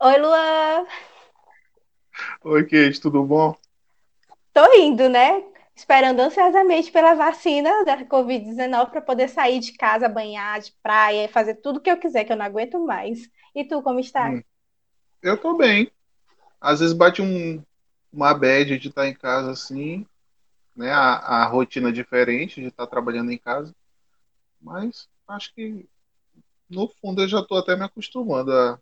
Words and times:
Oi, 0.00 0.16
Luan. 0.18 0.86
Oi, 2.44 2.64
Kate, 2.66 3.00
tudo 3.00 3.24
bom? 3.24 3.54
Tô 4.52 4.72
indo, 4.74 5.08
né? 5.08 5.42
Esperando 5.74 6.20
ansiosamente 6.20 6.90
pela 6.92 7.14
vacina 7.14 7.84
da 7.84 8.04
Covid-19 8.04 8.90
para 8.90 9.00
poder 9.00 9.28
sair 9.28 9.60
de 9.60 9.72
casa, 9.72 10.08
banhar 10.08 10.60
de 10.60 10.72
praia, 10.82 11.28
fazer 11.28 11.54
tudo 11.56 11.80
que 11.80 11.90
eu 11.90 11.98
quiser, 11.98 12.24
que 12.24 12.32
eu 12.32 12.36
não 12.36 12.44
aguento 12.44 12.78
mais. 12.78 13.28
E 13.54 13.64
tu, 13.64 13.82
como 13.82 14.00
está? 14.00 14.36
Hum, 14.36 14.42
eu 15.22 15.38
tô 15.38 15.56
bem. 15.56 15.90
Às 16.60 16.80
vezes 16.80 16.94
bate 16.96 17.22
um, 17.22 17.62
uma 18.12 18.34
bad 18.34 18.78
de 18.78 18.88
estar 18.88 19.08
em 19.08 19.14
casa 19.14 19.52
assim, 19.52 20.06
né? 20.76 20.92
A, 20.92 21.42
a 21.42 21.46
rotina 21.46 21.90
é 21.90 21.92
diferente 21.92 22.60
de 22.60 22.68
estar 22.68 22.86
trabalhando 22.86 23.32
em 23.32 23.38
casa. 23.38 23.74
Mas 24.60 25.08
acho 25.28 25.54
que 25.54 25.88
no 26.70 26.88
fundo 26.88 27.22
eu 27.22 27.28
já 27.28 27.42
tô 27.44 27.56
até 27.56 27.76
me 27.76 27.84
acostumando 27.84 28.52
a, 28.52 28.80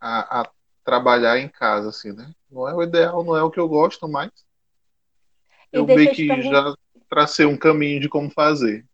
a, 0.00 0.42
a 0.42 0.50
trabalhar 0.84 1.38
em 1.38 1.48
casa, 1.48 1.90
assim, 1.90 2.12
né? 2.12 2.32
Não 2.50 2.68
é 2.68 2.74
o 2.74 2.82
ideal, 2.82 3.24
não 3.24 3.36
é 3.36 3.42
o 3.42 3.50
que 3.50 3.60
eu 3.60 3.68
gosto, 3.68 4.08
mas 4.08 4.30
E 5.72 5.78
eu 5.78 5.86
meio 5.88 6.08
que 6.10 6.24
pergun- 6.28 6.42
já 6.42 6.72
tracei 7.08 7.44
um 7.46 7.56
caminho 7.58 8.00
de 8.00 8.08
como 8.08 8.30
fazer. 8.30 8.86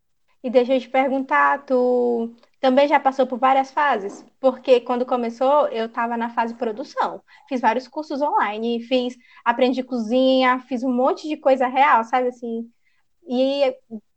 e 0.43 0.51
deixa 0.51 0.75
eu 0.75 0.81
te 0.81 0.89
perguntar, 0.89 1.65
tu 1.67 2.35
também 2.61 2.87
já 2.89 3.01
passou 3.01 3.27
por 3.27 3.39
várias 3.39 3.71
fases? 3.73 4.25
Porque 4.41 4.81
quando 4.81 5.05
começou, 5.07 5.67
eu 5.69 5.87
estava 5.87 6.17
na 6.17 6.31
fase 6.31 6.55
produção. 6.55 7.23
Fiz 7.49 7.61
vários 7.61 7.89
cursos 7.89 8.23
online, 8.23 8.81
fiz, 8.83 9.17
aprendi 9.45 9.83
cozinha, 9.83 10.61
fiz 10.61 10.83
um 10.85 10.93
monte 10.93 11.29
de 11.29 11.37
coisa 11.37 11.67
real, 11.67 12.05
sabe 12.05 12.29
assim? 12.29 12.71
E 13.29 13.75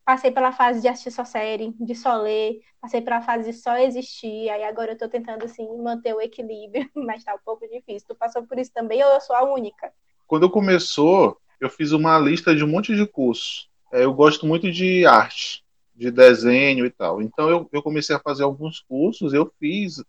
passei 0.10 0.32
pela 0.32 0.52
fase 0.52 0.82
de 0.82 0.88
assistir 0.88 1.12
só 1.12 1.24
série, 1.24 1.72
de 1.80 1.94
só 1.94 2.20
ler, 2.20 2.62
passei 2.82 3.00
pela 3.00 3.22
fase 3.22 3.52
de 3.52 3.56
só 3.56 3.78
existir, 3.78 4.50
aí 4.50 4.64
agora 4.64 4.94
eu 4.94 4.98
tô 4.98 5.08
tentando, 5.08 5.46
assim, 5.46 5.68
manter 5.84 6.16
o 6.16 6.20
equilíbrio, 6.20 6.90
mas 6.98 7.24
tá 7.24 7.36
um 7.36 7.46
pouco 7.46 7.68
difícil. 7.68 8.08
Tu 8.08 8.16
passou 8.16 8.42
por 8.42 8.58
isso 8.58 8.72
também 8.74 9.04
ou 9.04 9.12
eu 9.12 9.22
sou 9.22 9.36
a 9.36 9.44
única? 9.44 9.94
Quando 10.26 10.50
começou, 10.50 11.40
eu 11.62 11.70
fiz 11.70 11.92
uma 11.92 12.18
lista 12.18 12.56
de 12.56 12.64
um 12.64 12.68
monte 12.68 12.96
de 12.96 13.06
cursos. 13.06 13.70
É, 13.94 14.04
eu 14.04 14.12
gosto 14.12 14.48
muito 14.48 14.72
de 14.72 15.06
arte, 15.06 15.64
de 15.94 16.10
desenho 16.10 16.88
e 16.88 16.90
tal. 16.90 17.22
Então 17.22 17.48
eu, 17.48 17.70
eu 17.72 17.84
comecei 17.84 18.16
a 18.16 18.20
fazer 18.20 18.42
alguns 18.42 18.80
cursos, 18.80 19.32
eu 19.32 19.54
fiz 19.60 20.04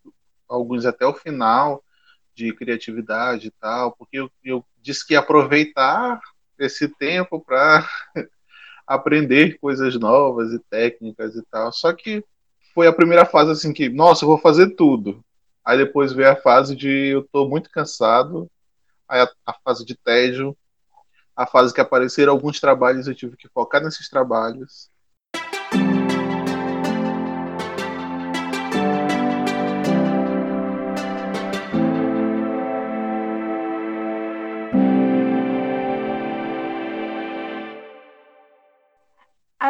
alguns 0.48 0.86
até 0.86 1.04
o 1.04 1.12
final 1.12 1.84
de 2.34 2.54
criatividade 2.54 3.48
e 3.48 3.50
tal, 3.50 3.92
porque 3.92 4.18
eu, 4.18 4.30
eu 4.42 4.64
disse 4.80 5.06
que 5.06 5.12
ia 5.12 5.20
aproveitar 5.20 6.18
esse 6.58 6.88
tempo 6.88 7.38
para 7.38 7.86
aprender 8.90 9.56
coisas 9.60 9.94
novas 9.94 10.52
e 10.52 10.58
técnicas 10.58 11.36
e 11.36 11.42
tal. 11.48 11.72
Só 11.72 11.92
que 11.92 12.24
foi 12.74 12.88
a 12.88 12.92
primeira 12.92 13.24
fase 13.24 13.52
assim 13.52 13.72
que, 13.72 13.88
nossa, 13.88 14.24
eu 14.24 14.28
vou 14.28 14.36
fazer 14.36 14.70
tudo. 14.70 15.24
Aí 15.64 15.78
depois 15.78 16.12
veio 16.12 16.32
a 16.32 16.34
fase 16.34 16.74
de 16.74 16.88
eu 16.88 17.22
tô 17.32 17.48
muito 17.48 17.70
cansado, 17.70 18.50
aí 19.08 19.20
a, 19.20 19.30
a 19.46 19.54
fase 19.64 19.84
de 19.84 19.94
tédio, 19.94 20.56
a 21.36 21.46
fase 21.46 21.72
que 21.72 21.80
apareceram 21.80 22.32
alguns 22.32 22.58
trabalhos, 22.58 23.06
eu 23.06 23.14
tive 23.14 23.36
que 23.36 23.48
focar 23.48 23.80
nesses 23.80 24.08
trabalhos. 24.08 24.90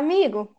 Amigo, 0.00 0.56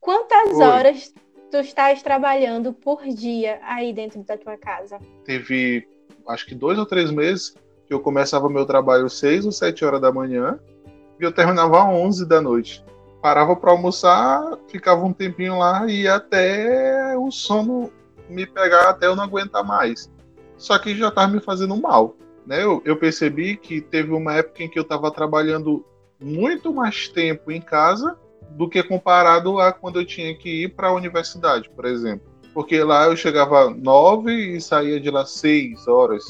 quantas 0.00 0.54
Oi. 0.54 0.64
horas 0.64 1.12
tu 1.50 1.58
estás 1.58 2.02
trabalhando 2.02 2.72
por 2.72 3.04
dia 3.04 3.60
aí 3.62 3.92
dentro 3.92 4.22
da 4.22 4.34
tua 4.38 4.56
casa? 4.56 4.98
Teve 5.26 5.86
acho 6.26 6.46
que 6.46 6.54
dois 6.54 6.78
ou 6.78 6.86
três 6.86 7.10
meses 7.10 7.54
que 7.86 7.92
eu 7.92 8.00
começava 8.00 8.48
meu 8.48 8.64
trabalho 8.64 9.10
seis 9.10 9.44
ou 9.44 9.52
sete 9.52 9.84
horas 9.84 10.00
da 10.00 10.10
manhã 10.10 10.58
e 11.20 11.22
eu 11.22 11.30
terminava 11.30 11.82
às 11.82 11.94
11 11.94 12.26
da 12.26 12.40
noite. 12.40 12.82
Parava 13.20 13.54
para 13.54 13.72
almoçar, 13.72 14.56
ficava 14.68 15.04
um 15.04 15.12
tempinho 15.12 15.58
lá 15.58 15.86
e 15.86 16.08
até 16.08 17.14
o 17.18 17.30
sono 17.30 17.92
me 18.26 18.46
pegar, 18.46 18.88
até 18.88 19.06
eu 19.06 19.14
não 19.14 19.24
aguentar 19.24 19.62
mais. 19.62 20.10
Só 20.56 20.78
que 20.78 20.96
já 20.96 21.08
estava 21.08 21.30
me 21.30 21.40
fazendo 21.40 21.76
mal. 21.76 22.16
Né? 22.46 22.64
Eu, 22.64 22.80
eu 22.86 22.96
percebi 22.96 23.54
que 23.54 23.82
teve 23.82 24.14
uma 24.14 24.36
época 24.36 24.62
em 24.62 24.70
que 24.70 24.78
eu 24.78 24.82
estava 24.82 25.10
trabalhando 25.10 25.84
muito 26.18 26.72
mais 26.72 27.06
tempo 27.06 27.52
em 27.52 27.60
casa 27.60 28.16
do 28.50 28.68
que 28.68 28.82
comparado 28.82 29.60
a 29.60 29.72
quando 29.72 30.00
eu 30.00 30.06
tinha 30.06 30.36
que 30.36 30.64
ir 30.64 30.68
para 30.74 30.88
a 30.88 30.92
universidade, 30.94 31.68
por 31.70 31.84
exemplo. 31.84 32.26
Porque 32.54 32.82
lá 32.82 33.06
eu 33.06 33.16
chegava 33.16 33.70
nove 33.70 34.32
e 34.56 34.60
saía 34.60 34.98
de 35.00 35.10
lá 35.10 35.24
seis 35.24 35.86
horas, 35.86 36.24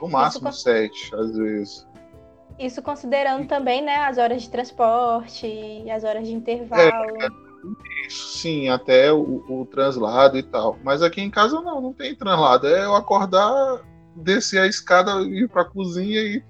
no 0.00 0.08
máximo 0.08 0.52
sete, 0.52 1.14
às 1.14 1.34
vezes. 1.36 1.86
isso 2.58 2.82
considerando 2.82 3.46
também, 3.46 3.82
né, 3.82 3.96
as 3.96 4.18
horas 4.18 4.42
de 4.42 4.50
transporte, 4.50 5.46
as 5.90 6.04
horas 6.04 6.26
de 6.26 6.32
É, 6.32 6.36
intervalo. 6.36 7.16
isso 8.08 8.38
sim, 8.38 8.68
até 8.68 9.12
o, 9.12 9.44
o 9.48 9.66
translado 9.66 10.36
e 10.36 10.42
tal. 10.42 10.78
Mas 10.84 11.02
aqui 11.02 11.20
em 11.20 11.30
casa 11.30 11.60
não, 11.60 11.80
não 11.80 11.92
tem 11.92 12.14
translado. 12.14 12.66
É 12.66 12.84
eu 12.84 12.94
acordar, 12.94 13.80
descer 14.16 14.60
a 14.60 14.66
escada, 14.66 15.22
ir 15.22 15.48
para 15.48 15.62
a 15.62 15.66
cozinha 15.70 16.20
e, 16.20 16.42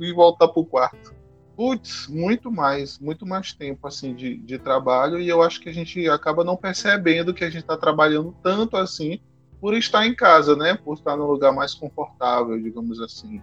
e 0.00 0.12
voltar 0.12 0.48
para 0.48 0.60
o 0.60 0.66
quarto. 0.66 1.14
Putz, 1.56 2.08
muito 2.08 2.50
mais, 2.50 2.98
muito 2.98 3.26
mais 3.26 3.52
tempo 3.52 3.86
assim 3.86 4.14
de, 4.14 4.36
de 4.38 4.58
trabalho 4.58 5.20
e 5.20 5.28
eu 5.28 5.42
acho 5.42 5.60
que 5.60 5.68
a 5.68 5.72
gente 5.72 6.08
acaba 6.08 6.42
não 6.42 6.56
percebendo 6.56 7.34
que 7.34 7.44
a 7.44 7.50
gente 7.50 7.62
está 7.62 7.76
trabalhando 7.76 8.34
tanto 8.42 8.76
assim 8.76 9.20
por 9.60 9.74
estar 9.74 10.06
em 10.06 10.14
casa, 10.14 10.56
né? 10.56 10.74
Por 10.74 10.94
estar 10.94 11.16
num 11.16 11.26
lugar 11.26 11.52
mais 11.52 11.74
confortável, 11.74 12.60
digamos 12.60 13.00
assim. 13.00 13.40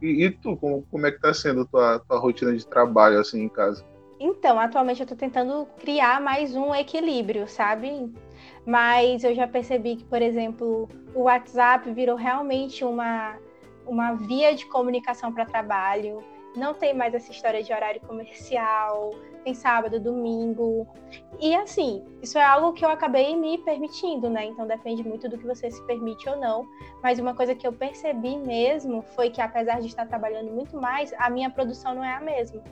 E, 0.00 0.24
e 0.24 0.30
tu, 0.30 0.56
como, 0.56 0.84
como 0.90 1.06
é 1.06 1.10
que 1.10 1.18
está 1.18 1.32
sendo 1.32 1.64
tua, 1.66 2.00
tua 2.00 2.18
rotina 2.18 2.56
de 2.56 2.66
trabalho 2.66 3.20
assim 3.20 3.42
em 3.42 3.48
casa? 3.48 3.84
Então, 4.18 4.58
atualmente 4.58 5.00
eu 5.00 5.06
tô 5.06 5.14
tentando 5.14 5.66
criar 5.78 6.20
mais 6.20 6.54
um 6.54 6.74
equilíbrio, 6.74 7.48
sabe? 7.48 8.12
Mas 8.64 9.24
eu 9.24 9.34
já 9.34 9.46
percebi 9.46 9.96
que, 9.96 10.04
por 10.04 10.22
exemplo, 10.22 10.88
o 11.14 11.22
WhatsApp 11.22 11.90
virou 11.92 12.16
realmente 12.16 12.84
uma, 12.84 13.36
uma 13.86 14.14
via 14.14 14.54
de 14.54 14.66
comunicação 14.66 15.32
para 15.32 15.44
trabalho. 15.44 16.24
Não 16.54 16.74
tem 16.74 16.92
mais 16.92 17.14
essa 17.14 17.30
história 17.30 17.62
de 17.62 17.72
horário 17.72 18.00
comercial, 18.02 19.10
tem 19.42 19.54
sábado, 19.54 19.98
domingo. 19.98 20.86
E 21.40 21.54
assim, 21.54 22.04
isso 22.20 22.38
é 22.38 22.44
algo 22.44 22.72
que 22.72 22.84
eu 22.84 22.90
acabei 22.90 23.34
me 23.34 23.58
permitindo, 23.58 24.28
né? 24.28 24.44
Então 24.44 24.66
depende 24.66 25.02
muito 25.02 25.28
do 25.28 25.38
que 25.38 25.46
você 25.46 25.70
se 25.70 25.82
permite 25.86 26.28
ou 26.28 26.36
não. 26.36 26.66
Mas 27.02 27.18
uma 27.18 27.34
coisa 27.34 27.54
que 27.54 27.66
eu 27.66 27.72
percebi 27.72 28.36
mesmo 28.36 29.02
foi 29.14 29.30
que, 29.30 29.40
apesar 29.40 29.80
de 29.80 29.86
estar 29.86 30.06
trabalhando 30.06 30.50
muito 30.50 30.76
mais, 30.76 31.12
a 31.18 31.30
minha 31.30 31.50
produção 31.50 31.94
não 31.94 32.04
é 32.04 32.14
a 32.14 32.20
mesma. 32.20 32.62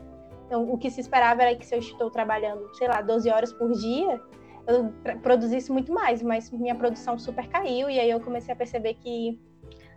Então, 0.47 0.71
o 0.71 0.77
que 0.77 0.91
se 0.91 1.01
esperava 1.01 1.43
era 1.43 1.57
que 1.57 1.65
se 1.65 1.75
eu 1.75 1.79
estou 1.79 2.11
trabalhando, 2.11 2.69
sei 2.75 2.89
lá, 2.89 3.01
12 3.01 3.31
horas 3.31 3.53
por 3.53 3.71
dia, 3.73 4.21
eu 4.67 4.93
produzisse 5.23 5.73
muito 5.73 5.93
mais, 5.93 6.23
mas 6.23 6.51
minha 6.51 6.75
produção 6.75 7.19
super 7.19 7.49
caiu 7.49 7.89
e 7.89 7.99
aí 7.99 8.11
eu 8.11 8.21
comecei 8.21 8.53
a 8.53 8.57
perceber 8.57 8.95
que 8.95 9.41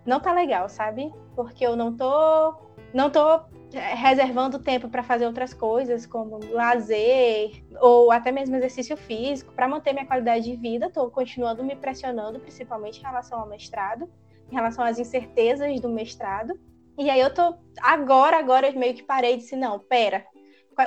não 0.05 0.19
tá 0.19 0.31
legal, 0.31 0.69
sabe? 0.69 1.11
Porque 1.35 1.65
eu 1.65 1.75
não 1.75 1.95
tô 1.95 2.55
não 2.93 3.09
tô 3.09 3.41
reservando 3.73 4.59
tempo 4.59 4.89
para 4.89 5.03
fazer 5.03 5.25
outras 5.25 5.53
coisas, 5.53 6.05
como 6.05 6.39
lazer 6.51 7.63
ou 7.81 8.11
até 8.11 8.31
mesmo 8.31 8.55
exercício 8.55 8.95
físico, 8.95 9.53
para 9.53 9.67
manter 9.67 9.93
minha 9.93 10.05
qualidade 10.05 10.45
de 10.45 10.55
vida. 10.55 10.87
Estou 10.87 11.09
continuando 11.09 11.63
me 11.63 11.75
pressionando, 11.75 12.39
principalmente 12.39 12.99
em 12.99 13.03
relação 13.03 13.39
ao 13.39 13.47
mestrado, 13.47 14.09
em 14.51 14.55
relação 14.55 14.83
às 14.83 14.99
incertezas 14.99 15.79
do 15.79 15.89
mestrado. 15.89 16.59
E 16.97 17.09
aí 17.09 17.19
eu 17.19 17.33
tô 17.33 17.55
agora, 17.81 18.37
agora 18.37 18.67
eu 18.67 18.79
meio 18.79 18.93
que 18.93 19.03
parei 19.03 19.33
e 19.33 19.37
disse 19.37 19.55
não, 19.55 19.79
pera, 19.79 20.25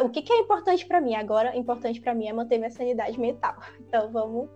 o 0.02 0.08
que, 0.08 0.22
que 0.22 0.32
é 0.32 0.38
importante 0.38 0.86
para 0.86 1.00
mim 1.00 1.14
agora? 1.14 1.56
Importante 1.56 2.00
para 2.00 2.14
mim 2.14 2.26
é 2.26 2.32
manter 2.32 2.58
minha 2.58 2.70
sanidade 2.70 3.18
mental. 3.18 3.56
Então 3.80 4.10
vamos 4.10 4.48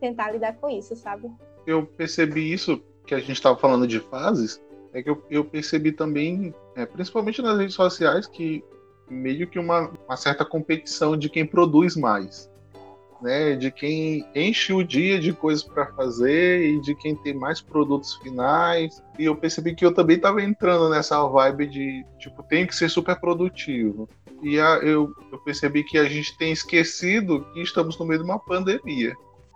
tentar 0.00 0.30
lidar 0.30 0.54
com 0.54 0.68
isso, 0.68 0.94
sabe? 0.96 1.30
Eu 1.66 1.86
percebi 1.86 2.52
isso 2.52 2.82
que 3.06 3.14
a 3.14 3.18
gente 3.18 3.32
estava 3.32 3.56
falando 3.56 3.86
de 3.86 4.00
fases, 4.00 4.62
é 4.94 5.02
que 5.02 5.10
eu, 5.10 5.22
eu 5.28 5.44
percebi 5.44 5.90
também, 5.92 6.54
é, 6.76 6.86
principalmente 6.86 7.42
nas 7.42 7.58
redes 7.58 7.74
sociais, 7.74 8.26
que 8.26 8.64
meio 9.10 9.46
que 9.48 9.58
uma, 9.58 9.90
uma 10.06 10.16
certa 10.16 10.44
competição 10.44 11.16
de 11.16 11.28
quem 11.28 11.44
produz 11.44 11.96
mais. 11.96 12.50
Né, 13.22 13.56
de 13.56 13.70
quem 13.70 14.26
enche 14.34 14.70
o 14.74 14.84
dia 14.84 15.18
de 15.18 15.32
coisas 15.32 15.62
para 15.62 15.86
fazer 15.94 16.66
e 16.66 16.80
de 16.82 16.94
quem 16.94 17.16
tem 17.16 17.32
mais 17.32 17.58
produtos 17.58 18.16
finais. 18.16 19.02
E 19.18 19.24
eu 19.24 19.34
percebi 19.34 19.74
que 19.74 19.86
eu 19.86 19.94
também 19.94 20.16
estava 20.16 20.42
entrando 20.42 20.90
nessa 20.90 21.26
vibe 21.26 21.66
de, 21.68 22.04
tipo, 22.18 22.42
tem 22.42 22.66
que 22.66 22.76
ser 22.76 22.90
super 22.90 23.18
produtivo. 23.18 24.06
E 24.42 24.60
a, 24.60 24.74
eu, 24.82 25.10
eu 25.32 25.38
percebi 25.38 25.82
que 25.84 25.96
a 25.96 26.04
gente 26.04 26.36
tem 26.36 26.52
esquecido 26.52 27.46
que 27.54 27.62
estamos 27.62 27.98
no 27.98 28.04
meio 28.04 28.18
de 28.22 28.26
uma 28.26 28.38
pandemia. 28.38 29.14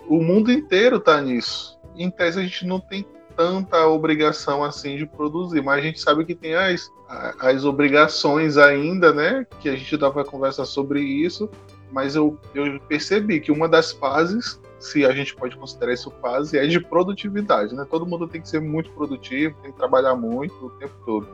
O 0.08 0.22
mundo 0.22 0.50
inteiro 0.50 0.96
está 0.96 1.20
nisso. 1.20 1.78
Em 1.94 2.10
tese, 2.10 2.40
a 2.40 2.42
gente 2.42 2.64
não 2.64 2.80
tem 2.80 3.04
tanta 3.38 3.86
obrigação 3.86 4.64
assim 4.64 4.96
de 4.96 5.06
produzir, 5.06 5.62
mas 5.62 5.78
a 5.78 5.80
gente 5.80 6.00
sabe 6.00 6.24
que 6.24 6.34
tem 6.34 6.56
as, 6.56 6.92
as 7.38 7.64
obrigações 7.64 8.58
ainda, 8.58 9.12
né? 9.12 9.46
Que 9.60 9.68
a 9.68 9.76
gente 9.76 9.96
dá 9.96 10.10
para 10.10 10.24
conversar 10.24 10.64
sobre 10.64 11.00
isso. 11.00 11.48
Mas 11.92 12.16
eu, 12.16 12.36
eu 12.52 12.80
percebi 12.80 13.38
que 13.38 13.52
uma 13.52 13.68
das 13.68 13.92
fases 13.92 14.60
se 14.80 15.04
a 15.04 15.12
gente 15.12 15.34
pode 15.34 15.56
considerar 15.56 15.92
isso 15.92 16.10
fase, 16.22 16.56
é 16.56 16.66
de 16.66 16.78
produtividade, 16.78 17.74
né? 17.74 17.84
Todo 17.88 18.06
mundo 18.06 18.28
tem 18.28 18.40
que 18.40 18.48
ser 18.48 18.60
muito 18.60 18.90
produtivo, 18.92 19.56
tem 19.60 19.72
que 19.72 19.76
trabalhar 19.76 20.14
muito 20.14 20.66
o 20.66 20.70
tempo 20.70 20.94
todo. 21.04 21.28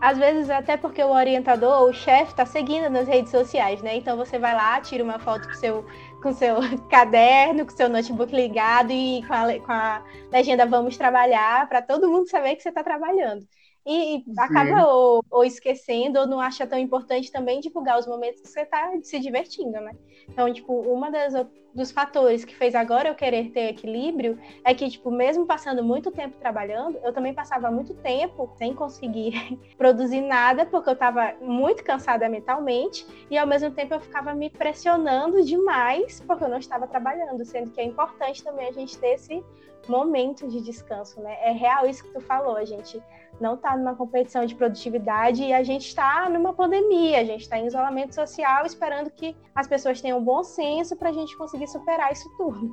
Às 0.00 0.18
vezes 0.18 0.50
até 0.50 0.76
porque 0.76 1.02
o 1.02 1.12
orientador, 1.12 1.82
o 1.82 1.92
chefe, 1.92 2.32
está 2.32 2.46
seguindo 2.46 2.90
nas 2.90 3.06
redes 3.06 3.30
sociais, 3.30 3.82
né? 3.82 3.96
Então 3.96 4.16
você 4.16 4.38
vai 4.38 4.54
lá, 4.54 4.80
tira 4.80 5.04
uma 5.04 5.18
foto 5.18 5.46
com 5.46 5.54
seu 5.54 5.84
com 6.20 6.32
seu 6.32 6.56
caderno, 6.90 7.64
com 7.66 7.76
seu 7.76 7.88
notebook 7.88 8.34
ligado 8.34 8.92
e 8.92 9.22
com 9.26 9.32
a, 9.34 9.60
com 9.60 9.72
a 9.72 10.04
legenda 10.32 10.66
Vamos 10.66 10.96
Trabalhar, 10.96 11.68
para 11.68 11.82
todo 11.82 12.08
mundo 12.08 12.28
saber 12.28 12.56
que 12.56 12.62
você 12.62 12.68
está 12.70 12.82
trabalhando 12.84 13.46
e 13.86 14.24
acaba 14.38 14.86
ou, 14.86 15.24
ou, 15.30 15.44
esquecendo 15.44 16.18
ou 16.18 16.26
não 16.26 16.40
acha 16.40 16.66
tão 16.66 16.78
importante 16.78 17.32
também 17.32 17.60
divulgar 17.60 17.98
os 17.98 18.06
momentos 18.06 18.40
que 18.40 18.48
você 18.48 18.60
está 18.60 18.92
se 19.02 19.18
divertindo, 19.18 19.80
né? 19.80 19.92
Então, 20.28 20.52
tipo, 20.52 20.72
uma 20.72 21.10
das 21.10 21.34
dos 21.74 21.90
fatores 21.90 22.44
que 22.44 22.54
fez 22.54 22.74
agora 22.74 23.08
eu 23.08 23.14
querer 23.14 23.50
ter 23.50 23.68
equilíbrio 23.68 24.38
é 24.64 24.74
que, 24.74 24.88
tipo, 24.90 25.10
mesmo 25.10 25.46
passando 25.46 25.82
muito 25.82 26.10
tempo 26.10 26.36
trabalhando, 26.38 26.98
eu 27.02 27.12
também 27.12 27.32
passava 27.32 27.70
muito 27.70 27.94
tempo 27.94 28.52
sem 28.56 28.74
conseguir 28.74 29.58
produzir 29.78 30.20
nada, 30.20 30.66
porque 30.66 30.88
eu 30.88 30.94
estava 30.94 31.34
muito 31.40 31.84
cansada 31.84 32.28
mentalmente 32.28 33.06
e 33.30 33.38
ao 33.38 33.46
mesmo 33.46 33.70
tempo 33.70 33.94
eu 33.94 34.00
ficava 34.00 34.34
me 34.34 34.50
pressionando 34.50 35.42
demais 35.44 36.20
porque 36.26 36.44
eu 36.44 36.48
não 36.48 36.58
estava 36.58 36.86
trabalhando, 36.86 37.44
sendo 37.44 37.70
que 37.70 37.80
é 37.80 37.84
importante 37.84 38.42
também 38.42 38.68
a 38.68 38.72
gente 38.72 38.98
ter 38.98 39.14
esse 39.14 39.42
momento 39.90 40.48
de 40.48 40.60
descanso, 40.60 41.20
né? 41.20 41.36
É 41.42 41.52
real 41.52 41.86
isso 41.86 42.04
que 42.04 42.10
tu 42.10 42.20
falou, 42.20 42.56
a 42.56 42.64
gente 42.64 43.02
não 43.40 43.54
está 43.54 43.76
numa 43.76 43.94
competição 43.94 44.44
de 44.44 44.54
produtividade 44.54 45.42
e 45.42 45.52
a 45.52 45.62
gente 45.62 45.86
está 45.86 46.28
numa 46.28 46.52
pandemia, 46.52 47.20
a 47.20 47.24
gente 47.24 47.42
está 47.42 47.58
em 47.58 47.66
isolamento 47.66 48.14
social 48.14 48.64
esperando 48.64 49.10
que 49.10 49.36
as 49.54 49.66
pessoas 49.66 50.00
tenham 50.00 50.22
bom 50.22 50.42
senso 50.42 50.96
para 50.96 51.10
a 51.10 51.12
gente 51.12 51.36
conseguir 51.36 51.66
superar 51.66 52.12
isso 52.12 52.30
tudo. 52.36 52.70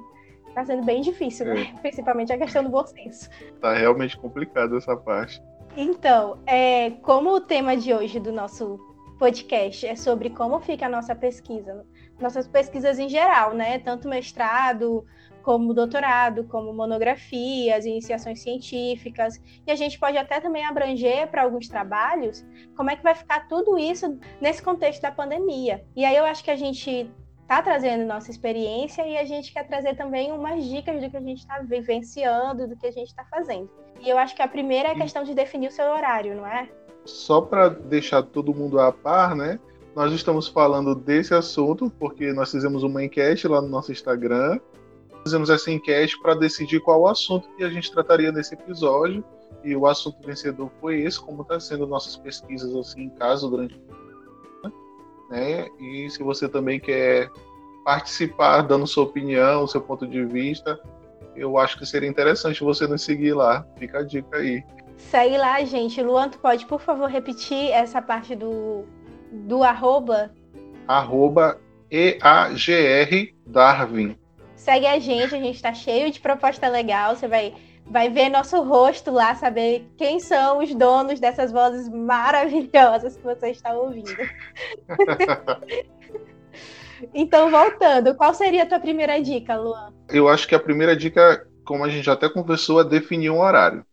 Está 0.48 0.66
sendo 0.66 0.86
bem 0.86 1.02
difícil, 1.02 1.46
né? 1.46 1.74
É. 1.76 1.80
Principalmente 1.82 2.34
a 2.34 2.38
questão 2.38 2.64
do 2.64 2.70
bom 2.70 2.86
senso. 2.86 3.30
Está 3.54 3.74
realmente 3.74 4.18
complicado 4.18 4.78
essa 4.78 4.96
parte. 4.96 5.42
Então, 5.76 6.40
é, 6.48 6.92
como 7.02 7.32
o 7.32 7.42
tema 7.42 7.78
de 7.78 7.94
hoje 7.94 8.20
do 8.20 8.32
nosso 8.32 8.80
podcast 9.20 9.86
é 9.86 9.96
sobre 9.96 10.30
como 10.30 10.60
fica 10.60 10.86
a 10.86 10.90
nossa 10.90 11.16
pesquisa, 11.16 11.86
nossas 12.20 12.48
pesquisas 12.48 12.98
em 13.00 13.10
geral, 13.10 13.54
né? 13.54 13.80
Tanto 13.80 14.08
mestrado, 14.08 15.06
como 15.48 15.74
doutorado, 15.74 16.44
como 16.44 16.74
monografias, 16.74 17.86
iniciações 17.86 18.42
científicas, 18.42 19.42
e 19.66 19.72
a 19.72 19.78
gente 19.78 19.98
pode 19.98 20.18
até 20.18 20.42
também 20.42 20.66
abranger 20.66 21.26
para 21.30 21.44
alguns 21.44 21.70
trabalhos 21.70 22.46
como 22.76 22.92
é 22.92 22.98
que 22.98 23.02
vai 23.02 23.16
ficar 23.16 23.48
tudo 23.48 23.78
isso 23.78 24.20
nesse 24.42 24.62
contexto 24.62 25.02
da 25.02 25.10
pandemia. 25.10 25.86
E 25.96 26.04
aí 26.04 26.18
eu 26.18 26.26
acho 26.26 26.44
que 26.44 26.52
a 26.52 26.58
gente 26.58 27.10
está 27.44 27.62
trazendo 27.62 28.04
nossa 28.04 28.30
experiência 28.30 29.08
e 29.08 29.18
a 29.18 29.24
gente 29.24 29.54
quer 29.54 29.66
trazer 29.66 29.96
também 29.96 30.34
umas 30.34 30.66
dicas 30.66 31.02
do 31.02 31.10
que 31.10 31.16
a 31.16 31.22
gente 31.22 31.40
está 31.40 31.60
vivenciando, 31.60 32.68
do 32.68 32.76
que 32.76 32.88
a 32.88 32.92
gente 32.92 33.08
está 33.08 33.24
fazendo. 33.24 33.70
E 34.02 34.10
eu 34.10 34.18
acho 34.18 34.36
que 34.36 34.42
a 34.42 34.50
primeira 34.50 34.90
é 34.90 34.92
a 34.92 34.96
questão 34.96 35.24
de 35.24 35.34
definir 35.34 35.70
o 35.70 35.72
seu 35.72 35.86
horário, 35.86 36.36
não 36.36 36.46
é? 36.46 36.68
Só 37.06 37.40
para 37.40 37.70
deixar 37.70 38.22
todo 38.22 38.54
mundo 38.54 38.82
a 38.82 38.92
par, 38.92 39.34
né? 39.34 39.58
Nós 39.96 40.12
estamos 40.12 40.50
falando 40.50 40.94
desse 40.94 41.34
assunto 41.34 41.90
porque 41.98 42.34
nós 42.34 42.52
fizemos 42.52 42.84
uma 42.84 43.02
enquete 43.02 43.48
lá 43.48 43.62
no 43.62 43.70
nosso 43.70 43.94
Instagram 43.94 44.60
fizemos 45.28 45.50
essa 45.50 45.70
enquete 45.70 46.18
para 46.20 46.34
decidir 46.34 46.80
qual 46.80 47.02
o 47.02 47.08
assunto 47.08 47.50
que 47.56 47.64
a 47.64 47.70
gente 47.70 47.92
trataria 47.92 48.32
nesse 48.32 48.54
episódio. 48.54 49.24
E 49.64 49.76
o 49.76 49.86
assunto 49.86 50.26
vencedor 50.26 50.72
foi 50.80 51.02
esse, 51.02 51.20
como 51.20 51.42
está 51.42 51.60
sendo 51.60 51.86
nossas 51.86 52.16
pesquisas 52.16 52.74
assim 52.76 53.04
em 53.04 53.10
casa 53.10 53.48
durante 53.50 53.80
né? 55.30 55.68
E 55.78 56.10
se 56.10 56.24
você 56.24 56.48
também 56.48 56.80
quer 56.80 57.30
participar, 57.84 58.62
dando 58.62 58.88
sua 58.88 59.04
opinião, 59.04 59.68
seu 59.68 59.82
ponto 59.82 60.08
de 60.08 60.24
vista, 60.24 60.80
eu 61.36 61.58
acho 61.58 61.78
que 61.78 61.86
seria 61.86 62.08
interessante 62.08 62.64
você 62.64 62.88
nos 62.88 63.02
seguir 63.02 63.34
lá. 63.34 63.68
Fica 63.78 64.00
a 64.00 64.04
dica 64.04 64.38
aí. 64.38 64.64
Segue 64.96 65.38
lá, 65.38 65.62
gente. 65.66 66.02
Luan, 66.02 66.30
tu 66.30 66.40
pode, 66.40 66.66
por 66.66 66.80
favor, 66.80 67.10
repetir 67.10 67.72
essa 67.72 68.02
parte 68.02 68.36
do, 68.36 68.86
do 69.32 69.64
arroba? 69.64 70.32
Arroba 70.88 71.60
EAGR 71.92 73.34
Darwin. 73.46 74.18
Segue 74.68 74.86
a 74.86 75.00
gente, 75.00 75.34
a 75.34 75.40
gente 75.40 75.56
está 75.56 75.74
cheio 75.74 76.12
de 76.12 76.20
proposta 76.20 76.68
legal. 76.68 77.16
Você 77.16 77.26
vai, 77.26 77.56
vai 77.86 78.10
ver 78.10 78.28
nosso 78.28 78.62
rosto 78.64 79.12
lá, 79.12 79.34
saber 79.34 79.88
quem 79.96 80.20
são 80.20 80.62
os 80.62 80.76
donos 80.76 81.22
dessas 81.22 81.54
vozes 81.54 81.88
maravilhosas 81.88 83.16
que 83.16 83.24
você 83.24 83.52
está 83.52 83.74
ouvindo. 83.74 84.12
então, 87.16 87.50
voltando, 87.50 88.14
qual 88.16 88.34
seria 88.34 88.64
a 88.64 88.66
tua 88.66 88.82
primeira 88.82 89.22
dica, 89.22 89.56
Luan? 89.56 89.94
Eu 90.10 90.28
acho 90.28 90.46
que 90.46 90.54
a 90.54 90.60
primeira 90.60 90.98
dica, 90.98 91.48
como 91.64 91.86
a 91.86 91.90
gente 91.90 92.04
já 92.04 92.12
até 92.12 92.28
conversou, 92.28 92.82
é 92.82 92.84
definir 92.84 93.30
um 93.30 93.40
horário. 93.40 93.86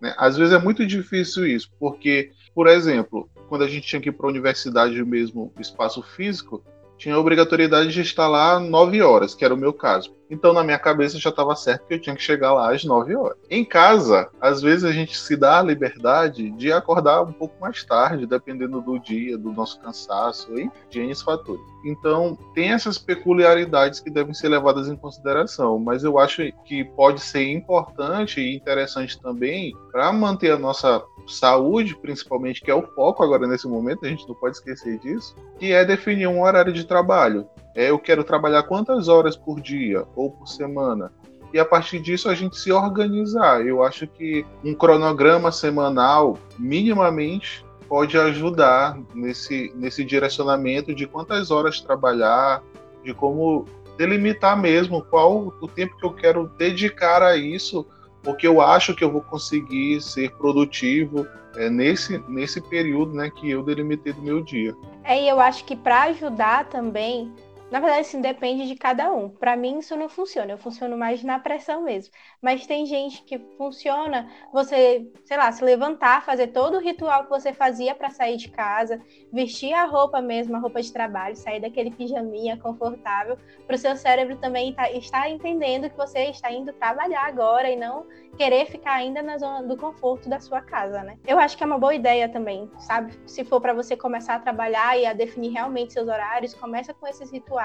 Né? 0.00 0.14
Às 0.16 0.38
vezes 0.38 0.54
é 0.54 0.58
muito 0.58 0.86
difícil 0.86 1.46
isso, 1.46 1.70
porque, 1.78 2.30
por 2.54 2.66
exemplo, 2.66 3.28
quando 3.50 3.64
a 3.64 3.68
gente 3.68 3.86
tinha 3.86 4.00
que 4.00 4.08
ir 4.08 4.12
para 4.12 4.26
a 4.26 4.30
universidade 4.30 5.04
mesmo, 5.04 5.52
espaço 5.60 6.02
físico, 6.02 6.64
tinha 6.96 7.14
a 7.14 7.18
obrigatoriedade 7.18 7.92
de 7.92 8.00
estar 8.00 8.28
lá 8.28 8.58
9 8.58 9.02
horas, 9.02 9.34
que 9.34 9.44
era 9.44 9.54
o 9.54 9.58
meu 9.58 9.72
caso. 9.72 10.14
Então, 10.30 10.52
na 10.52 10.64
minha 10.64 10.78
cabeça 10.78 11.18
já 11.18 11.30
estava 11.30 11.54
certo 11.54 11.86
que 11.86 11.94
eu 11.94 12.00
tinha 12.00 12.16
que 12.16 12.22
chegar 12.22 12.52
lá 12.52 12.74
às 12.74 12.84
9 12.84 13.14
horas. 13.14 13.36
Em 13.50 13.64
casa, 13.64 14.28
às 14.40 14.62
vezes 14.62 14.84
a 14.84 14.90
gente 14.90 15.16
se 15.16 15.36
dá 15.36 15.60
a 15.60 15.62
liberdade 15.62 16.50
de 16.52 16.72
acordar 16.72 17.22
um 17.22 17.32
pouco 17.32 17.54
mais 17.60 17.84
tarde, 17.84 18.26
dependendo 18.26 18.80
do 18.80 18.98
dia, 18.98 19.36
do 19.36 19.52
nosso 19.52 19.78
cansaço 19.80 20.58
e 20.58 20.70
de 20.90 21.00
N 21.00 21.14
fatores. 21.14 21.62
Então, 21.84 22.36
tem 22.54 22.72
essas 22.72 22.98
peculiaridades 22.98 24.00
que 24.00 24.10
devem 24.10 24.34
ser 24.34 24.48
levadas 24.48 24.88
em 24.88 24.96
consideração, 24.96 25.78
mas 25.78 26.02
eu 26.02 26.18
acho 26.18 26.42
que 26.64 26.84
pode 26.84 27.20
ser 27.20 27.46
importante 27.52 28.40
e 28.40 28.56
interessante 28.56 29.20
também 29.20 29.72
para 29.92 30.12
manter 30.12 30.52
a 30.52 30.58
nossa 30.58 31.04
saúde, 31.26 31.96
principalmente, 31.96 32.60
que 32.60 32.70
é 32.70 32.74
o 32.74 32.86
foco 32.94 33.22
agora 33.22 33.46
nesse 33.46 33.66
momento, 33.66 34.04
a 34.04 34.08
gente 34.08 34.26
não 34.28 34.34
pode 34.34 34.56
esquecer 34.56 34.98
disso, 34.98 35.34
que 35.58 35.72
é 35.72 35.84
definir 35.84 36.26
um 36.26 36.42
horário 36.42 36.72
de 36.72 36.84
trabalho. 36.84 37.46
É, 37.74 37.90
eu 37.90 37.98
quero 37.98 38.22
trabalhar 38.22 38.62
quantas 38.64 39.08
horas 39.08 39.36
por 39.36 39.60
dia 39.60 40.04
ou 40.14 40.30
por 40.30 40.46
semana. 40.46 41.12
E 41.52 41.58
a 41.58 41.64
partir 41.64 42.00
disso 42.00 42.28
a 42.28 42.34
gente 42.34 42.58
se 42.58 42.72
organizar. 42.72 43.64
Eu 43.64 43.82
acho 43.82 44.06
que 44.06 44.44
um 44.64 44.74
cronograma 44.74 45.52
semanal, 45.52 46.36
minimamente, 46.58 47.64
pode 47.88 48.18
ajudar 48.18 48.98
nesse, 49.14 49.72
nesse 49.76 50.04
direcionamento 50.04 50.94
de 50.94 51.06
quantas 51.06 51.50
horas 51.50 51.80
trabalhar, 51.80 52.62
de 53.04 53.14
como 53.14 53.66
delimitar 53.96 54.60
mesmo 54.60 55.02
qual 55.02 55.54
o 55.60 55.68
tempo 55.68 55.96
que 55.96 56.04
eu 56.04 56.12
quero 56.12 56.48
dedicar 56.58 57.22
a 57.22 57.36
isso, 57.36 57.86
porque 58.24 58.46
eu 58.46 58.60
acho 58.60 58.94
que 58.94 59.04
eu 59.04 59.12
vou 59.12 59.20
conseguir 59.20 60.00
ser 60.00 60.32
produtivo 60.32 61.26
é, 61.56 61.68
nesse, 61.68 62.18
nesse 62.26 62.60
período 62.60 63.14
né, 63.14 63.30
que 63.30 63.50
eu 63.50 63.62
delimitei 63.62 64.12
do 64.12 64.22
meu 64.22 64.42
dia. 64.42 64.74
É, 65.04 65.22
e 65.22 65.28
eu 65.28 65.38
acho 65.38 65.64
que 65.64 65.76
para 65.76 66.04
ajudar 66.04 66.64
também, 66.64 67.30
na 67.74 67.80
verdade, 67.80 68.02
assim, 68.02 68.20
depende 68.20 68.68
de 68.68 68.76
cada 68.76 69.12
um. 69.12 69.28
Para 69.28 69.56
mim, 69.56 69.80
isso 69.80 69.96
não 69.96 70.08
funciona. 70.08 70.52
Eu 70.52 70.58
funciono 70.58 70.96
mais 70.96 71.24
na 71.24 71.40
pressão 71.40 71.82
mesmo. 71.82 72.14
Mas 72.40 72.68
tem 72.68 72.86
gente 72.86 73.24
que 73.24 73.36
funciona 73.58 74.30
você, 74.52 75.10
sei 75.24 75.36
lá, 75.36 75.50
se 75.50 75.64
levantar, 75.64 76.24
fazer 76.24 76.52
todo 76.52 76.76
o 76.76 76.80
ritual 76.80 77.24
que 77.24 77.30
você 77.30 77.52
fazia 77.52 77.92
para 77.92 78.10
sair 78.10 78.36
de 78.36 78.48
casa, 78.48 79.02
vestir 79.32 79.72
a 79.72 79.86
roupa 79.86 80.22
mesmo, 80.22 80.54
a 80.54 80.60
roupa 80.60 80.80
de 80.80 80.92
trabalho, 80.92 81.34
sair 81.34 81.58
daquele 81.58 81.90
pijaminha 81.90 82.56
confortável, 82.56 83.36
para 83.66 83.74
o 83.74 83.78
seu 83.78 83.96
cérebro 83.96 84.36
também 84.36 84.72
tá, 84.72 84.88
estar 84.92 85.28
entendendo 85.28 85.90
que 85.90 85.96
você 85.96 86.26
está 86.26 86.52
indo 86.52 86.72
trabalhar 86.74 87.26
agora 87.26 87.68
e 87.68 87.74
não 87.74 88.06
querer 88.36 88.66
ficar 88.66 88.94
ainda 88.94 89.22
na 89.22 89.38
zona 89.38 89.62
do 89.62 89.76
conforto 89.76 90.28
da 90.28 90.40
sua 90.40 90.60
casa, 90.60 91.02
né? 91.02 91.16
Eu 91.26 91.38
acho 91.38 91.56
que 91.56 91.62
é 91.62 91.66
uma 91.66 91.78
boa 91.78 91.94
ideia 91.94 92.28
também, 92.28 92.70
sabe? 92.78 93.12
Se 93.26 93.44
for 93.44 93.60
para 93.60 93.72
você 93.72 93.96
começar 93.96 94.34
a 94.34 94.40
trabalhar 94.40 94.98
e 94.98 95.06
a 95.06 95.12
definir 95.12 95.52
realmente 95.52 95.92
seus 95.92 96.08
horários, 96.08 96.54
começa 96.54 96.92
com 96.92 97.06
esses 97.06 97.30
rituais, 97.30 97.63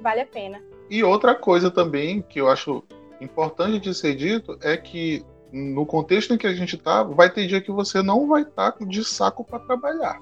vale 0.00 0.20
a 0.20 0.26
pena. 0.26 0.62
E 0.90 1.02
outra 1.02 1.34
coisa 1.34 1.70
também 1.70 2.22
que 2.22 2.40
eu 2.40 2.48
acho 2.48 2.82
importante 3.20 3.78
de 3.78 3.94
ser 3.94 4.14
dito 4.14 4.58
é 4.60 4.76
que 4.76 5.24
no 5.52 5.84
contexto 5.84 6.32
em 6.32 6.38
que 6.38 6.46
a 6.46 6.54
gente 6.54 6.76
tá, 6.78 7.02
vai 7.02 7.30
ter 7.30 7.46
dia 7.46 7.60
que 7.60 7.70
você 7.70 8.02
não 8.02 8.26
vai 8.26 8.42
estar 8.42 8.72
tá 8.72 8.84
de 8.84 9.04
saco 9.04 9.44
para 9.44 9.58
trabalhar. 9.60 10.18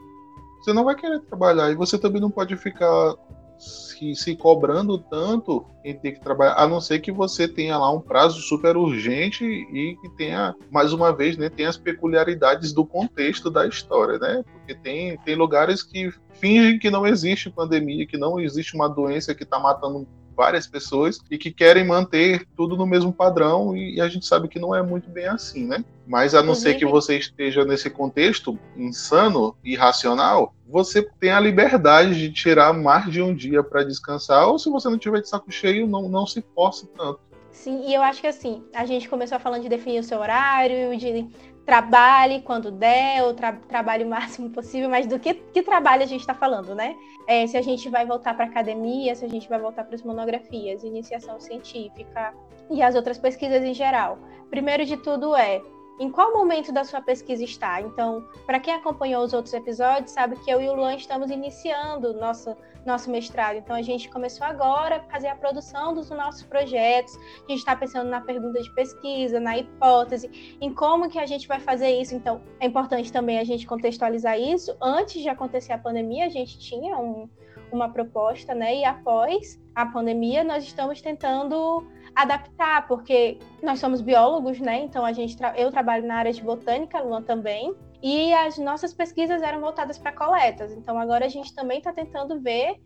Você 0.61 0.73
não 0.73 0.85
vai 0.85 0.95
querer 0.95 1.21
trabalhar 1.21 1.71
e 1.71 1.75
você 1.75 1.99
também 1.99 2.21
não 2.21 2.31
pode 2.31 2.57
ficar 2.57 3.15
se, 3.61 4.15
se 4.17 4.35
cobrando 4.35 4.97
tanto 4.97 5.67
em 5.85 5.95
ter 5.95 6.13
que 6.13 6.21
trabalhar, 6.21 6.55
a 6.55 6.67
não 6.67 6.81
ser 6.81 7.01
que 7.01 7.13
você 7.13 7.47
tenha 7.47 7.77
lá 7.77 7.93
um 7.93 8.01
prazo 8.01 8.41
super 8.41 8.77
urgente 8.77 9.45
e 9.45 9.97
que 10.01 10.09
tenha, 10.17 10.55
mais 10.71 10.95
uma 10.95 11.15
vez, 11.15 11.37
né, 11.37 11.51
tem 11.51 11.67
as 11.67 11.77
peculiaridades 11.77 12.73
do 12.73 12.87
contexto 12.87 13.51
da 13.51 13.67
história, 13.67 14.19
né? 14.19 14.43
Porque 14.51 14.75
tem, 14.75 15.19
tem 15.19 15.35
lugares 15.35 15.83
que 15.83 16.11
fingem 16.33 16.79
que 16.79 16.91
não 16.91 17.07
existe 17.07 17.51
pandemia, 17.51 18.07
que 18.07 18.17
não 18.17 18.41
existe 18.41 18.75
uma 18.75 18.89
doença 18.89 19.35
que 19.35 19.43
está 19.43 19.59
matando 19.59 20.09
várias 20.41 20.67
pessoas 20.67 21.19
e 21.31 21.37
que 21.37 21.51
querem 21.51 21.87
manter 21.87 22.47
tudo 22.57 22.75
no 22.75 22.87
mesmo 22.87 23.13
padrão 23.13 23.77
e 23.77 24.01
a 24.01 24.09
gente 24.09 24.25
sabe 24.25 24.49
que 24.49 24.59
não 24.59 24.75
é 24.75 24.83
muito 24.83 25.11
bem 25.11 25.27
assim, 25.27 25.67
né? 25.67 25.85
Mas 26.07 26.35
a 26.35 26.43
não 26.43 26.55
ser 26.55 26.77
que 26.77 26.87
você 26.87 27.19
esteja 27.19 27.63
nesse 27.63 27.91
contexto 27.91 28.59
insano, 28.75 29.55
irracional, 29.63 30.55
você 30.67 31.03
tem 31.21 31.31
a 31.31 31.39
liberdade 31.39 32.15
de 32.15 32.33
tirar 32.33 32.73
mais 32.73 33.13
de 33.13 33.21
um 33.21 33.35
dia 33.35 33.63
para 33.63 33.85
descansar, 33.85 34.49
ou 34.49 34.59
se 34.59 34.71
você 34.71 34.89
não 34.89 34.97
tiver 34.97 35.21
de 35.21 35.29
saco 35.29 35.53
cheio, 35.53 35.87
não, 35.87 36.09
não 36.09 36.27
se 36.27 36.43
force 36.55 36.87
tanto. 36.97 37.21
Sim, 37.53 37.87
e 37.87 37.95
eu 37.95 38.01
acho 38.01 38.23
que 38.23 38.27
assim, 38.27 38.65
a 38.73 38.87
gente 38.87 39.11
começou 39.11 39.39
falando 39.39 39.63
de 39.63 39.69
definir 39.69 40.01
o 40.01 40.05
seu 40.05 40.19
horário, 40.19 40.97
de 40.97 41.29
trabalhe 41.71 42.43
quando 42.43 42.69
der, 42.73 43.23
ou 43.23 43.33
tra 43.33 43.53
trabalhe 43.53 44.03
o 44.03 44.09
máximo 44.09 44.51
possível, 44.59 44.91
mas 44.91 45.07
do 45.07 45.21
que, 45.21 45.35
que 45.35 45.63
trabalho 45.63 46.03
a 46.03 46.07
gente 46.07 46.23
está 46.23 46.35
falando, 46.35 46.75
né? 46.75 46.97
É, 47.29 47.47
se 47.47 47.57
a 47.57 47.63
gente 47.63 47.89
vai 47.89 48.05
voltar 48.05 48.35
para 48.35 48.45
academia, 48.45 49.15
se 49.15 49.25
a 49.25 49.29
gente 49.29 49.49
vai 49.49 49.61
voltar 49.61 49.85
para 49.85 49.95
as 49.95 50.03
monografias, 50.03 50.83
iniciação 50.83 51.39
científica 51.39 52.35
e 52.69 52.83
as 52.83 52.97
outras 52.97 53.19
pesquisas 53.19 53.63
em 53.63 53.73
geral. 53.73 54.19
Primeiro 54.51 54.85
de 54.85 54.97
tudo 54.97 55.37
é 55.37 55.63
em 56.01 56.11
qual 56.11 56.33
momento 56.33 56.73
da 56.73 56.83
sua 56.83 57.03
pesquisa 57.03 57.45
está. 57.45 57.79
Então, 57.79 58.27
para 58.47 58.59
quem 58.59 58.73
acompanhou 58.73 59.23
os 59.23 59.35
outros 59.35 59.53
episódios, 59.53 60.13
sabe 60.13 60.35
que 60.37 60.51
eu 60.51 60.59
e 60.59 60.67
o 60.67 60.75
Luan 60.75 60.95
estamos 60.95 61.31
iniciando 61.31 62.15
nosso, 62.15 62.57
nosso 62.87 63.11
mestrado. 63.11 63.57
Então, 63.57 63.77
a 63.77 63.83
gente 63.83 64.09
começou 64.09 64.47
agora 64.47 64.97
a 64.97 65.01
fazer 65.13 65.29
a 65.29 65.37
produção 65.37 65.93
dos 65.93 66.09
nossos 66.09 66.43
projetos. 66.43 67.15
A 67.17 67.51
gente 67.51 67.59
está 67.59 67.77
pensando 67.77 68.09
na 68.09 68.23
pergunta 68.23 68.63
de 68.63 68.75
pesquisa, 68.75 69.39
na 69.39 69.59
hipótese, 69.59 70.57
em 70.59 70.73
como 70.73 71.07
que 71.07 71.19
a 71.19 71.27
gente 71.27 71.47
vai 71.47 71.61
fazer 71.61 71.91
isso. 71.91 72.15
Então, 72.15 72.41
é 72.61 72.67
importante 72.67 73.13
também 73.13 73.39
a 73.39 73.45
gente 73.45 73.67
contextualizar 73.67 74.41
isso. 74.41 74.75
Antes 74.81 75.21
de 75.21 75.29
acontecer 75.29 75.75
a 75.75 75.79
pandemia, 75.79 76.25
a 76.25 76.31
gente 76.31 76.59
tinha 76.59 76.97
um, 76.97 77.29
uma 77.71 77.91
proposta, 77.91 78.55
né? 78.55 78.75
E 78.75 78.85
após 78.87 79.61
a 79.75 79.85
pandemia, 79.85 80.43
nós 80.43 80.65
estamos 80.65 81.03
tentando 81.03 81.87
adaptar, 82.15 82.87
porque 82.87 83.39
nós 83.63 83.79
somos 83.79 84.01
biólogos, 84.01 84.61
né? 84.61 84.81
Então 84.81 85.05
a 85.05 85.13
gente 85.13 85.37
tra 85.37 85.59
eu 85.59 85.71
trabalho 85.71 86.07
na 86.07 86.17
área 86.17 86.33
de 86.33 86.43
botânica, 86.43 87.01
Luan 87.01 87.23
também, 87.23 87.75
e 88.03 88.33
as 88.33 88.59
nossas 88.59 88.95
pesquisas 88.95 89.43
eram 89.43 89.61
voltadas 89.61 89.99
para 89.99 90.13
coletas. 90.13 90.73
Então 90.73 90.99
agora 90.99 91.25
a 91.25 91.29
gente 91.29 91.55
também 91.55 91.79
está 91.79 91.93
tentando 91.93 92.41
ver 92.41 92.77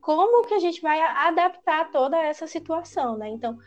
como 0.00 0.46
que 0.46 0.54
a 0.54 0.58
gente 0.58 0.80
vai 0.80 1.00
adaptar 1.00 1.90
toda 1.90 2.16
essa 2.16 2.46
situação, 2.46 3.16
né? 3.16 3.28
Então, 3.28 3.58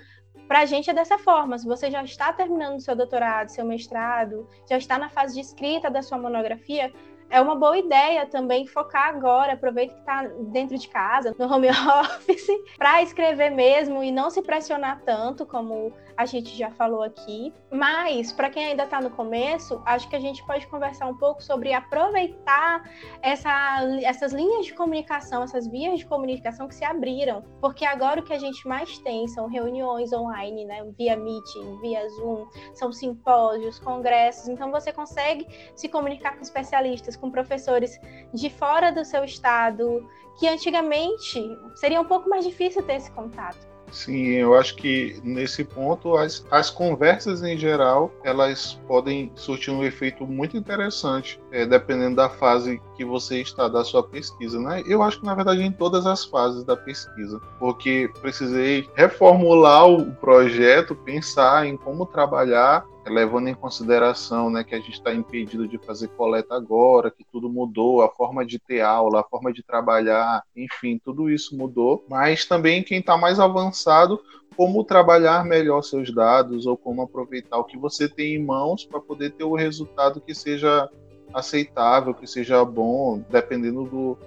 para 0.48 0.62
a 0.62 0.65
gente 0.65 0.89
é 0.89 0.93
dessa 0.93 1.17
forma. 1.17 1.58
Se 1.58 1.65
você 1.65 1.89
já 1.91 2.03
está 2.03 2.34
terminando 2.34 2.79
seu 2.79 2.96
doutorado, 2.96 3.50
seu 3.50 3.63
mestrado, 3.65 4.48
já 4.67 4.77
está 4.77 4.98
na 4.98 5.10
fase 5.10 5.36
de 5.36 5.41
escrita 5.41 5.89
da 5.89 6.01
sua 6.01 6.17
monografia, 6.17 6.91
é 7.33 7.41
uma 7.41 7.55
boa 7.55 7.75
ideia 7.75 8.27
também 8.27 8.67
focar 8.67 9.09
agora, 9.09 9.53
aproveita 9.53 9.95
que 9.95 9.99
está 9.99 10.21
dentro 10.51 10.77
de 10.77 10.87
casa, 10.87 11.33
no 11.37 11.51
home 11.51 11.67
office, 11.99 12.47
para 12.77 13.01
escrever 13.01 13.49
mesmo 13.49 14.03
e 14.03 14.11
não 14.11 14.29
se 14.29 14.39
pressionar 14.43 15.01
tanto, 15.03 15.43
como 15.43 15.91
a 16.17 16.25
gente 16.25 16.55
já 16.55 16.70
falou 16.72 17.03
aqui. 17.03 17.53
Mas, 17.72 18.32
para 18.32 18.50
quem 18.50 18.65
ainda 18.65 18.84
está 18.84 19.01
no 19.01 19.10
começo, 19.10 19.82
acho 19.86 20.10
que 20.10 20.15
a 20.15 20.20
gente 20.20 20.46
pode 20.46 20.67
conversar 20.67 21.08
um 21.08 21.17
pouco 21.17 21.41
sobre 21.41 21.74
aproveitar 21.74 22.89
essa, 23.22 23.82
essas 24.03 24.34
linhas 24.34 24.65
de 24.65 24.74
comunicação, 24.74 25.43
essas 25.43 25.67
vias 25.67 26.00
de 26.00 26.05
comunicação 26.05 26.67
que 26.67 26.75
se 26.75 26.86
abriram. 26.86 27.43
Porque 27.60 27.86
agora 27.86 28.22
o 28.22 28.24
que 28.24 28.34
a 28.34 28.39
gente 28.39 28.67
mais 28.67 28.98
tem 29.00 29.27
são 29.27 29.48
reuniões 29.48 30.13
online, 30.13 30.65
né? 30.65 30.84
Via 30.98 31.15
Meeting, 31.15 31.79
via 31.82 32.08
Zoom, 32.10 32.46
são 32.74 32.91
simpósios, 32.91 33.79
congressos. 33.79 34.48
Então, 34.48 34.72
você 34.72 34.91
consegue 34.91 35.48
se 35.75 35.89
comunicar 35.89 36.36
com 36.36 36.41
especialistas 36.41 37.15
com 37.15 37.29
professores 37.32 38.00
de 38.34 38.50
fora 38.50 38.91
do 38.91 39.03
seu 39.05 39.24
estado, 39.24 40.08
que 40.38 40.48
antigamente 40.48 41.41
seria 41.75 42.01
um 42.01 42.05
pouco 42.05 42.29
mais 42.29 42.46
difícil 42.46 42.84
ter 42.84 42.96
esse 42.96 43.12
contato. 43.12 43.74
Sim, 43.93 44.29
eu 44.29 44.55
acho 44.55 44.75
que 44.75 45.21
nesse 45.23 45.63
ponto 45.63 46.17
as, 46.17 46.43
as 46.50 46.71
conversas 46.71 47.43
em 47.43 47.55
geral 47.55 48.12
elas 48.23 48.73
podem 48.88 49.31
surtir 49.35 49.71
um 49.71 49.83
efeito 49.83 50.25
muito 50.25 50.57
interessante, 50.57 51.39
é, 51.51 51.63
dependendo 51.63 52.15
da 52.15 52.27
fase 52.27 52.81
que 52.97 53.05
você 53.05 53.39
está 53.39 53.67
da 53.67 53.83
sua 53.83 54.01
pesquisa, 54.01 54.59
né? 54.59 54.81
Eu 54.88 55.03
acho 55.03 55.19
que 55.19 55.25
na 55.25 55.35
verdade 55.35 55.62
em 55.62 55.71
todas 55.71 56.07
as 56.07 56.25
fases 56.25 56.63
da 56.63 56.75
pesquisa, 56.75 57.39
porque 57.59 58.09
precisei 58.19 58.89
reformular 58.95 59.88
o 59.88 60.12
projeto, 60.15 60.95
pensar 60.95 61.67
em 61.67 61.77
como 61.77 62.07
trabalhar 62.07 62.83
levando 63.05 63.48
em 63.48 63.53
consideração 63.53 64.50
né, 64.50 64.63
que 64.63 64.74
a 64.74 64.79
gente 64.79 64.93
está 64.93 65.13
impedido 65.13 65.67
de 65.67 65.77
fazer 65.77 66.07
coleta 66.10 66.55
agora, 66.55 67.12
que 67.12 67.24
tudo 67.31 67.50
mudou, 67.50 68.01
a 68.01 68.10
forma 68.10 68.45
de 68.45 68.60
ter 68.60 68.81
aula, 68.81 69.22
a 69.22 69.24
forma 69.24 69.51
de 69.51 69.62
trabalhar, 69.62 70.43
enfim, 70.55 71.00
tudo 71.03 71.29
isso 71.29 71.57
mudou. 71.57 72.05
Mas 72.10 72.45
também 72.45 72.83
quem 72.83 73.00
está 73.00 73.17
mais 73.17 73.39
avançado, 73.39 74.19
como 74.55 74.83
trabalhar 74.83 75.43
melhor 75.45 75.81
seus 75.81 76.13
dados 76.13 76.65
ou 76.65 76.77
como 76.77 77.01
aproveitar 77.01 77.57
o 77.57 77.63
que 77.63 77.77
você 77.77 78.07
tem 78.07 78.36
em 78.36 78.43
mãos 78.43 78.86
para 78.86 79.00
poder 79.00 79.31
ter 79.31 79.43
o 79.43 79.55
resultado 79.55 80.22
que 80.22 80.33
seja 80.33 80.89
aceitável, 81.33 82.13
que 82.13 82.27
seja 82.27 82.63
bom, 82.63 83.24
dependendo 83.29 83.86
do, 83.86 84.17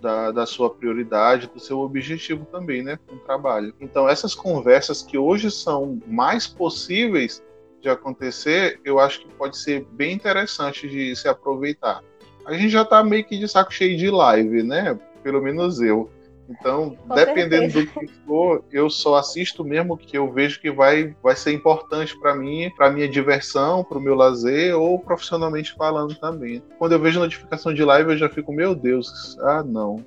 da, 0.00 0.30
da, 0.30 0.46
sua 0.46 0.70
prioridade, 0.70 1.48
do 1.48 1.58
seu 1.58 1.80
objetivo 1.80 2.44
também, 2.44 2.82
né, 2.82 2.98
com 3.06 3.16
o 3.16 3.18
trabalho. 3.18 3.74
Então, 3.80 4.08
essas 4.08 4.34
conversas 4.34 5.02
que 5.02 5.18
hoje 5.18 5.50
são 5.50 5.98
mais 6.06 6.46
possíveis, 6.46 7.42
de 7.84 7.90
acontecer, 7.90 8.80
eu 8.82 8.98
acho 8.98 9.20
que 9.20 9.28
pode 9.34 9.58
ser 9.58 9.86
bem 9.92 10.14
interessante 10.14 10.88
de 10.88 11.14
se 11.14 11.28
aproveitar. 11.28 12.02
A 12.46 12.54
gente 12.54 12.70
já 12.70 12.82
está 12.82 13.04
meio 13.04 13.24
que 13.24 13.38
de 13.38 13.46
saco 13.46 13.72
cheio 13.72 13.96
de 13.96 14.10
live, 14.10 14.62
né? 14.62 14.98
Pelo 15.22 15.42
menos 15.42 15.80
eu. 15.80 16.10
Então, 16.48 16.96
Com 17.06 17.14
dependendo 17.14 17.70
certeza. 17.70 17.84
do 17.84 18.00
que 18.00 18.06
for, 18.26 18.64
eu 18.70 18.90
só 18.90 19.16
assisto 19.16 19.64
mesmo 19.64 19.96
que 19.96 20.16
eu 20.16 20.30
vejo 20.30 20.60
que 20.60 20.70
vai, 20.70 21.14
vai 21.22 21.36
ser 21.36 21.52
importante 21.52 22.18
para 22.18 22.34
mim, 22.34 22.70
para 22.76 22.90
minha 22.90 23.08
diversão, 23.08 23.84
para 23.84 23.98
o 23.98 24.00
meu 24.00 24.14
lazer 24.14 24.76
ou 24.76 24.98
profissionalmente 24.98 25.74
falando 25.74 26.14
também. 26.14 26.62
Quando 26.78 26.92
eu 26.92 27.00
vejo 27.00 27.20
notificação 27.20 27.72
de 27.72 27.84
live, 27.84 28.12
eu 28.12 28.18
já 28.18 28.28
fico, 28.28 28.52
meu 28.52 28.74
Deus, 28.74 29.38
ah, 29.40 29.62
não. 29.62 30.04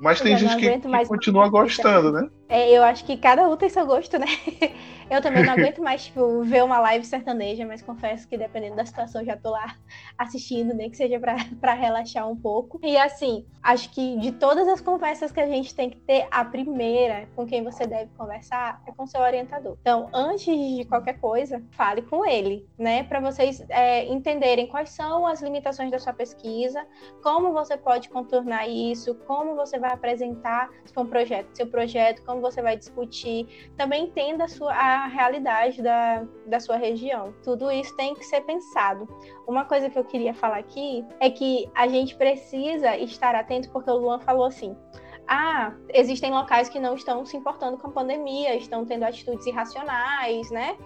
Mas 0.00 0.20
tem 0.20 0.36
gente 0.36 0.56
que, 0.56 0.78
que 0.78 1.06
continua 1.06 1.48
gostando, 1.48 2.12
né? 2.12 2.28
É, 2.48 2.70
eu 2.70 2.82
acho 2.82 3.04
que 3.04 3.16
cada 3.16 3.48
um 3.48 3.56
tem 3.56 3.68
seu 3.68 3.86
gosto, 3.86 4.18
né? 4.18 4.26
Eu 5.08 5.22
também 5.22 5.44
não 5.44 5.52
aguento 5.54 5.80
mais, 5.80 6.06
tipo, 6.06 6.42
ver 6.42 6.64
uma 6.64 6.78
live 6.80 7.04
sertaneja, 7.04 7.64
mas 7.64 7.82
confesso 7.82 8.26
que 8.28 8.36
dependendo 8.36 8.76
da 8.76 8.84
situação 8.84 9.24
já 9.24 9.36
tô 9.36 9.50
lá 9.50 9.76
assistindo, 10.18 10.74
nem 10.74 10.90
que 10.90 10.96
seja 10.96 11.18
para 11.20 11.74
relaxar 11.74 12.28
um 12.28 12.36
pouco. 12.36 12.80
E 12.82 12.96
assim, 12.96 13.46
acho 13.62 13.90
que 13.90 14.16
de 14.18 14.32
todas 14.32 14.66
as 14.68 14.80
conversas 14.80 15.30
que 15.30 15.40
a 15.40 15.46
gente 15.46 15.74
tem 15.74 15.90
que 15.90 15.98
ter, 15.98 16.26
a 16.30 16.44
primeira 16.44 17.28
com 17.36 17.46
quem 17.46 17.62
você 17.62 17.86
deve 17.86 18.10
conversar 18.16 18.82
é 18.86 18.92
com 18.92 19.06
seu 19.06 19.20
orientador. 19.20 19.76
Então, 19.80 20.08
antes 20.12 20.46
de 20.46 20.84
qualquer 20.86 21.20
coisa, 21.20 21.62
fale 21.70 22.02
com 22.02 22.26
ele, 22.26 22.66
né? 22.78 23.04
Para 23.04 23.20
vocês 23.20 23.64
é, 23.68 24.04
entenderem 24.06 24.66
quais 24.66 24.90
são 24.90 25.26
as 25.26 25.40
limitações 25.40 25.90
da 25.90 25.98
sua 25.98 26.12
pesquisa, 26.12 26.84
como 27.22 27.52
você 27.52 27.76
pode 27.76 28.08
contornar 28.08 28.68
isso, 28.68 29.14
como 29.26 29.54
você 29.54 29.78
vai 29.78 29.92
apresentar 29.92 30.70
se 30.84 30.92
for 30.92 31.02
um 31.02 31.06
projeto, 31.06 31.54
seu 31.54 31.66
projeto, 31.66 32.24
como 32.24 32.35
você 32.40 32.62
vai 32.62 32.76
discutir. 32.76 33.70
Também 33.76 34.04
entenda 34.04 34.44
a 34.44 34.48
sua 34.48 34.72
a 34.72 35.06
realidade 35.06 35.82
da, 35.82 36.24
da 36.46 36.60
sua 36.60 36.76
região. 36.76 37.34
Tudo 37.42 37.70
isso 37.70 37.94
tem 37.96 38.14
que 38.14 38.24
ser 38.24 38.42
pensado. 38.42 39.08
Uma 39.46 39.64
coisa 39.64 39.88
que 39.90 39.98
eu 39.98 40.04
queria 40.04 40.34
falar 40.34 40.58
aqui 40.58 41.04
é 41.20 41.30
que 41.30 41.70
a 41.74 41.86
gente 41.88 42.14
precisa 42.16 42.96
estar 42.96 43.34
atento, 43.34 43.70
porque 43.70 43.90
o 43.90 43.96
Luan 43.96 44.18
falou 44.20 44.44
assim: 44.44 44.76
ah, 45.26 45.72
existem 45.92 46.30
locais 46.30 46.68
que 46.68 46.78
não 46.78 46.94
estão 46.94 47.24
se 47.24 47.36
importando 47.36 47.78
com 47.78 47.88
a 47.88 47.92
pandemia, 47.92 48.54
estão 48.54 48.84
tendo 48.84 49.04
atitudes 49.04 49.46
irracionais, 49.46 50.50
né? 50.50 50.76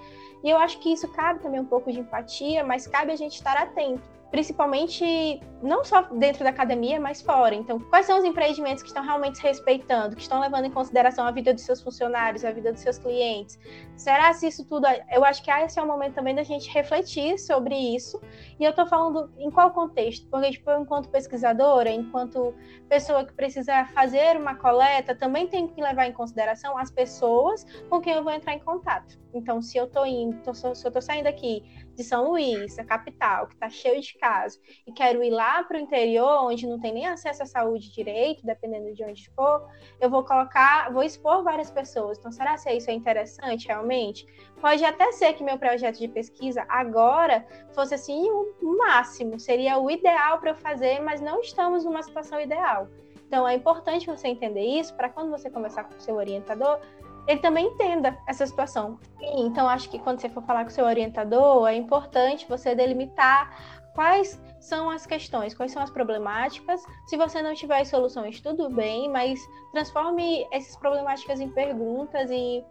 E 0.42 0.48
eu 0.48 0.56
acho 0.56 0.78
que 0.78 0.92
isso 0.92 1.06
cabe 1.08 1.40
também 1.40 1.60
um 1.60 1.66
pouco 1.66 1.92
de 1.92 2.00
empatia, 2.00 2.64
mas 2.64 2.86
cabe 2.86 3.12
a 3.12 3.16
gente 3.16 3.34
estar 3.34 3.56
atento 3.56 4.19
principalmente 4.30 5.40
não 5.62 5.84
só 5.84 6.02
dentro 6.02 6.42
da 6.44 6.50
academia, 6.50 6.98
mas 6.98 7.20
fora. 7.20 7.54
Então, 7.54 7.78
quais 7.78 8.06
são 8.06 8.18
os 8.18 8.24
empreendimentos 8.24 8.82
que 8.82 8.88
estão 8.88 9.02
realmente 9.02 9.42
respeitando, 9.42 10.16
que 10.16 10.22
estão 10.22 10.40
levando 10.40 10.64
em 10.64 10.70
consideração 10.70 11.26
a 11.26 11.30
vida 11.30 11.52
dos 11.52 11.62
seus 11.64 11.82
funcionários, 11.82 12.44
a 12.44 12.50
vida 12.50 12.72
dos 12.72 12.80
seus 12.80 12.96
clientes? 12.96 13.58
Será 13.96 14.32
se 14.32 14.46
isso 14.46 14.64
tudo. 14.64 14.86
Eu 15.10 15.24
acho 15.24 15.42
que 15.42 15.50
esse 15.50 15.78
é 15.78 15.82
o 15.82 15.86
momento 15.86 16.14
também 16.14 16.34
da 16.34 16.42
gente 16.42 16.70
refletir 16.70 17.38
sobre 17.38 17.74
isso. 17.74 18.20
E 18.58 18.64
eu 18.64 18.70
estou 18.70 18.86
falando 18.86 19.30
em 19.38 19.50
qual 19.50 19.70
contexto? 19.72 20.26
Porque, 20.28 20.52
tipo, 20.52 20.70
eu, 20.70 20.80
enquanto 20.80 21.08
pesquisadora, 21.10 21.90
enquanto 21.90 22.54
pessoa 22.88 23.24
que 23.24 23.32
precisa 23.32 23.84
fazer 23.86 24.36
uma 24.36 24.54
coleta, 24.54 25.14
também 25.14 25.46
tem 25.46 25.66
que 25.66 25.80
levar 25.80 26.06
em 26.06 26.12
consideração 26.12 26.78
as 26.78 26.90
pessoas 26.90 27.66
com 27.88 28.00
quem 28.00 28.14
eu 28.14 28.24
vou 28.24 28.32
entrar 28.32 28.54
em 28.54 28.60
contato. 28.60 29.18
Então, 29.34 29.60
se 29.62 29.76
eu 29.76 29.84
estou 29.84 30.06
indo, 30.06 30.54
se 30.54 30.66
eu 30.66 30.72
estou 30.72 31.02
saindo 31.02 31.26
aqui 31.26 31.62
de 32.00 32.04
São 32.04 32.30
Luís, 32.30 32.78
a 32.78 32.84
capital, 32.84 33.46
que 33.46 33.54
está 33.54 33.68
cheio 33.68 34.00
de 34.00 34.16
casos, 34.18 34.58
e 34.86 34.92
quero 34.92 35.22
ir 35.22 35.30
lá 35.30 35.62
para 35.62 35.76
o 35.76 35.80
interior, 35.80 36.44
onde 36.44 36.66
não 36.66 36.80
tem 36.80 36.94
nem 36.94 37.06
acesso 37.06 37.42
à 37.42 37.46
saúde 37.46 37.92
direito, 37.92 38.44
dependendo 38.44 38.94
de 38.94 39.04
onde 39.04 39.28
for, 39.30 39.68
eu 40.00 40.08
vou 40.08 40.24
colocar, 40.24 40.90
vou 40.92 41.02
expor 41.02 41.44
várias 41.44 41.70
pessoas. 41.70 42.18
Então, 42.18 42.32
será 42.32 42.56
que 42.56 42.72
isso 42.72 42.90
é 42.90 42.94
interessante 42.94 43.68
realmente? 43.68 44.24
Pode 44.60 44.82
até 44.82 45.12
ser 45.12 45.34
que 45.34 45.44
meu 45.44 45.58
projeto 45.58 45.98
de 45.98 46.08
pesquisa 46.08 46.64
agora 46.68 47.46
fosse 47.74 47.94
assim 47.94 48.30
o 48.30 48.78
máximo, 48.78 49.38
seria 49.38 49.78
o 49.78 49.90
ideal 49.90 50.38
para 50.40 50.52
eu 50.52 50.56
fazer, 50.56 51.00
mas 51.00 51.20
não 51.20 51.40
estamos 51.40 51.84
numa 51.84 52.02
situação 52.02 52.40
ideal. 52.40 52.88
Então, 53.26 53.46
é 53.46 53.54
importante 53.54 54.06
você 54.06 54.28
entender 54.28 54.64
isso 54.64 54.94
para 54.96 55.08
quando 55.08 55.30
você 55.30 55.50
conversar 55.50 55.84
com 55.84 55.94
o 55.94 56.00
seu 56.00 56.16
orientador, 56.16 56.80
ele 57.26 57.40
também 57.40 57.66
entenda 57.66 58.16
essa 58.26 58.46
situação. 58.46 58.98
Então, 59.20 59.68
acho 59.68 59.88
que 59.88 59.98
quando 59.98 60.20
você 60.20 60.28
for 60.28 60.42
falar 60.42 60.64
com 60.64 60.70
seu 60.70 60.84
orientador, 60.84 61.68
é 61.68 61.74
importante 61.74 62.46
você 62.48 62.74
delimitar 62.74 63.80
quais 63.94 64.40
são 64.58 64.90
as 64.90 65.06
questões, 65.06 65.54
quais 65.54 65.72
são 65.72 65.82
as 65.82 65.90
problemáticas. 65.90 66.82
Se 67.06 67.16
você 67.16 67.42
não 67.42 67.54
tiver 67.54 67.84
soluções, 67.84 68.40
tudo 68.40 68.68
bem, 68.70 69.08
mas 69.08 69.40
transforme 69.72 70.46
essas 70.52 70.76
problemáticas 70.76 71.40
em 71.40 71.48
perguntas 71.50 72.30
e 72.30 72.64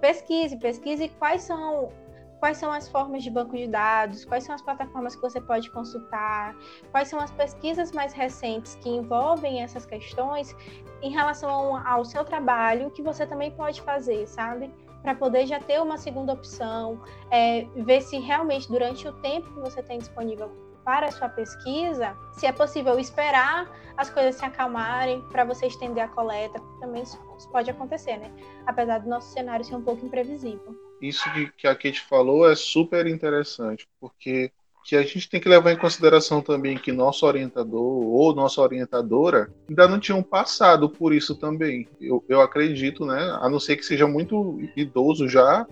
pesquise, 0.00 0.56
pesquise 0.56 1.08
quais 1.18 1.42
são 1.42 1.90
quais 2.38 2.56
são 2.56 2.72
as 2.72 2.88
formas 2.88 3.22
de 3.22 3.30
banco 3.30 3.56
de 3.56 3.66
dados, 3.66 4.24
quais 4.24 4.44
são 4.44 4.54
as 4.54 4.62
plataformas 4.62 5.14
que 5.14 5.22
você 5.22 5.40
pode 5.40 5.70
consultar, 5.70 6.56
quais 6.90 7.08
são 7.08 7.18
as 7.18 7.30
pesquisas 7.30 7.92
mais 7.92 8.12
recentes 8.12 8.74
que 8.76 8.88
envolvem 8.88 9.62
essas 9.62 9.84
questões 9.84 10.54
em 11.02 11.10
relação 11.10 11.76
ao 11.86 12.04
seu 12.04 12.24
trabalho 12.24 12.90
que 12.90 13.02
você 13.02 13.26
também 13.26 13.50
pode 13.50 13.80
fazer, 13.82 14.26
sabe? 14.26 14.72
Para 15.02 15.14
poder 15.14 15.46
já 15.46 15.60
ter 15.60 15.80
uma 15.80 15.96
segunda 15.96 16.32
opção, 16.32 17.00
é, 17.30 17.66
ver 17.76 18.00
se 18.02 18.18
realmente 18.18 18.68
durante 18.68 19.06
o 19.06 19.12
tempo 19.12 19.52
que 19.52 19.60
você 19.60 19.82
tem 19.82 19.98
disponível 19.98 20.50
para 20.84 21.06
a 21.06 21.12
sua 21.12 21.28
pesquisa, 21.28 22.16
se 22.32 22.46
é 22.46 22.52
possível 22.52 22.98
esperar 22.98 23.70
as 23.96 24.08
coisas 24.10 24.36
se 24.36 24.44
acalmarem 24.44 25.20
para 25.28 25.44
você 25.44 25.66
estender 25.66 26.02
a 26.02 26.08
coleta, 26.08 26.60
também 26.80 27.02
isso 27.02 27.27
pode 27.46 27.70
acontecer, 27.70 28.16
né? 28.16 28.30
Apesar 28.66 28.98
do 28.98 29.08
nosso 29.08 29.32
cenário 29.32 29.64
ser 29.64 29.76
um 29.76 29.82
pouco 29.82 30.04
imprevisível. 30.04 30.76
Isso 31.00 31.24
que 31.56 31.66
a 31.66 31.74
Kate 31.74 32.00
falou 32.00 32.50
é 32.50 32.56
super 32.56 33.06
interessante, 33.06 33.88
porque 34.00 34.50
que 34.84 34.96
a 34.96 35.02
gente 35.02 35.28
tem 35.28 35.38
que 35.38 35.48
levar 35.48 35.70
em 35.70 35.76
consideração 35.76 36.40
também 36.40 36.78
que 36.78 36.90
nosso 36.90 37.26
orientador 37.26 37.82
ou 37.82 38.34
nossa 38.34 38.62
orientadora 38.62 39.52
ainda 39.68 39.86
não 39.86 40.00
tinham 40.00 40.22
passado 40.22 40.88
por 40.88 41.12
isso 41.12 41.34
também. 41.34 41.86
Eu, 42.00 42.24
eu 42.26 42.40
acredito, 42.40 43.04
né? 43.04 43.36
A 43.40 43.50
não 43.50 43.60
ser 43.60 43.76
que 43.76 43.84
seja 43.84 44.06
muito 44.06 44.58
idoso 44.74 45.28
já, 45.28 45.66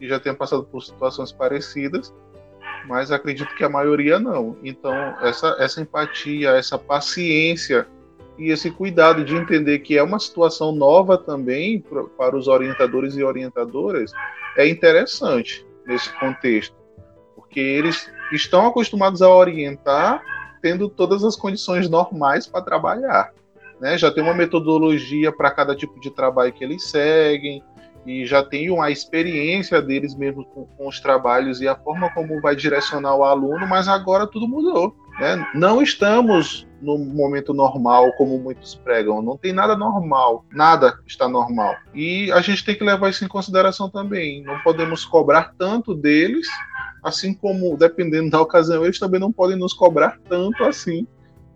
e 0.00 0.08
já 0.08 0.18
tenha 0.18 0.34
passado 0.34 0.64
por 0.64 0.82
situações 0.82 1.30
parecidas, 1.30 2.14
mas 2.86 3.10
acredito 3.10 3.54
que 3.54 3.64
a 3.64 3.68
maioria 3.68 4.18
não. 4.18 4.56
Então, 4.62 4.94
essa, 5.22 5.56
essa 5.58 5.80
empatia, 5.80 6.50
essa 6.50 6.78
paciência 6.78 7.86
e 8.40 8.50
esse 8.50 8.70
cuidado 8.70 9.22
de 9.22 9.36
entender 9.36 9.80
que 9.80 9.98
é 9.98 10.02
uma 10.02 10.18
situação 10.18 10.72
nova 10.72 11.18
também 11.18 11.84
para 12.16 12.34
os 12.34 12.48
orientadores 12.48 13.14
e 13.14 13.22
orientadoras 13.22 14.12
é 14.56 14.66
interessante 14.66 15.66
nesse 15.86 16.10
contexto, 16.18 16.74
porque 17.36 17.60
eles 17.60 18.10
estão 18.32 18.66
acostumados 18.66 19.20
a 19.20 19.28
orientar 19.28 20.22
tendo 20.62 20.88
todas 20.88 21.22
as 21.22 21.36
condições 21.36 21.88
normais 21.88 22.46
para 22.46 22.62
trabalhar. 22.62 23.32
Né? 23.78 23.98
Já 23.98 24.10
tem 24.10 24.22
uma 24.22 24.34
metodologia 24.34 25.30
para 25.30 25.50
cada 25.50 25.76
tipo 25.76 26.00
de 26.00 26.10
trabalho 26.10 26.52
que 26.52 26.64
eles 26.64 26.84
seguem, 26.84 27.62
e 28.06 28.24
já 28.24 28.42
tem 28.42 28.70
uma 28.70 28.90
experiência 28.90 29.82
deles 29.82 30.14
mesmo 30.14 30.44
com, 30.46 30.64
com, 30.64 30.88
os 30.88 31.00
trabalhos 31.00 31.60
e 31.60 31.68
a 31.68 31.76
forma 31.76 32.10
como 32.14 32.40
vai 32.40 32.56
direcionar 32.56 33.14
o 33.14 33.24
aluno, 33.24 33.66
mas 33.66 33.88
agora 33.88 34.26
tudo 34.26 34.48
mudou. 34.48 34.96
Né? 35.20 35.46
Não 35.54 35.82
estamos 35.82 36.66
no 36.80 36.96
momento 36.98 37.52
normal, 37.52 38.10
como 38.14 38.38
muitos 38.38 38.74
pregam. 38.74 39.20
Não 39.20 39.36
tem 39.36 39.52
nada 39.52 39.76
normal, 39.76 40.46
nada 40.50 40.98
está 41.06 41.28
normal. 41.28 41.76
E 41.94 42.32
a 42.32 42.40
gente 42.40 42.64
tem 42.64 42.74
que 42.74 42.82
levar 42.82 43.10
isso 43.10 43.22
em 43.22 43.28
consideração 43.28 43.90
também. 43.90 44.42
Não 44.42 44.58
podemos 44.60 45.04
cobrar 45.04 45.52
tanto 45.58 45.94
deles, 45.94 46.48
assim 47.04 47.34
como, 47.34 47.76
dependendo 47.76 48.30
da 48.30 48.40
ocasião, 48.40 48.82
eles 48.82 48.98
também 48.98 49.20
não 49.20 49.30
podem 49.30 49.58
nos 49.58 49.74
cobrar 49.74 50.18
tanto 50.26 50.64
assim 50.64 51.06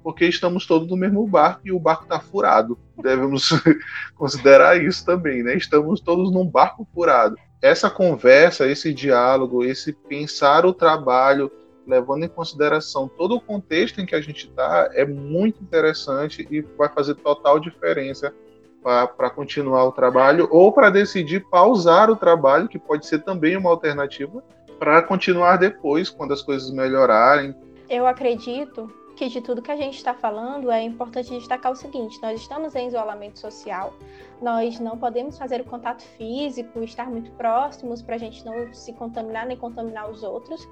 porque 0.02 0.26
estamos 0.26 0.66
todos 0.66 0.87
no 0.87 0.99
mesmo 0.99 1.26
barco 1.26 1.62
e 1.64 1.73
o 1.73 1.80
barco 1.80 2.02
está 2.02 2.21
furado. 2.21 2.78
Devemos 3.02 3.49
considerar 4.14 4.76
isso 4.76 5.02
também, 5.02 5.42
né? 5.42 5.56
Estamos 5.56 5.99
todos 5.99 6.30
num 6.30 6.47
barco 6.47 6.87
furado. 6.92 7.37
Essa 7.62 7.88
conversa, 7.88 8.68
esse 8.68 8.92
diálogo, 8.92 9.64
esse 9.64 9.94
pensar 9.94 10.66
o 10.66 10.75
trabalho, 10.75 11.50
levando 11.87 12.25
em 12.25 12.29
consideração 12.29 13.09
todo 13.09 13.37
o 13.37 13.41
contexto 13.41 14.00
em 14.00 14.07
que 14.07 14.14
a 14.14 14.21
gente 14.21 14.49
está, 14.49 14.91
é 14.93 15.05
muito 15.05 15.62
interessante 15.62 16.47
e 16.50 16.61
vai 16.61 16.88
fazer 16.88 17.14
total 17.17 17.59
diferença 17.59 18.35
para 18.83 19.31
continuar 19.31 19.85
o 19.85 19.93
trabalho 19.93 20.47
ou 20.50 20.71
para 20.71 20.91
decidir 20.91 21.41
pausar 21.49 22.11
o 22.11 22.17
trabalho, 22.17 22.69
que 22.69 22.79
pode 22.79 23.07
ser 23.07 23.21
também 23.21 23.57
uma 23.57 23.71
alternativa, 23.71 24.44
para 24.79 25.01
continuar 25.01 25.57
depois, 25.57 26.11
quando 26.11 26.33
as 26.33 26.42
coisas 26.42 26.70
melhorarem. 26.70 27.55
Eu 27.88 28.07
acredito 28.07 28.92
que 29.16 29.29
de 29.29 29.40
tudo 29.40 29.62
que 29.62 29.70
a 29.70 29.77
gente 29.77 29.97
está 29.97 30.12
falando 30.12 30.70
é 30.70 30.83
importante 30.83 31.31
destacar 31.31 31.73
o 31.73 31.77
seguinte: 31.77 32.20
nós 32.20 32.40
estamos 32.40 32.75
em 32.75 32.88
isolamento 32.88 33.38
social, 33.38 33.94
nós 34.42 34.79
não 34.81 34.99
podemos 34.99 35.38
fazer 35.38 35.61
o 35.61 35.64
contato 35.64 36.03
físico, 36.03 36.83
estar 36.83 37.09
muito 37.09 37.31
próximos 37.33 38.03
para 38.03 38.16
a 38.16 38.18
gente 38.18 38.44
não 38.44 38.73
se 38.73 38.92
contaminar 38.92 39.47
nem 39.47 39.57
contaminar 39.57 40.11
os 40.11 40.23
outros, 40.23 40.68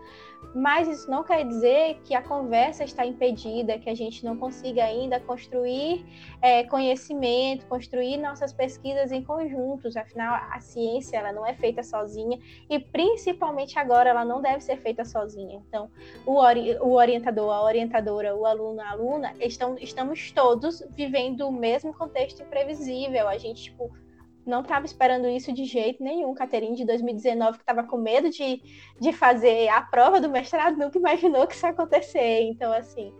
mas 0.55 0.89
isso 0.89 1.11
não 1.11 1.25
quer 1.25 1.45
dizer 1.47 2.01
que 2.05 2.15
a 2.15 2.23
conversa 2.23 2.85
está 2.85 3.07
impedida, 3.07 3.79
que 3.79 3.89
a 3.89 3.95
gente 3.95 4.25
não 4.25 4.37
consiga 4.37 4.85
ainda 4.85 5.19
construir 5.19 6.05
é, 6.41 6.65
conhecimento, 6.65 7.67
construir 7.67 8.19
nossas 8.19 8.53
pesquisas 8.53 9.13
em 9.13 9.23
conjuntos. 9.23 9.97
Afinal, 9.97 10.35
a 10.51 10.61
ciência 10.61 11.17
ela 11.17 11.33
não 11.33 11.47
é 11.47 11.55
feita 11.55 11.83
sozinha 11.83 12.39
e 12.69 12.79
principalmente 12.79 13.79
agora 13.79 14.11
ela 14.11 14.25
não 14.25 14.43
deve 14.43 14.61
ser 14.61 14.77
feita 14.77 15.05
sozinha. 15.05 15.63
Então, 15.69 15.91
o, 16.27 16.37
ori 16.37 16.77
o 16.81 16.93
orientador, 16.93 17.53
a 17.53 17.63
orientadora, 17.63 18.37
o 18.37 18.45
aluno, 18.45 18.81
a 18.81 18.91
aluna, 18.91 19.35
estão, 19.41 19.77
estamos 19.79 20.31
todos 20.33 20.83
vivendo 20.91 21.49
o 21.49 21.53
mesmo 21.53 21.95
contexto 21.95 22.43
imprevisível. 22.43 23.29
A 23.29 23.39
gente 23.39 23.63
tipo 23.63 23.91
não 24.47 24.61
estava 24.61 24.85
esperando 24.87 25.29
isso 25.29 25.53
de 25.53 25.65
jeito 25.65 26.03
nenhum. 26.03 26.35
Caterine 26.35 26.77
de 26.77 26.85
2019, 26.85 27.59
que 27.59 27.63
estava 27.63 27.85
com 27.85 27.97
medo 27.97 28.31
de, 28.31 28.61
de 29.01 29.13
fazer 29.13 29.69
a 29.69 29.83
prova 29.83 30.21
do 30.21 30.29
mestrado, 30.29 30.77
nunca 30.77 30.99
imaginou 30.99 31.47
que 31.47 31.55
isso 31.55 31.67
ia 31.67 31.71
acontecer. 31.71 32.43
Então, 32.43 32.73
assim, 32.73 33.13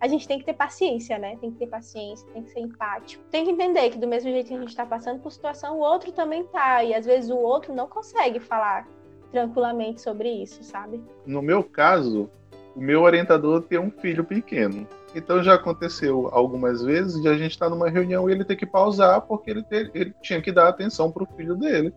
a 0.00 0.06
gente 0.06 0.28
tem 0.28 0.38
que 0.38 0.44
ter 0.44 0.54
paciência, 0.54 1.18
né? 1.18 1.36
Tem 1.40 1.50
que 1.50 1.58
ter 1.58 1.66
paciência, 1.66 2.28
tem 2.32 2.42
que 2.42 2.50
ser 2.50 2.60
empático. 2.60 3.24
Tem 3.30 3.44
que 3.44 3.50
entender 3.50 3.90
que 3.90 3.98
do 3.98 4.06
mesmo 4.06 4.30
jeito 4.30 4.48
que 4.48 4.54
a 4.54 4.58
gente 4.58 4.68
está 4.68 4.86
passando 4.86 5.20
por 5.20 5.32
situação, 5.32 5.78
o 5.78 5.80
outro 5.80 6.12
também 6.12 6.44
tá. 6.44 6.84
E 6.84 6.94
às 6.94 7.04
vezes 7.04 7.30
o 7.30 7.36
outro 7.36 7.74
não 7.74 7.88
consegue 7.88 8.38
falar 8.38 8.88
tranquilamente 9.32 10.00
sobre 10.00 10.30
isso, 10.30 10.62
sabe? 10.62 11.02
No 11.26 11.42
meu 11.42 11.62
caso, 11.62 12.30
o 12.74 12.80
meu 12.80 13.02
orientador 13.02 13.62
tem 13.62 13.78
um 13.78 13.90
filho 13.90 14.24
pequeno. 14.24 14.86
Então 15.14 15.42
já 15.42 15.54
aconteceu 15.54 16.28
algumas 16.32 16.82
vezes 16.82 17.20
de 17.20 17.28
a 17.28 17.36
gente 17.36 17.52
estar 17.52 17.66
tá 17.66 17.70
numa 17.70 17.88
reunião 17.88 18.28
e 18.28 18.32
ele 18.32 18.44
ter 18.44 18.56
que 18.56 18.66
pausar 18.66 19.20
porque 19.22 19.50
ele, 19.50 19.62
ter, 19.62 19.90
ele 19.94 20.14
tinha 20.22 20.40
que 20.40 20.52
dar 20.52 20.68
atenção 20.68 21.10
para 21.10 21.22
o 21.22 21.36
filho 21.36 21.56
dele. 21.56 21.92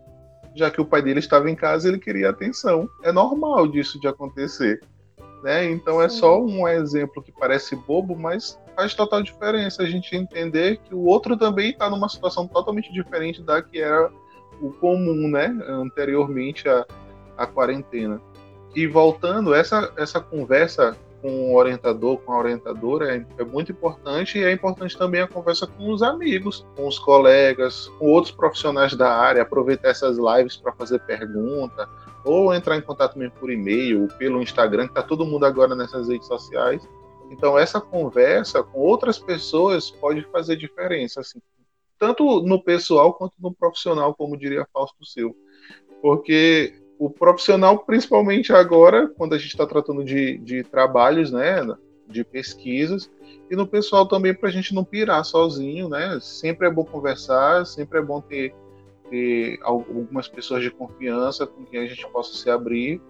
Já 0.54 0.70
que 0.70 0.80
o 0.80 0.84
pai 0.84 1.02
dele 1.02 1.18
estava 1.18 1.50
em 1.50 1.54
casa, 1.54 1.88
ele 1.88 1.98
queria 1.98 2.30
atenção. 2.30 2.88
É 3.02 3.12
normal 3.12 3.66
disso 3.66 4.00
de 4.00 4.08
acontecer. 4.08 4.80
Né? 5.42 5.70
Então 5.70 6.00
é 6.00 6.08
só 6.08 6.40
um 6.40 6.68
exemplo 6.68 7.22
que 7.22 7.32
parece 7.32 7.74
bobo, 7.74 8.16
mas 8.16 8.58
faz 8.76 8.94
total 8.94 9.22
diferença 9.22 9.82
a 9.82 9.86
gente 9.86 10.14
entender 10.14 10.78
que 10.78 10.94
o 10.94 11.04
outro 11.04 11.36
também 11.36 11.70
está 11.70 11.90
numa 11.90 12.08
situação 12.08 12.46
totalmente 12.46 12.92
diferente 12.92 13.42
da 13.42 13.60
que 13.60 13.80
era 13.80 14.10
o 14.60 14.70
comum, 14.70 15.28
né? 15.28 15.46
Anteriormente 15.66 16.68
à, 16.68 16.86
à 17.36 17.46
quarentena. 17.46 18.20
E 18.74 18.86
voltando, 18.86 19.52
essa, 19.52 19.92
essa 19.96 20.20
conversa 20.20 20.96
com 21.22 21.52
o 21.52 21.56
orientador, 21.56 22.18
com 22.18 22.32
a 22.32 22.38
orientadora 22.38 23.16
é, 23.16 23.24
é, 23.38 23.44
muito 23.44 23.70
importante 23.70 24.38
e 24.38 24.44
é 24.44 24.52
importante 24.52 24.98
também 24.98 25.20
a 25.20 25.28
conversa 25.28 25.66
com 25.66 25.90
os 25.90 26.02
amigos, 26.02 26.66
com 26.76 26.86
os 26.86 26.98
colegas, 26.98 27.86
com 27.98 28.08
outros 28.08 28.34
profissionais 28.34 28.94
da 28.94 29.08
área, 29.08 29.42
aproveitar 29.42 29.90
essas 29.90 30.18
lives 30.18 30.56
para 30.56 30.72
fazer 30.72 30.98
pergunta 31.00 31.88
ou 32.24 32.52
entrar 32.52 32.76
em 32.76 32.82
contato 32.82 33.16
mesmo 33.16 33.34
por 33.38 33.50
e-mail, 33.50 34.08
pelo 34.18 34.42
Instagram, 34.42 34.86
que 34.86 34.90
está 34.90 35.02
todo 35.02 35.24
mundo 35.24 35.46
agora 35.46 35.76
nessas 35.76 36.08
redes 36.08 36.26
sociais. 36.26 36.86
Então 37.30 37.56
essa 37.56 37.80
conversa 37.80 38.62
com 38.62 38.80
outras 38.80 39.18
pessoas 39.18 39.90
pode 39.90 40.22
fazer 40.32 40.56
diferença, 40.56 41.20
assim, 41.20 41.40
tanto 41.98 42.42
no 42.42 42.60
pessoal 42.60 43.14
quanto 43.14 43.34
no 43.40 43.54
profissional, 43.54 44.12
como 44.12 44.36
diria 44.36 44.66
Fausto 44.72 45.04
Silva. 45.04 45.36
Porque 46.02 46.81
o 47.04 47.10
profissional, 47.10 47.80
principalmente 47.80 48.52
agora, 48.52 49.08
quando 49.08 49.34
a 49.34 49.38
gente 49.38 49.48
está 49.48 49.66
tratando 49.66 50.04
de, 50.04 50.38
de 50.38 50.62
trabalhos, 50.62 51.32
né, 51.32 51.66
de 52.06 52.22
pesquisas, 52.22 53.10
e 53.50 53.56
no 53.56 53.66
pessoal 53.66 54.06
também 54.06 54.32
para 54.32 54.48
a 54.48 54.52
gente 54.52 54.72
não 54.72 54.84
pirar 54.84 55.24
sozinho, 55.24 55.88
né? 55.88 56.18
Sempre 56.20 56.68
é 56.68 56.70
bom 56.70 56.84
conversar, 56.84 57.66
sempre 57.66 57.98
é 57.98 58.02
bom 58.02 58.20
ter, 58.20 58.54
ter 59.10 59.58
algumas 59.62 60.28
pessoas 60.28 60.62
de 60.62 60.70
confiança 60.70 61.44
com 61.44 61.64
quem 61.64 61.80
a 61.80 61.86
gente 61.86 62.06
possa 62.08 62.34
se 62.36 62.48
abrir, 62.48 63.00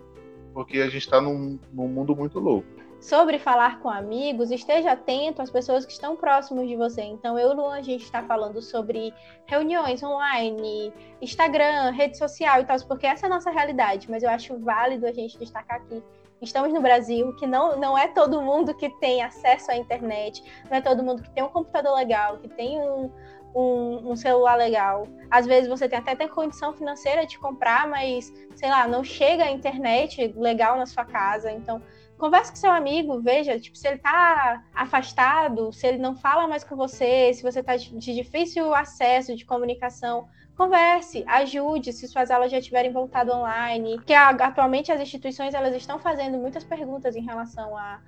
porque 0.54 0.78
a 0.78 0.86
gente 0.86 1.02
está 1.02 1.20
num, 1.20 1.58
num 1.70 1.86
mundo 1.86 2.16
muito 2.16 2.38
louco 2.38 2.81
sobre 3.02 3.36
falar 3.36 3.80
com 3.80 3.90
amigos, 3.90 4.52
esteja 4.52 4.92
atento 4.92 5.42
às 5.42 5.50
pessoas 5.50 5.84
que 5.84 5.90
estão 5.90 6.14
próximas 6.14 6.68
de 6.68 6.76
você. 6.76 7.02
Então, 7.02 7.36
eu 7.36 7.50
e 7.50 7.54
Luan, 7.54 7.74
a 7.74 7.82
gente 7.82 8.04
está 8.04 8.22
falando 8.22 8.62
sobre 8.62 9.12
reuniões 9.44 10.00
online, 10.04 10.94
Instagram, 11.20 11.90
rede 11.90 12.16
social 12.16 12.60
e 12.60 12.64
tal, 12.64 12.76
porque 12.86 13.04
essa 13.04 13.26
é 13.26 13.28
a 13.28 13.30
nossa 13.30 13.50
realidade. 13.50 14.08
Mas 14.08 14.22
eu 14.22 14.30
acho 14.30 14.56
válido 14.60 15.04
a 15.04 15.12
gente 15.12 15.36
destacar 15.36 15.78
aqui. 15.78 16.00
Estamos 16.40 16.72
no 16.72 16.80
Brasil, 16.80 17.34
que 17.34 17.46
não, 17.46 17.76
não 17.76 17.98
é 17.98 18.06
todo 18.06 18.40
mundo 18.40 18.72
que 18.72 18.88
tem 19.00 19.20
acesso 19.20 19.72
à 19.72 19.76
internet, 19.76 20.42
não 20.70 20.76
é 20.76 20.80
todo 20.80 21.02
mundo 21.02 21.22
que 21.22 21.30
tem 21.30 21.42
um 21.42 21.48
computador 21.48 21.94
legal, 21.96 22.38
que 22.38 22.48
tem 22.48 22.80
um, 22.80 23.10
um, 23.52 24.12
um, 24.12 24.16
celular 24.16 24.56
legal. 24.56 25.08
Às 25.28 25.44
vezes 25.44 25.68
você 25.68 25.88
tem 25.88 25.98
até 25.98 26.14
tem 26.14 26.28
condição 26.28 26.72
financeira 26.72 27.26
de 27.26 27.36
comprar, 27.38 27.88
mas, 27.88 28.32
sei 28.54 28.70
lá, 28.70 28.86
não 28.86 29.02
chega 29.02 29.44
a 29.44 29.50
internet 29.50 30.32
legal 30.36 30.76
na 30.76 30.86
sua 30.86 31.04
casa. 31.04 31.50
Então, 31.50 31.82
converse 32.22 32.52
com 32.52 32.56
seu 32.56 32.70
amigo, 32.70 33.20
veja, 33.20 33.58
tipo, 33.58 33.76
se 33.76 33.88
ele 33.88 33.98
tá 33.98 34.62
afastado, 34.72 35.72
se 35.72 35.88
ele 35.88 35.98
não 35.98 36.14
fala 36.14 36.46
mais 36.46 36.62
com 36.62 36.76
você, 36.76 37.34
se 37.34 37.42
você 37.42 37.64
tá 37.64 37.74
de 37.76 38.14
difícil 38.14 38.72
acesso 38.72 39.34
de 39.34 39.44
comunicação, 39.44 40.28
converse, 40.56 41.24
ajude 41.26 41.92
se 41.92 42.06
suas 42.06 42.30
aulas 42.30 42.52
já 42.52 42.60
tiverem 42.60 42.92
voltado 42.92 43.32
online, 43.32 43.98
que 44.06 44.14
atualmente 44.14 44.92
as 44.92 45.00
instituições 45.00 45.52
elas 45.52 45.74
estão 45.74 45.98
fazendo 45.98 46.38
muitas 46.38 46.62
perguntas 46.62 47.16
em 47.16 47.24
relação 47.24 47.76
a 47.76 48.00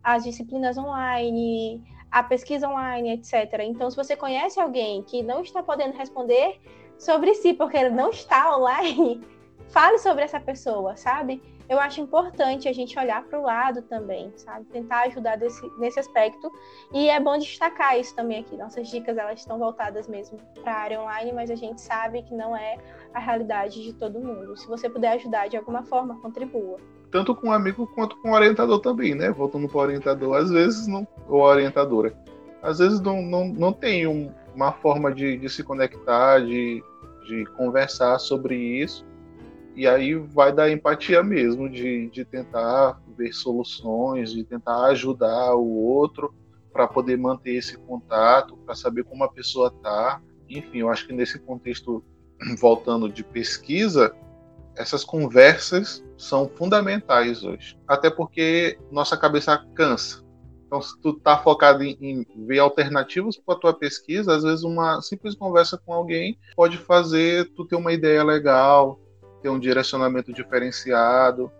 as 0.00 0.22
disciplinas 0.22 0.78
online, 0.78 1.82
a 2.08 2.22
pesquisa 2.22 2.68
online, 2.68 3.14
etc. 3.14 3.62
Então, 3.62 3.90
se 3.90 3.96
você 3.96 4.14
conhece 4.14 4.60
alguém 4.60 5.02
que 5.02 5.24
não 5.24 5.42
está 5.42 5.60
podendo 5.60 5.96
responder 5.96 6.60
sobre 6.96 7.34
si 7.34 7.52
porque 7.52 7.76
ele 7.76 7.90
não 7.90 8.10
está 8.10 8.56
online, 8.56 9.20
fale 9.66 9.98
sobre 9.98 10.22
essa 10.22 10.38
pessoa, 10.38 10.96
sabe? 10.96 11.42
Eu 11.68 11.80
acho 11.80 12.00
importante 12.00 12.68
a 12.68 12.72
gente 12.72 12.98
olhar 12.98 13.24
para 13.24 13.38
o 13.38 13.42
lado 13.42 13.82
também, 13.82 14.32
sabe? 14.36 14.64
Tentar 14.66 15.02
ajudar 15.06 15.36
desse, 15.36 15.68
nesse 15.78 15.98
aspecto. 15.98 16.50
E 16.92 17.08
é 17.08 17.18
bom 17.18 17.36
destacar 17.38 17.98
isso 17.98 18.14
também 18.14 18.40
aqui. 18.40 18.56
Nossas 18.56 18.88
dicas 18.88 19.16
elas 19.16 19.40
estão 19.40 19.58
voltadas 19.58 20.06
mesmo 20.06 20.38
para 20.62 20.72
a 20.72 20.78
área 20.78 21.00
online, 21.00 21.32
mas 21.32 21.50
a 21.50 21.56
gente 21.56 21.80
sabe 21.80 22.22
que 22.22 22.34
não 22.34 22.56
é 22.56 22.78
a 23.12 23.18
realidade 23.18 23.82
de 23.82 23.92
todo 23.92 24.20
mundo. 24.20 24.56
Se 24.56 24.66
você 24.68 24.88
puder 24.88 25.12
ajudar 25.12 25.48
de 25.48 25.56
alguma 25.56 25.82
forma, 25.82 26.20
contribua. 26.20 26.78
Tanto 27.10 27.34
com 27.34 27.48
o 27.48 27.52
amigo 27.52 27.86
quanto 27.94 28.16
com 28.18 28.30
o 28.30 28.34
orientador 28.34 28.80
também, 28.80 29.14
né? 29.14 29.30
Voltando 29.30 29.68
para 29.68 29.78
o 29.78 29.80
orientador, 29.80 30.36
às 30.36 30.50
vezes 30.50 30.86
não, 30.86 31.06
ou 31.28 31.40
orientadora, 31.40 32.12
às 32.62 32.78
vezes 32.78 33.00
não, 33.00 33.22
não, 33.22 33.46
não 33.46 33.72
tem 33.72 34.06
um, 34.06 34.32
uma 34.54 34.72
forma 34.72 35.12
de, 35.12 35.36
de 35.36 35.48
se 35.48 35.62
conectar, 35.62 36.40
de, 36.40 36.82
de 37.26 37.44
conversar 37.56 38.18
sobre 38.18 38.56
isso 38.56 39.05
e 39.76 39.86
aí 39.86 40.14
vai 40.14 40.52
dar 40.52 40.70
empatia 40.70 41.22
mesmo, 41.22 41.68
de, 41.68 42.08
de 42.08 42.24
tentar 42.24 42.98
ver 43.16 43.30
soluções, 43.34 44.32
de 44.32 44.42
tentar 44.42 44.86
ajudar 44.86 45.54
o 45.54 45.68
outro 45.68 46.34
para 46.72 46.88
poder 46.88 47.18
manter 47.18 47.56
esse 47.56 47.76
contato, 47.76 48.56
para 48.56 48.74
saber 48.74 49.04
como 49.04 49.22
a 49.22 49.30
pessoa 49.30 49.68
está. 49.68 50.22
Enfim, 50.48 50.78
eu 50.78 50.88
acho 50.88 51.06
que 51.06 51.12
nesse 51.12 51.38
contexto, 51.38 52.02
voltando 52.58 53.06
de 53.06 53.22
pesquisa, 53.22 54.16
essas 54.76 55.04
conversas 55.04 56.02
são 56.16 56.48
fundamentais 56.48 57.44
hoje. 57.44 57.78
Até 57.86 58.08
porque 58.08 58.78
nossa 58.90 59.14
cabeça 59.16 59.62
cansa. 59.74 60.24
Então, 60.66 60.80
se 60.80 60.98
tu 61.00 61.12
tá 61.14 61.36
focado 61.38 61.84
em, 61.84 61.96
em 62.00 62.46
ver 62.46 62.60
alternativas 62.60 63.36
para 63.36 63.58
tua 63.58 63.74
pesquisa, 63.74 64.34
às 64.34 64.42
vezes 64.42 64.64
uma 64.64 65.00
simples 65.02 65.34
conversa 65.34 65.78
com 65.84 65.92
alguém 65.92 66.38
pode 66.56 66.78
fazer 66.78 67.52
tu 67.54 67.64
ter 67.66 67.76
uma 67.76 67.92
ideia 67.92 68.24
legal, 68.24 68.98
ter 69.42 69.48
um 69.48 69.58
direcionamento 69.58 70.32
diferenciado, 70.32 71.50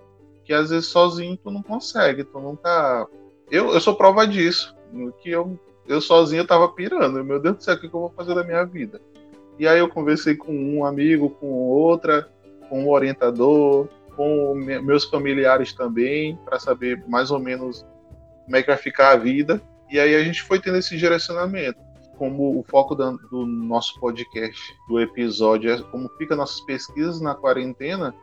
que 0.45 0.53
às 0.53 0.71
vezes 0.71 0.87
sozinho 0.87 1.37
tu 1.37 1.51
não 1.51 1.63
consegue, 1.63 2.25
tu 2.25 2.39
nunca. 2.39 3.07
Eu, 3.51 3.73
eu 3.73 3.81
sou 3.81 3.95
prova 3.95 4.27
disso, 4.27 4.75
que 5.21 5.31
eu, 5.31 5.59
eu 5.87 6.01
sozinho 6.01 6.41
eu 6.41 6.47
tava 6.47 6.69
pirando, 6.69 7.25
meu 7.25 7.41
Deus 7.41 7.57
do 7.57 7.63
céu, 7.63 7.75
o 7.75 7.81
que, 7.81 7.89
que 7.89 7.95
eu 7.95 8.01
vou 8.01 8.13
fazer 8.17 8.35
da 8.35 8.45
minha 8.45 8.65
vida? 8.65 9.01
E 9.59 9.67
aí 9.67 9.79
eu 9.79 9.89
conversei 9.89 10.37
com 10.37 10.53
um 10.53 10.85
amigo, 10.85 11.31
com 11.31 11.47
outra, 11.47 12.29
com 12.69 12.85
um 12.85 12.91
orientador, 12.91 13.89
com 14.15 14.55
meus 14.55 15.05
familiares 15.05 15.73
também, 15.73 16.37
para 16.45 16.59
saber 16.59 17.03
mais 17.07 17.31
ou 17.31 17.39
menos 17.39 17.85
como 18.45 18.57
é 18.57 18.63
que 18.63 18.69
vai 18.69 18.77
ficar 18.77 19.11
a 19.11 19.17
vida. 19.17 19.61
E 19.91 19.99
aí 19.99 20.15
a 20.15 20.23
gente 20.23 20.43
foi 20.43 20.61
tendo 20.61 20.79
esse 20.79 20.97
direcionamento 20.97 21.86
como 22.19 22.59
o 22.59 22.65
foco 22.65 22.95
do 22.95 23.47
nosso 23.47 23.99
podcast, 24.01 24.77
do 24.89 25.01
episódio, 25.01 25.71
é 25.71 25.83
como 25.83 26.09
fica 26.19 26.37
nossas 26.37 26.61
pesquisas 26.61 27.21
na 27.21 27.35
quarentena, 27.35 28.15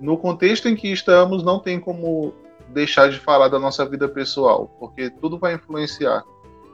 no 0.00 0.16
contexto 0.16 0.68
em 0.68 0.76
que 0.76 0.92
estamos, 0.92 1.42
não 1.42 1.58
tem 1.58 1.80
como 1.80 2.32
deixar 2.68 3.10
de 3.10 3.18
falar 3.18 3.48
da 3.48 3.58
nossa 3.58 3.84
vida 3.84 4.08
pessoal, 4.08 4.70
porque 4.78 5.10
tudo 5.10 5.38
vai 5.38 5.54
influenciar. 5.54 6.24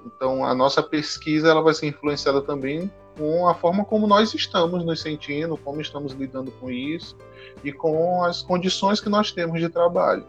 Então, 0.05 0.45
a 0.45 0.55
nossa 0.55 0.83
pesquisa 0.83 1.49
ela 1.49 1.63
vai 1.63 1.73
ser 1.73 1.87
influenciada 1.87 2.43
também 2.43 2.91
com 3.17 3.49
a 3.49 3.55
forma 3.55 3.85
como 3.85 4.07
nós 4.07 4.35
estamos 4.35 4.85
nos 4.85 5.01
sentindo, 5.01 5.57
como 5.57 5.81
estamos 5.81 6.13
lidando 6.13 6.51
com 6.53 6.71
isso 6.71 7.17
e 7.63 7.73
com 7.73 8.25
as 8.25 8.43
condições 8.43 9.01
que 9.01 9.09
nós 9.09 9.33
temos 9.33 9.61
de 9.61 9.69
trabalho. 9.69 10.27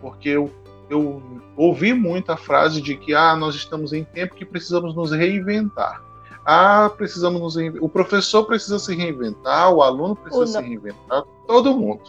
Porque 0.00 0.36
o 0.36 0.50
eu 0.90 1.22
ouvi 1.56 1.94
muito 1.94 2.32
a 2.32 2.36
frase 2.36 2.82
de 2.82 2.96
que 2.96 3.14
ah, 3.14 3.36
nós 3.36 3.54
estamos 3.54 3.92
em 3.92 4.04
tempo 4.04 4.34
que 4.34 4.44
precisamos 4.44 4.94
nos 4.94 5.12
reinventar. 5.12 6.02
Ah, 6.44 6.90
precisamos 6.94 7.40
nos 7.40 7.54
reinventar. 7.54 7.84
O 7.84 7.88
professor 7.88 8.44
precisa 8.44 8.78
se 8.78 8.94
reinventar, 8.94 9.72
o 9.72 9.82
aluno 9.82 10.16
precisa 10.16 10.42
o 10.42 10.46
se 10.46 10.60
reinventar, 10.60 11.22
todo 11.46 11.78
mundo. 11.78 12.02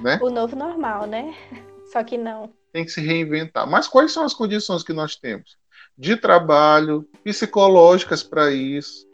Né? 0.00 0.18
O 0.20 0.28
novo 0.28 0.56
normal, 0.56 1.06
né? 1.06 1.34
Só 1.92 2.02
que 2.02 2.18
não. 2.18 2.50
Tem 2.72 2.84
que 2.84 2.90
se 2.90 3.00
reinventar. 3.00 3.68
Mas 3.68 3.86
quais 3.86 4.12
são 4.12 4.24
as 4.24 4.34
condições 4.34 4.82
que 4.82 4.92
nós 4.92 5.14
temos? 5.14 5.56
De 5.96 6.16
trabalho, 6.16 7.06
psicológicas 7.22 8.22
para 8.22 8.50
isso, 8.50 9.06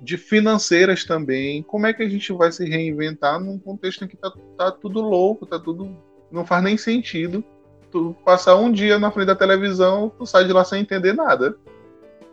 de 0.00 0.16
financeiras 0.16 1.04
também. 1.04 1.62
Como 1.62 1.86
é 1.86 1.92
que 1.92 2.02
a 2.02 2.08
gente 2.08 2.32
vai 2.32 2.52
se 2.52 2.68
reinventar 2.68 3.40
num 3.40 3.58
contexto 3.58 4.04
em 4.04 4.08
que 4.08 4.16
tá, 4.16 4.32
tá 4.56 4.70
tudo 4.70 5.00
louco, 5.00 5.46
tá 5.46 5.58
tudo. 5.58 5.96
não 6.30 6.44
faz 6.44 6.62
nem 6.62 6.76
sentido 6.76 7.44
tu 7.94 8.12
passar 8.24 8.56
um 8.56 8.72
dia 8.72 8.98
na 8.98 9.12
frente 9.12 9.28
da 9.28 9.36
televisão, 9.36 10.10
tu 10.18 10.26
sai 10.26 10.44
de 10.44 10.52
lá 10.52 10.64
sem 10.64 10.82
entender 10.82 11.12
nada. 11.12 11.56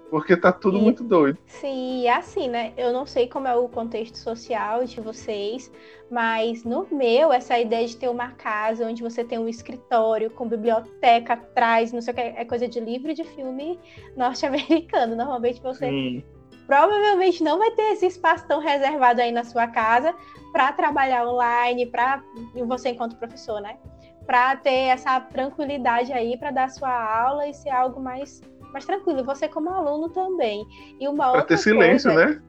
Porque 0.09 0.35
tá 0.35 0.51
tudo 0.51 0.79
e, 0.79 0.81
muito 0.81 1.03
doido. 1.03 1.37
Sim, 1.45 2.07
é 2.07 2.15
assim, 2.15 2.49
né? 2.49 2.73
Eu 2.75 2.91
não 2.91 3.05
sei 3.05 3.27
como 3.27 3.47
é 3.47 3.55
o 3.55 3.69
contexto 3.69 4.17
social 4.17 4.83
de 4.83 4.99
vocês, 4.99 5.71
mas 6.09 6.65
no 6.65 6.87
meu, 6.91 7.31
essa 7.31 7.59
ideia 7.59 7.87
de 7.87 7.95
ter 7.95 8.09
uma 8.09 8.31
casa 8.31 8.87
onde 8.87 9.03
você 9.03 9.23
tem 9.23 9.37
um 9.37 9.47
escritório 9.47 10.31
com 10.31 10.49
biblioteca 10.49 11.33
atrás, 11.33 11.93
não 11.93 12.01
sei 12.01 12.11
o 12.11 12.15
que, 12.15 12.21
é 12.21 12.43
coisa 12.43 12.67
de 12.67 12.79
livro 12.79 13.13
de 13.13 13.23
filme 13.23 13.79
norte-americano. 14.17 15.15
Normalmente 15.15 15.61
você 15.61 15.87
Sim. 15.87 16.23
provavelmente 16.65 17.43
não 17.43 17.59
vai 17.59 17.69
ter 17.71 17.93
esse 17.93 18.07
espaço 18.07 18.47
tão 18.47 18.59
reservado 18.59 19.21
aí 19.21 19.31
na 19.31 19.43
sua 19.43 19.67
casa 19.67 20.13
para 20.51 20.73
trabalhar 20.73 21.25
online, 21.25 21.85
para 21.85 22.21
você 22.65 22.89
enquanto 22.89 23.15
professor, 23.15 23.61
né? 23.61 23.77
Para 24.25 24.55
ter 24.55 24.89
essa 24.89 25.19
tranquilidade 25.19 26.11
aí 26.13 26.37
para 26.37 26.51
dar 26.51 26.69
sua 26.69 26.91
aula 26.91 27.47
e 27.47 27.53
ser 27.53 27.69
algo 27.69 27.99
mais, 28.01 28.41
mais 28.71 28.85
tranquilo. 28.85 29.23
Você 29.23 29.47
como 29.47 29.69
aluno 29.69 30.09
também. 30.09 30.65
E 30.99 31.07
uma 31.07 31.31
pra 31.31 31.43
ter 31.43 31.57
silêncio, 31.57 32.11
coisa, 32.11 32.33
né? 32.33 32.41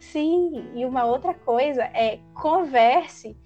Sim, 0.00 0.70
e 0.74 0.84
uma 0.84 1.04
outra 1.04 1.32
coisa 1.34 1.82
é 1.82 2.18
converse 2.34 3.36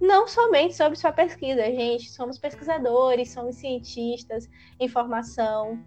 não 0.00 0.28
somente 0.28 0.74
sobre 0.74 0.98
sua 0.98 1.12
pesquisa, 1.12 1.62
gente. 1.64 2.10
Somos 2.10 2.38
pesquisadores, 2.38 3.30
somos 3.30 3.56
cientistas, 3.56 4.48
informação 4.78 5.82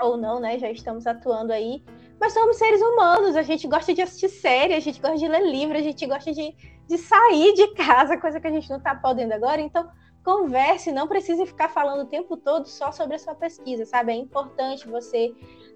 ou 0.00 0.16
não, 0.16 0.40
né? 0.40 0.58
Já 0.58 0.70
estamos 0.70 1.06
atuando 1.06 1.52
aí. 1.52 1.82
Mas 2.18 2.32
somos 2.32 2.56
seres 2.56 2.80
humanos, 2.80 3.36
a 3.36 3.42
gente 3.42 3.68
gosta 3.68 3.92
de 3.92 4.02
assistir 4.02 4.28
série, 4.28 4.74
a 4.74 4.80
gente 4.80 5.00
gosta 5.00 5.18
de 5.18 5.28
ler 5.28 5.50
livro, 5.50 5.76
a 5.76 5.82
gente 5.82 6.06
gosta 6.06 6.32
de, 6.32 6.54
de 6.88 6.98
sair 6.98 7.52
de 7.54 7.74
casa, 7.74 8.16
coisa 8.16 8.40
que 8.40 8.46
a 8.46 8.50
gente 8.50 8.68
não 8.70 8.78
está 8.78 8.94
podendo 8.94 9.32
agora. 9.32 9.60
Então, 9.60 9.88
converse, 10.26 10.90
não 10.90 11.06
precise 11.06 11.46
ficar 11.46 11.68
falando 11.68 12.02
o 12.02 12.06
tempo 12.06 12.36
todo 12.36 12.66
só 12.66 12.90
sobre 12.90 13.14
a 13.14 13.18
sua 13.18 13.36
pesquisa, 13.36 13.86
sabe? 13.86 14.10
É 14.10 14.16
importante 14.16 14.88
você 14.88 15.32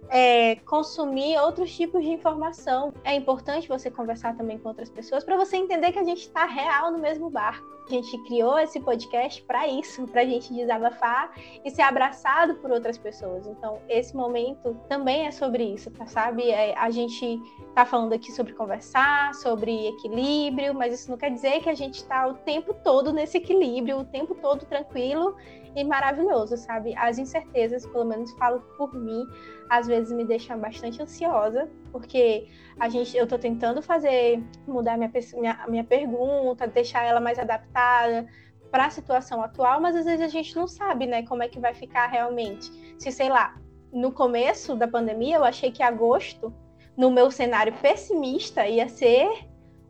é, 0.08 0.56
consumir 0.56 1.38
outros 1.38 1.72
tipos 1.72 2.02
de 2.02 2.10
informação. 2.10 2.92
É 3.04 3.14
importante 3.14 3.68
você 3.68 3.92
conversar 3.92 4.36
também 4.36 4.58
com 4.58 4.68
outras 4.68 4.90
pessoas 4.90 5.22
para 5.22 5.36
você 5.36 5.56
entender 5.56 5.92
que 5.92 6.00
a 6.00 6.04
gente 6.04 6.22
está 6.22 6.46
real 6.46 6.90
no 6.90 6.98
mesmo 6.98 7.30
barco. 7.30 7.64
Gente 7.90 8.16
criou 8.18 8.57
esse 8.57 8.79
podcast 8.79 9.42
para 9.42 9.66
isso, 9.66 10.07
para 10.07 10.22
a 10.22 10.24
gente 10.24 10.55
desabafar 10.55 11.33
e 11.64 11.70
ser 11.72 11.83
abraçado 11.83 12.55
por 12.55 12.70
outras 12.70 12.96
pessoas. 12.96 13.48
Então, 13.48 13.81
esse 13.88 14.14
momento 14.14 14.76
também 14.88 15.26
é 15.26 15.33
sobre 15.33 15.64
isso, 15.64 15.90
tá? 15.90 16.07
sabe? 16.07 16.48
É, 16.50 16.79
a 16.79 16.88
gente 16.88 17.40
está 17.68 17.85
falando 17.85 18.12
aqui 18.12 18.31
sobre 18.31 18.53
conversar, 18.53 19.35
sobre 19.35 19.88
equilíbrio, 19.88 20.72
mas 20.72 20.94
isso 20.94 21.11
não 21.11 21.18
quer 21.18 21.33
dizer 21.33 21.61
que 21.62 21.68
a 21.68 21.74
gente 21.74 21.96
está 21.96 22.29
o 22.29 22.35
tempo 22.35 22.72
todo 22.74 23.12
nesse 23.12 23.38
equilíbrio, 23.38 23.98
o 23.98 24.05
tempo 24.05 24.37
todo 24.37 24.64
tranquilo 24.66 25.37
e 25.74 25.83
maravilhoso, 25.83 26.57
sabe? 26.57 26.94
As 26.96 27.18
incertezas, 27.18 27.85
pelo 27.87 28.05
menos 28.05 28.31
falo 28.35 28.61
por 28.76 28.94
mim, 28.94 29.26
às 29.68 29.88
vezes 29.88 30.12
me 30.12 30.24
deixam 30.24 30.59
bastante 30.59 31.03
ansiosa, 31.03 31.68
porque 31.90 32.48
a 32.79 32.88
gente, 32.88 33.16
eu 33.16 33.24
estou 33.24 33.38
tentando 33.38 33.83
fazer, 33.83 34.42
mudar 34.66 34.96
minha, 34.96 35.11
minha, 35.35 35.66
minha 35.68 35.85
pergunta, 35.85 36.66
deixar 36.66 37.05
ela 37.05 37.20
mais 37.20 37.38
adaptada 37.38 38.26
para 38.70 38.87
a 38.87 38.90
situação 38.90 39.42
atual, 39.42 39.81
mas 39.81 39.96
às 39.96 40.05
vezes 40.05 40.20
a 40.20 40.29
gente 40.29 40.55
não 40.55 40.66
sabe, 40.66 41.07
né, 41.07 41.24
como 41.24 41.42
é 41.42 41.48
que 41.48 41.59
vai 41.59 41.74
ficar 41.74 42.07
realmente. 42.07 42.70
Se, 42.98 43.11
sei 43.11 43.29
lá, 43.29 43.61
no 43.92 44.12
começo 44.12 44.76
da 44.76 44.87
pandemia 44.87 45.37
eu 45.37 45.44
achei 45.44 45.72
que 45.72 45.83
agosto, 45.83 46.55
no 46.96 47.11
meu 47.11 47.31
cenário 47.31 47.72
pessimista, 47.81 48.66
ia 48.66 48.88
ser 48.88 49.29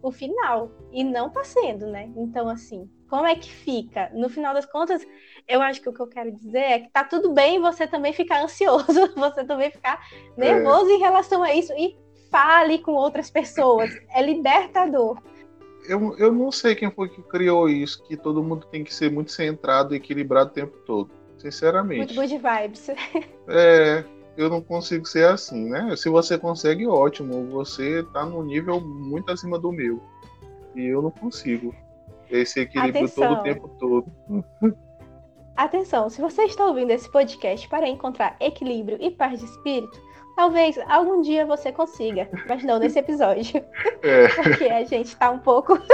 o 0.03 0.11
final, 0.11 0.71
e 0.93 1.05
não 1.05 1.27
está 1.27 1.45
sendo, 1.45 1.87
né? 1.87 2.11
Então, 2.17 2.49
assim, 2.49 2.91
como 3.09 3.27
é 3.27 3.35
que 3.35 3.51
fica? 3.51 4.11
No 4.15 4.31
final 4.31 4.55
das 4.55 4.65
contas, 4.65 5.07
eu 5.49 5.61
acho 5.63 5.81
que 5.81 5.89
o 5.89 5.93
que 5.93 6.01
eu 6.01 6.07
quero 6.07 6.33
dizer 6.33 6.59
é 6.59 6.79
que 6.81 6.91
tá 6.91 7.05
tudo 7.05 7.33
bem 7.33 7.61
você 7.61 7.87
também 7.87 8.13
ficar 8.13 8.43
ansioso, 8.43 8.87
você 9.17 9.45
também 9.45 9.71
ficar 9.71 10.01
nervoso 10.37 10.91
é. 10.91 10.95
em 10.95 10.99
relação 10.99 11.43
a 11.43 11.55
isso. 11.55 11.73
E 11.73 11.97
fale 12.31 12.79
com 12.79 12.93
outras 12.93 13.31
pessoas. 13.31 13.91
É 14.15 14.23
libertador. 14.23 15.19
Eu, 15.89 16.17
eu 16.19 16.33
não 16.33 16.53
sei 16.53 16.75
quem 16.75 16.91
foi 16.91 17.09
que 17.09 17.23
criou 17.23 17.69
isso, 17.69 18.03
que 18.05 18.17
todo 18.17 18.43
mundo 18.43 18.67
tem 18.67 18.85
que 18.85 18.95
ser 18.95 19.11
muito 19.11 19.33
centrado 19.33 19.95
e 19.95 19.97
equilibrado 19.97 20.51
o 20.51 20.55
tempo 20.55 20.77
todo. 20.87 21.11
Sinceramente. 21.39 22.15
Muito 22.15 22.15
good 22.15 22.39
vibes. 22.39 22.91
É, 23.53 24.05
eu 24.37 24.49
não 24.49 24.63
consigo 24.63 25.05
ser 25.05 25.27
assim, 25.27 25.69
né? 25.69 25.97
Se 25.97 26.09
você 26.09 26.39
consegue, 26.39 26.87
ótimo. 26.87 27.47
Você 27.47 28.05
tá 28.13 28.25
num 28.25 28.45
nível 28.45 28.81
muito 28.81 29.33
acima 29.33 29.59
do 29.59 29.73
meu. 29.73 30.01
E 30.77 30.87
eu 30.87 31.03
não 31.03 31.11
consigo. 31.11 31.75
Esse 32.31 32.61
equilíbrio 32.61 33.07
Atenção. 33.07 33.29
todo 33.29 33.41
o 33.41 33.43
tempo 33.43 33.69
todo. 33.79 34.13
Atenção, 35.61 36.09
se 36.09 36.23
você 36.23 36.45
está 36.45 36.65
ouvindo 36.65 36.91
esse 36.91 37.07
podcast 37.11 37.69
para 37.69 37.87
encontrar 37.87 38.35
equilíbrio 38.41 38.97
e 38.99 39.11
paz 39.11 39.41
de 39.41 39.45
espírito, 39.45 40.01
talvez 40.35 40.79
algum 40.89 41.21
dia 41.21 41.45
você 41.45 41.71
consiga, 41.71 42.31
mas 42.49 42.65
não 42.65 42.79
nesse 42.79 42.99
episódio. 42.99 43.63
É. 44.03 44.29
Porque 44.29 44.65
a 44.65 44.83
gente 44.85 45.09
está 45.09 45.31
um 45.31 45.39
pouco. 45.39 45.79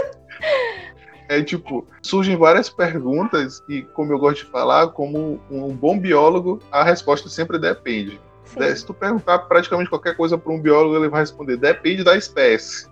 É 1.28 1.42
tipo, 1.42 1.84
surgem 2.02 2.36
várias 2.36 2.70
perguntas 2.70 3.60
e, 3.68 3.82
como 3.82 4.12
eu 4.12 4.18
gosto 4.20 4.44
de 4.44 4.50
falar, 4.52 4.86
como 4.90 5.40
um 5.50 5.74
bom 5.74 5.98
biólogo, 5.98 6.60
a 6.70 6.84
resposta 6.84 7.28
sempre 7.28 7.58
depende. 7.58 8.20
Sim. 8.44 8.76
Se 8.76 8.86
tu 8.86 8.94
perguntar 8.94 9.40
praticamente 9.40 9.90
qualquer 9.90 10.16
coisa 10.16 10.38
para 10.38 10.52
um 10.52 10.60
biólogo, 10.60 10.94
ele 10.94 11.08
vai 11.08 11.22
responder: 11.22 11.56
depende 11.56 12.04
da 12.04 12.16
espécie. 12.16 12.88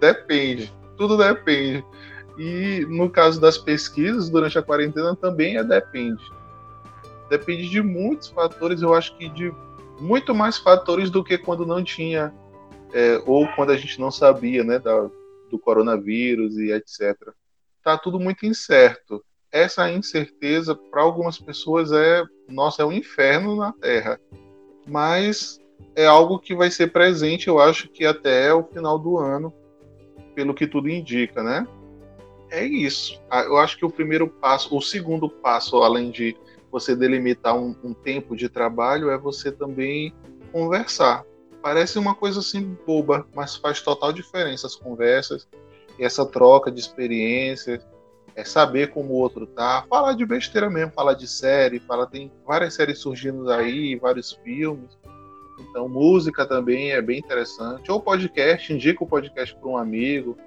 Depende. 0.00 0.74
Tudo 0.96 1.16
depende. 1.16 1.84
E 2.38 2.86
no 2.88 3.10
caso 3.10 3.40
das 3.40 3.58
pesquisas, 3.58 4.30
durante 4.30 4.56
a 4.56 4.62
quarentena 4.62 5.16
também 5.16 5.56
é 5.56 5.64
depende. 5.64 6.22
Depende 7.28 7.68
de 7.68 7.82
muitos 7.82 8.28
fatores, 8.28 8.80
eu 8.80 8.94
acho 8.94 9.16
que 9.16 9.28
de 9.28 9.52
muito 10.00 10.34
mais 10.34 10.56
fatores 10.56 11.10
do 11.10 11.24
que 11.24 11.36
quando 11.36 11.66
não 11.66 11.82
tinha, 11.82 12.32
é, 12.92 13.20
ou 13.26 13.46
quando 13.48 13.70
a 13.70 13.76
gente 13.76 14.00
não 14.00 14.10
sabia, 14.10 14.62
né, 14.62 14.78
da, 14.78 15.10
do 15.50 15.58
coronavírus 15.58 16.56
e 16.56 16.70
etc. 16.70 17.16
Tá 17.82 17.98
tudo 17.98 18.20
muito 18.20 18.46
incerto. 18.46 19.24
Essa 19.50 19.90
incerteza, 19.90 20.74
para 20.74 21.02
algumas 21.02 21.38
pessoas, 21.38 21.90
é, 21.90 22.22
nossa, 22.48 22.82
é 22.82 22.84
um 22.84 22.92
inferno 22.92 23.56
na 23.56 23.72
Terra. 23.72 24.20
Mas 24.86 25.58
é 25.96 26.06
algo 26.06 26.38
que 26.38 26.54
vai 26.54 26.70
ser 26.70 26.92
presente, 26.92 27.48
eu 27.48 27.58
acho 27.58 27.88
que 27.88 28.06
até 28.06 28.54
o 28.54 28.62
final 28.62 28.98
do 28.98 29.18
ano, 29.18 29.52
pelo 30.34 30.54
que 30.54 30.66
tudo 30.66 30.88
indica, 30.88 31.42
né? 31.42 31.66
É 32.50 32.64
isso. 32.64 33.20
Ah, 33.30 33.42
eu 33.42 33.56
acho 33.58 33.76
que 33.78 33.84
o 33.84 33.90
primeiro 33.90 34.28
passo, 34.28 34.76
o 34.76 34.80
segundo 34.80 35.28
passo, 35.28 35.76
além 35.82 36.10
de 36.10 36.36
você 36.70 36.94
delimitar 36.94 37.56
um, 37.56 37.74
um 37.82 37.94
tempo 37.94 38.36
de 38.36 38.48
trabalho, 38.48 39.10
é 39.10 39.18
você 39.18 39.50
também 39.50 40.14
conversar. 40.52 41.24
Parece 41.62 41.98
uma 41.98 42.14
coisa 42.14 42.40
assim 42.40 42.76
boba, 42.86 43.26
mas 43.34 43.56
faz 43.56 43.80
total 43.80 44.12
diferença 44.12 44.66
as 44.66 44.76
conversas, 44.76 45.48
essa 45.98 46.24
troca 46.24 46.70
de 46.70 46.80
experiências, 46.80 47.84
é 48.36 48.44
saber 48.44 48.90
como 48.90 49.14
o 49.14 49.16
outro 49.16 49.46
tá, 49.48 49.84
falar 49.90 50.12
de 50.12 50.24
besteira 50.24 50.70
mesmo, 50.70 50.92
falar 50.92 51.14
de 51.14 51.26
série, 51.26 51.80
falar 51.80 52.06
tem 52.06 52.30
várias 52.46 52.74
séries 52.74 52.98
surgindo 52.98 53.50
aí, 53.50 53.96
vários 53.96 54.32
filmes. 54.44 54.96
Então, 55.58 55.88
música 55.88 56.46
também 56.46 56.92
é 56.92 57.02
bem 57.02 57.18
interessante. 57.18 57.90
Ou 57.90 58.00
podcast, 58.00 58.72
indica 58.72 59.02
o 59.02 59.06
podcast 59.08 59.56
para 59.56 59.68
um 59.68 59.76
amigo, 59.76 60.38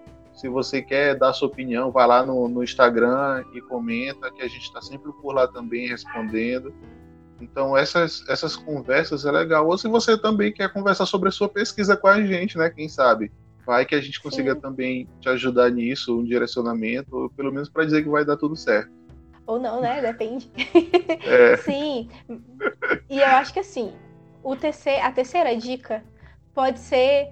se 0.41 0.49
você 0.49 0.81
quer 0.81 1.15
dar 1.15 1.33
sua 1.33 1.47
opinião, 1.47 1.91
vá 1.91 2.03
lá 2.07 2.25
no, 2.25 2.47
no 2.47 2.63
Instagram 2.63 3.45
e 3.53 3.61
comenta, 3.61 4.31
que 4.31 4.41
a 4.41 4.47
gente 4.47 4.63
está 4.63 4.81
sempre 4.81 5.11
por 5.13 5.35
lá 5.35 5.47
também 5.47 5.87
respondendo. 5.87 6.73
Então, 7.39 7.77
essas, 7.77 8.27
essas 8.27 8.55
conversas 8.55 9.23
é 9.23 9.31
legal. 9.31 9.67
Ou 9.67 9.77
se 9.77 9.87
você 9.87 10.17
também 10.17 10.51
quer 10.51 10.73
conversar 10.73 11.05
sobre 11.05 11.29
a 11.29 11.31
sua 11.31 11.47
pesquisa 11.47 11.95
com 11.95 12.07
a 12.07 12.19
gente, 12.25 12.57
né? 12.57 12.71
Quem 12.71 12.89
sabe? 12.89 13.31
Vai 13.67 13.85
que 13.85 13.93
a 13.93 14.01
gente 14.01 14.19
consiga 14.19 14.55
Sim. 14.55 14.61
também 14.61 15.07
te 15.19 15.29
ajudar 15.29 15.69
nisso, 15.69 16.19
um 16.19 16.23
direcionamento, 16.23 17.15
ou 17.15 17.29
pelo 17.29 17.51
menos 17.51 17.69
para 17.69 17.85
dizer 17.85 18.01
que 18.01 18.09
vai 18.09 18.25
dar 18.25 18.35
tudo 18.35 18.55
certo. 18.55 18.89
Ou 19.45 19.59
não, 19.59 19.79
né? 19.79 20.01
Depende. 20.01 20.51
É. 21.23 21.55
Sim. 21.57 22.09
E 23.07 23.19
eu 23.19 23.27
acho 23.27 23.53
que 23.53 23.59
assim, 23.59 23.93
o 24.41 24.55
terceiro, 24.55 25.05
a 25.05 25.11
terceira 25.11 25.55
dica 25.55 26.03
pode 26.51 26.79
ser 26.79 27.31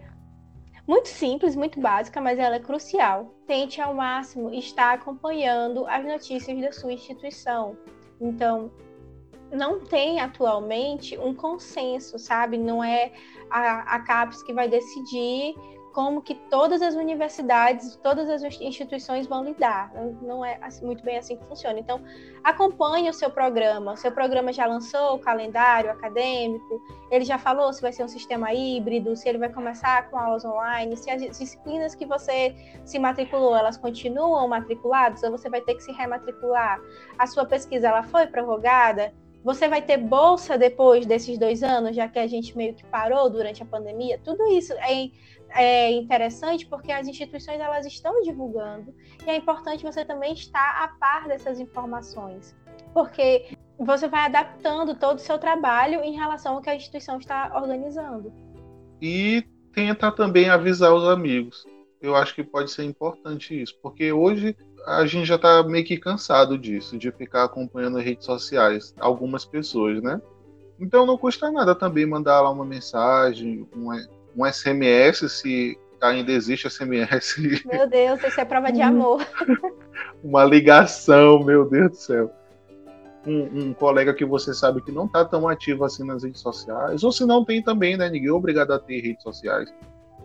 muito 0.89 1.07
simples, 1.07 1.55
muito 1.55 1.79
básica, 1.79 2.19
mas 2.19 2.39
ela 2.39 2.55
é 2.55 2.59
crucial. 2.59 3.31
Tente 3.45 3.79
ao 3.79 3.93
máximo 3.93 4.51
estar 4.51 4.95
acompanhando 4.95 5.85
as 5.85 6.03
notícias 6.03 6.59
da 6.59 6.71
sua 6.71 6.91
instituição. 6.91 7.77
Então, 8.19 8.71
não 9.51 9.79
tem 9.79 10.19
atualmente 10.19 11.15
um 11.19 11.31
consenso, 11.31 12.17
sabe? 12.17 12.57
Não 12.57 12.83
é 12.83 13.11
a, 13.51 13.97
a 13.97 13.99
CAPES 13.99 14.41
que 14.41 14.51
vai 14.51 14.67
decidir 14.67 15.53
como 15.93 16.21
que 16.21 16.35
todas 16.35 16.81
as 16.81 16.95
universidades, 16.95 17.95
todas 17.97 18.29
as 18.29 18.43
instituições 18.43 19.27
vão 19.27 19.43
lidar. 19.43 19.91
Não 20.21 20.45
é 20.45 20.57
assim, 20.61 20.85
muito 20.85 21.03
bem 21.03 21.17
assim 21.17 21.35
que 21.35 21.45
funciona. 21.45 21.79
Então, 21.79 22.01
acompanhe 22.43 23.09
o 23.09 23.13
seu 23.13 23.29
programa. 23.29 23.93
O 23.93 23.97
seu 23.97 24.11
programa 24.11 24.53
já 24.53 24.65
lançou 24.65 25.15
o 25.15 25.19
calendário 25.19 25.91
acadêmico, 25.91 26.81
ele 27.11 27.25
já 27.25 27.37
falou 27.37 27.73
se 27.73 27.81
vai 27.81 27.91
ser 27.91 28.03
um 28.03 28.07
sistema 28.07 28.53
híbrido, 28.53 29.15
se 29.15 29.27
ele 29.27 29.37
vai 29.37 29.49
começar 29.49 30.09
com 30.09 30.17
aulas 30.17 30.45
online, 30.45 30.95
se 30.95 31.09
as 31.09 31.21
disciplinas 31.21 31.95
que 31.95 32.05
você 32.05 32.55
se 32.85 32.99
matriculou, 32.99 33.55
elas 33.55 33.77
continuam 33.77 34.47
matriculadas 34.47 35.23
ou 35.23 35.31
você 35.31 35.49
vai 35.49 35.61
ter 35.61 35.75
que 35.75 35.83
se 35.83 35.91
rematricular. 35.91 36.79
A 37.17 37.25
sua 37.25 37.45
pesquisa, 37.45 37.87
ela 37.87 38.03
foi 38.03 38.27
prorrogada? 38.27 39.13
Você 39.43 39.69
vai 39.69 39.81
ter 39.81 39.97
bolsa 39.97 40.57
depois 40.57 41.05
desses 41.05 41.37
dois 41.37 41.63
anos, 41.63 41.95
já 41.95 42.09
que 42.09 42.19
a 42.19 42.27
gente 42.27 42.55
meio 42.57 42.73
que 42.73 42.85
parou 42.85 43.29
durante 43.29 43.63
a 43.63 43.65
pandemia? 43.65 44.19
Tudo 44.21 44.45
isso 44.47 44.73
é 44.73 45.09
é 45.51 45.91
interessante 45.91 46.65
porque 46.65 46.91
as 46.91 47.07
instituições 47.07 47.59
elas 47.59 47.85
estão 47.85 48.21
divulgando 48.21 48.93
e 49.25 49.29
é 49.29 49.35
importante 49.35 49.83
você 49.83 50.05
também 50.05 50.33
estar 50.33 50.83
a 50.83 50.87
par 50.99 51.27
dessas 51.27 51.59
informações, 51.59 52.55
porque 52.93 53.57
você 53.77 54.07
vai 54.07 54.25
adaptando 54.25 54.95
todo 54.95 55.17
o 55.17 55.21
seu 55.21 55.37
trabalho 55.37 56.01
em 56.01 56.15
relação 56.15 56.55
ao 56.55 56.61
que 56.61 56.69
a 56.69 56.75
instituição 56.75 57.17
está 57.17 57.51
organizando. 57.55 58.31
E 59.01 59.43
tenta 59.73 60.11
também 60.11 60.49
avisar 60.49 60.93
os 60.93 61.05
amigos. 61.05 61.65
Eu 62.01 62.15
acho 62.15 62.35
que 62.35 62.43
pode 62.43 62.71
ser 62.71 62.83
importante 62.83 63.61
isso, 63.61 63.77
porque 63.81 64.11
hoje 64.11 64.55
a 64.85 65.05
gente 65.05 65.25
já 65.25 65.35
está 65.35 65.63
meio 65.63 65.85
que 65.85 65.97
cansado 65.97 66.57
disso, 66.57 66.97
de 66.97 67.11
ficar 67.11 67.43
acompanhando 67.43 67.97
as 67.97 68.03
redes 68.03 68.25
sociais, 68.25 68.93
algumas 68.99 69.45
pessoas, 69.45 70.01
né? 70.01 70.21
Então 70.79 71.05
não 71.05 71.17
custa 71.17 71.51
nada 71.51 71.75
também 71.75 72.05
mandar 72.05 72.39
lá 72.41 72.49
uma 72.49 72.63
mensagem, 72.63 73.67
uma, 73.73 73.97
um 74.35 74.45
SMS, 74.45 75.29
se 75.31 75.77
ainda 76.01 76.31
existe 76.31 76.69
SMS. 76.69 77.35
Meu 77.65 77.89
Deus, 77.89 78.23
isso 78.23 78.39
é 78.39 78.45
prova 78.45 78.71
de 78.71 78.81
amor. 78.81 79.25
Uma 80.23 80.43
ligação, 80.43 81.43
meu 81.43 81.67
Deus 81.67 81.91
do 81.91 81.95
céu. 81.97 82.33
Um, 83.25 83.63
um, 83.63 83.73
colega 83.73 84.13
que 84.13 84.23
você 84.23 84.53
sabe 84.53 84.81
que 84.81 84.91
não 84.91 85.05
está 85.05 85.25
tão 85.25 85.47
ativo 85.47 85.83
assim 85.83 86.05
nas 86.05 86.23
redes 86.23 86.41
sociais, 86.41 87.03
ou 87.03 87.11
se 87.11 87.25
não 87.25 87.43
tem 87.43 87.61
também, 87.61 87.97
né? 87.97 88.09
Ninguém 88.09 88.29
é 88.29 88.33
obrigado 88.33 88.71
a 88.71 88.79
ter 88.79 89.01
redes 89.01 89.21
sociais. 89.21 89.71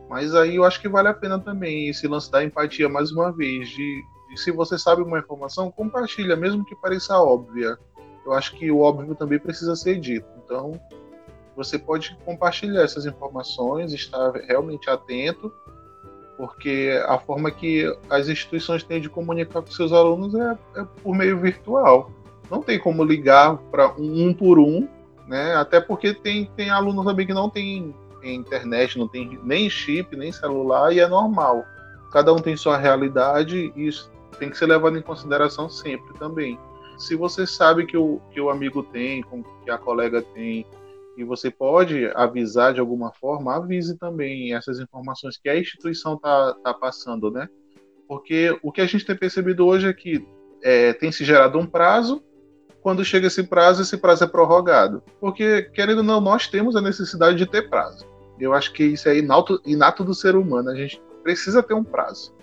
Mas 0.08 0.34
aí 0.34 0.56
eu 0.56 0.64
acho 0.64 0.80
que 0.80 0.88
vale 0.88 1.08
a 1.08 1.14
pena 1.14 1.38
também 1.38 1.88
esse 1.88 2.06
lance 2.06 2.30
da 2.30 2.44
empatia 2.44 2.88
mais 2.88 3.10
uma 3.10 3.32
vez, 3.32 3.68
de, 3.68 4.02
de 4.30 4.40
se 4.40 4.52
você 4.52 4.78
sabe 4.78 5.02
uma 5.02 5.18
informação, 5.18 5.72
compartilha, 5.72 6.36
mesmo 6.36 6.64
que 6.64 6.76
pareça 6.76 7.18
óbvia. 7.18 7.76
Eu 8.24 8.32
acho 8.32 8.54
que 8.56 8.70
o 8.70 8.80
óbvio 8.80 9.14
também 9.14 9.38
precisa 9.38 9.74
ser 9.74 9.98
dito. 9.98 10.26
Então, 10.44 10.80
você 11.56 11.78
pode 11.78 12.16
compartilhar 12.24 12.82
essas 12.82 13.06
informações, 13.06 13.92
estar 13.92 14.32
realmente 14.32 14.90
atento, 14.90 15.52
porque 16.36 17.00
a 17.06 17.18
forma 17.18 17.50
que 17.50 17.84
as 18.10 18.28
instituições 18.28 18.82
têm 18.82 19.00
de 19.00 19.08
comunicar 19.08 19.62
com 19.62 19.70
seus 19.70 19.92
alunos 19.92 20.34
é, 20.34 20.58
é 20.76 20.84
por 21.02 21.14
meio 21.14 21.38
virtual. 21.38 22.10
Não 22.50 22.62
tem 22.62 22.78
como 22.78 23.04
ligar 23.04 23.56
para 23.70 23.92
um, 23.94 24.28
um, 24.28 24.34
por 24.34 24.58
um, 24.58 24.88
né? 25.26 25.54
Até 25.54 25.80
porque 25.80 26.12
tem, 26.12 26.46
tem 26.56 26.70
alunos 26.70 27.04
também 27.04 27.26
que 27.26 27.32
não 27.32 27.48
tem 27.48 27.94
internet, 28.22 28.98
não 28.98 29.06
tem 29.06 29.38
nem 29.42 29.68
chip, 29.68 30.16
nem 30.16 30.32
celular, 30.32 30.92
e 30.92 31.00
é 31.00 31.06
normal. 31.06 31.64
Cada 32.10 32.32
um 32.32 32.38
tem 32.38 32.56
sua 32.56 32.76
realidade 32.76 33.72
e 33.76 33.86
isso 33.86 34.10
tem 34.38 34.50
que 34.50 34.58
ser 34.58 34.66
levado 34.66 34.96
em 34.96 35.02
consideração 35.02 35.68
sempre 35.68 36.14
também. 36.18 36.58
Se 36.96 37.16
você 37.16 37.46
sabe 37.46 37.86
que 37.86 37.96
o, 37.96 38.20
que 38.30 38.40
o 38.40 38.50
amigo 38.50 38.82
tem, 38.82 39.24
que 39.64 39.70
a 39.70 39.78
colega 39.78 40.22
tem, 40.22 40.66
e 41.16 41.24
você 41.24 41.50
pode 41.50 42.10
avisar 42.14 42.74
de 42.74 42.80
alguma 42.80 43.12
forma, 43.12 43.54
avise 43.54 43.96
também 43.96 44.54
essas 44.54 44.80
informações 44.80 45.36
que 45.36 45.48
a 45.48 45.58
instituição 45.58 46.14
está 46.14 46.54
tá 46.54 46.74
passando, 46.74 47.30
né? 47.30 47.48
Porque 48.08 48.56
o 48.62 48.72
que 48.72 48.80
a 48.80 48.86
gente 48.86 49.04
tem 49.04 49.16
percebido 49.16 49.66
hoje 49.66 49.88
é 49.88 49.92
que 49.92 50.26
é, 50.62 50.92
tem 50.92 51.12
se 51.12 51.24
gerado 51.24 51.58
um 51.58 51.66
prazo, 51.66 52.22
quando 52.82 53.04
chega 53.04 53.28
esse 53.28 53.42
prazo, 53.42 53.82
esse 53.82 53.96
prazo 53.96 54.24
é 54.24 54.26
prorrogado. 54.26 55.02
Porque, 55.18 55.62
querendo 55.74 55.98
ou 55.98 56.04
não, 56.04 56.20
nós 56.20 56.48
temos 56.48 56.76
a 56.76 56.82
necessidade 56.82 57.38
de 57.38 57.46
ter 57.46 57.70
prazo. 57.70 58.06
Eu 58.38 58.52
acho 58.52 58.72
que 58.72 58.84
isso 58.84 59.08
é 59.08 59.16
inato, 59.16 59.60
inato 59.64 60.04
do 60.04 60.14
ser 60.14 60.36
humano, 60.36 60.68
a 60.68 60.74
gente 60.74 61.00
precisa 61.22 61.62
ter 61.62 61.74
um 61.74 61.84
prazo. 61.84 62.34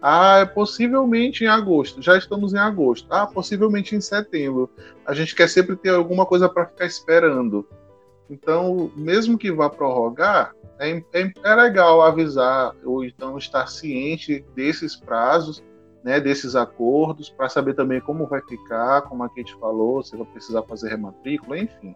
Ah, 0.00 0.38
é 0.38 0.46
possivelmente 0.46 1.44
em 1.44 1.46
agosto. 1.46 2.02
Já 2.02 2.16
estamos 2.16 2.52
em 2.54 2.58
agosto. 2.58 3.06
Ah, 3.08 3.26
possivelmente 3.26 3.94
em 3.94 4.00
setembro. 4.00 4.68
A 5.06 5.14
gente 5.14 5.34
quer 5.34 5.48
sempre 5.48 5.76
ter 5.76 5.90
alguma 5.90 6.26
coisa 6.26 6.48
para 6.48 6.66
ficar 6.66 6.86
esperando. 6.86 7.68
Então, 8.32 8.90
mesmo 8.96 9.36
que 9.36 9.52
vá 9.52 9.68
prorrogar, 9.68 10.54
é, 10.78 10.90
é, 11.12 11.32
é 11.44 11.54
legal 11.54 12.00
avisar 12.00 12.74
ou 12.82 13.04
então 13.04 13.36
estar 13.36 13.66
ciente 13.66 14.42
desses 14.56 14.96
prazos, 14.96 15.62
né, 16.02 16.18
desses 16.18 16.56
acordos, 16.56 17.28
para 17.28 17.50
saber 17.50 17.74
também 17.74 18.00
como 18.00 18.26
vai 18.26 18.40
ficar, 18.40 19.02
como 19.02 19.22
a 19.22 19.28
Kate 19.28 19.54
falou, 19.60 20.02
se 20.02 20.16
vai 20.16 20.26
precisar 20.26 20.62
fazer 20.62 20.88
rematrícula, 20.88 21.58
enfim. 21.58 21.94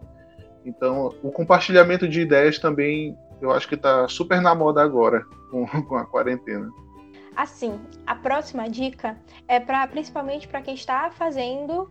Então, 0.62 1.14
o 1.22 1.33
compartilhamento 1.33 2.07
de 2.07 2.20
ideias 2.20 2.59
também, 2.59 3.16
eu 3.40 3.51
acho 3.51 3.66
que 3.66 3.75
está 3.75 4.07
super 4.07 4.42
na 4.42 4.55
moda 4.55 4.83
agora, 4.83 5.25
com, 5.51 5.66
com 5.66 5.96
a 5.96 6.05
quarentena. 6.05 6.70
Assim, 7.35 7.81
a 8.07 8.14
próxima 8.14 8.68
dica 8.68 9.16
é 9.49 9.59
para 9.59 9.87
principalmente 9.87 10.46
para 10.46 10.61
quem 10.61 10.75
está 10.75 11.11
fazendo 11.11 11.90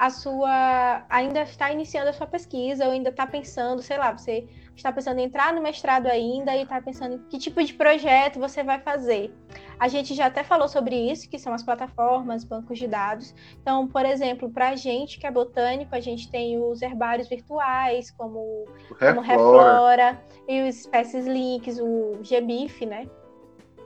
a 0.00 0.08
sua. 0.08 1.04
ainda 1.10 1.42
está 1.42 1.70
iniciando 1.70 2.08
a 2.08 2.12
sua 2.14 2.26
pesquisa, 2.26 2.86
ou 2.86 2.90
ainda 2.90 3.10
está 3.10 3.26
pensando, 3.26 3.82
sei 3.82 3.98
lá, 3.98 4.10
você 4.16 4.48
está 4.74 4.90
pensando 4.90 5.20
em 5.20 5.24
entrar 5.24 5.52
no 5.52 5.60
mestrado 5.60 6.06
ainda 6.06 6.56
e 6.56 6.62
está 6.62 6.80
pensando 6.80 7.16
em 7.16 7.18
que 7.28 7.38
tipo 7.38 7.62
de 7.62 7.74
projeto 7.74 8.40
você 8.40 8.62
vai 8.62 8.80
fazer. 8.80 9.30
A 9.78 9.88
gente 9.88 10.14
já 10.14 10.28
até 10.28 10.42
falou 10.42 10.68
sobre 10.68 10.96
isso, 10.96 11.28
que 11.28 11.38
são 11.38 11.52
as 11.52 11.62
plataformas, 11.62 12.44
bancos 12.44 12.78
de 12.78 12.88
dados. 12.88 13.34
Então, 13.60 13.86
por 13.86 14.06
exemplo, 14.06 14.48
para 14.48 14.70
a 14.70 14.74
gente 14.74 15.20
que 15.20 15.26
é 15.26 15.30
botânico, 15.30 15.94
a 15.94 16.00
gente 16.00 16.30
tem 16.30 16.58
os 16.58 16.80
herbários 16.80 17.28
virtuais, 17.28 18.10
como, 18.10 18.64
Reflora. 18.92 19.14
como 19.14 19.20
Reflora, 19.20 20.24
e 20.48 20.62
os 20.62 20.76
Espécies 20.76 21.26
Links, 21.26 21.78
o 21.78 22.18
GBIF, 22.22 22.86
né? 22.86 23.06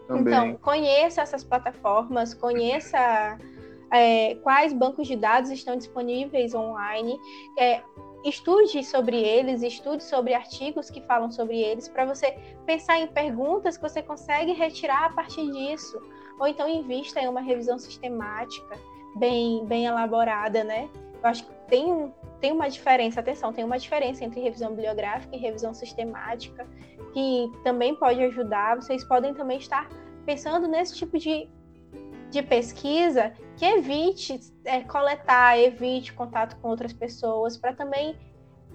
Também. 0.06 0.32
Então, 0.32 0.54
conheça 0.58 1.22
essas 1.22 1.42
plataformas, 1.42 2.34
conheça 2.34 3.36
é, 3.94 4.34
quais 4.42 4.72
bancos 4.72 5.06
de 5.06 5.14
dados 5.14 5.50
estão 5.50 5.76
disponíveis 5.76 6.52
online, 6.52 7.16
é, 7.56 7.80
estude 8.24 8.82
sobre 8.82 9.16
eles, 9.16 9.62
estude 9.62 10.02
sobre 10.02 10.34
artigos 10.34 10.90
que 10.90 11.00
falam 11.02 11.30
sobre 11.30 11.60
eles, 11.60 11.86
para 11.86 12.04
você 12.04 12.36
pensar 12.66 12.98
em 12.98 13.06
perguntas 13.06 13.76
que 13.76 13.82
você 13.82 14.02
consegue 14.02 14.52
retirar 14.52 15.04
a 15.04 15.10
partir 15.10 15.48
disso, 15.52 15.96
ou 16.40 16.48
então 16.48 16.68
invista 16.68 17.20
em 17.20 17.28
uma 17.28 17.40
revisão 17.40 17.78
sistemática 17.78 18.76
bem, 19.14 19.64
bem 19.66 19.86
elaborada, 19.86 20.64
né? 20.64 20.90
Eu 21.22 21.30
acho 21.30 21.46
que 21.46 21.52
tem, 21.68 22.12
tem 22.40 22.50
uma 22.50 22.68
diferença, 22.68 23.20
atenção, 23.20 23.52
tem 23.52 23.64
uma 23.64 23.78
diferença 23.78 24.24
entre 24.24 24.40
revisão 24.40 24.70
bibliográfica 24.70 25.36
e 25.36 25.38
revisão 25.38 25.72
sistemática, 25.72 26.66
que 27.12 27.52
também 27.62 27.94
pode 27.94 28.20
ajudar. 28.24 28.74
Vocês 28.74 29.04
podem 29.04 29.32
também 29.32 29.58
estar 29.58 29.88
pensando 30.26 30.66
nesse 30.66 30.96
tipo 30.96 31.16
de 31.16 31.48
de 32.34 32.42
pesquisa 32.42 33.32
que 33.56 33.64
evite 33.64 34.40
é, 34.64 34.80
coletar, 34.80 35.56
evite 35.56 36.12
contato 36.12 36.56
com 36.60 36.68
outras 36.68 36.92
pessoas, 36.92 37.56
para 37.56 37.72
também 37.72 38.16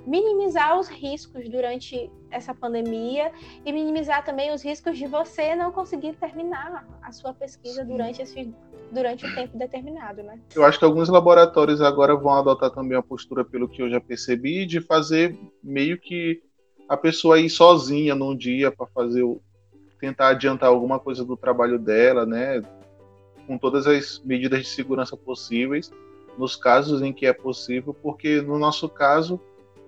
minimizar 0.07 0.79
os 0.79 0.87
riscos 0.87 1.49
durante 1.49 2.09
essa 2.31 2.53
pandemia 2.55 3.33
e 3.65 3.73
minimizar 3.73 4.23
também 4.23 4.53
os 4.53 4.63
riscos 4.63 4.97
de 4.97 5.05
você 5.05 5.55
não 5.55 5.73
conseguir 5.73 6.13
terminar 6.13 6.87
a 7.01 7.11
sua 7.11 7.33
pesquisa 7.33 7.83
durante 7.83 8.21
esse 8.21 8.53
durante 8.91 9.23
um 9.23 9.35
tempo 9.35 9.55
determinado, 9.55 10.23
né? 10.23 10.39
Eu 10.55 10.65
acho 10.65 10.79
que 10.79 10.85
alguns 10.85 11.09
laboratórios 11.09 11.79
agora 11.79 12.15
vão 12.15 12.33
adotar 12.33 12.71
também 12.71 12.97
a 12.97 13.03
postura, 13.03 13.45
pelo 13.45 13.69
que 13.69 13.83
eu 13.83 13.89
já 13.89 14.01
percebi, 14.01 14.65
de 14.65 14.81
fazer 14.81 15.37
meio 15.63 15.99
que 15.99 16.41
a 16.87 16.97
pessoa 16.97 17.39
ir 17.39 17.51
sozinha 17.51 18.15
num 18.15 18.35
dia 18.35 18.71
para 18.71 18.87
fazer 18.87 19.21
o 19.21 19.39
tentar 19.99 20.29
adiantar 20.29 20.69
alguma 20.69 20.97
coisa 20.97 21.23
do 21.23 21.37
trabalho 21.37 21.77
dela, 21.77 22.25
né? 22.25 22.63
Com 23.49 23.57
todas 23.57 23.87
as 23.87 24.21
medidas 24.23 24.61
de 24.61 24.67
segurança 24.67 25.17
possíveis, 25.17 25.91
nos 26.37 26.55
casos 26.55 27.01
em 27.01 27.11
que 27.11 27.25
é 27.25 27.33
possível, 27.33 27.95
porque 27.95 28.43
no 28.43 28.59
nosso 28.59 28.87
caso, 28.87 29.41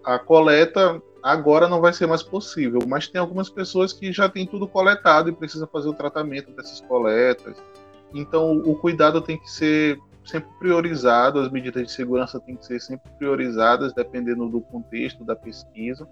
a 0.04 0.18
coleta 0.18 1.00
agora 1.22 1.70
não 1.70 1.80
vai 1.80 1.94
ser 1.94 2.08
mais 2.08 2.24
possível, 2.24 2.80
mas 2.88 3.08
tem 3.08 3.22
algumas 3.22 3.52
pessoas 3.52 3.94
que 3.94 4.12
já 4.12 4.28
têm 4.28 4.48
tudo 4.48 4.68
coletado 4.68 5.30
e 5.30 5.32
precisa 5.32 5.68
fazer 5.68 5.90
o 5.90 5.94
tratamento 5.94 6.50
dessas 6.54 6.82
coletas. 6.82 7.56
Então, 8.12 8.58
o 8.58 8.76
cuidado 8.76 9.22
tem 9.22 9.38
que 9.38 9.50
ser 9.50 10.00
sempre 10.26 10.50
priorizado, 10.58 11.40
as 11.40 11.52
medidas 11.52 11.86
de 11.86 11.92
segurança 11.92 12.40
têm 12.40 12.56
que 12.56 12.66
ser 12.66 12.82
sempre 12.82 13.12
priorizadas, 13.20 13.94
dependendo 13.94 14.50
do 14.50 14.60
contexto 14.60 15.24
da 15.24 15.36
pesquisa. 15.36 16.08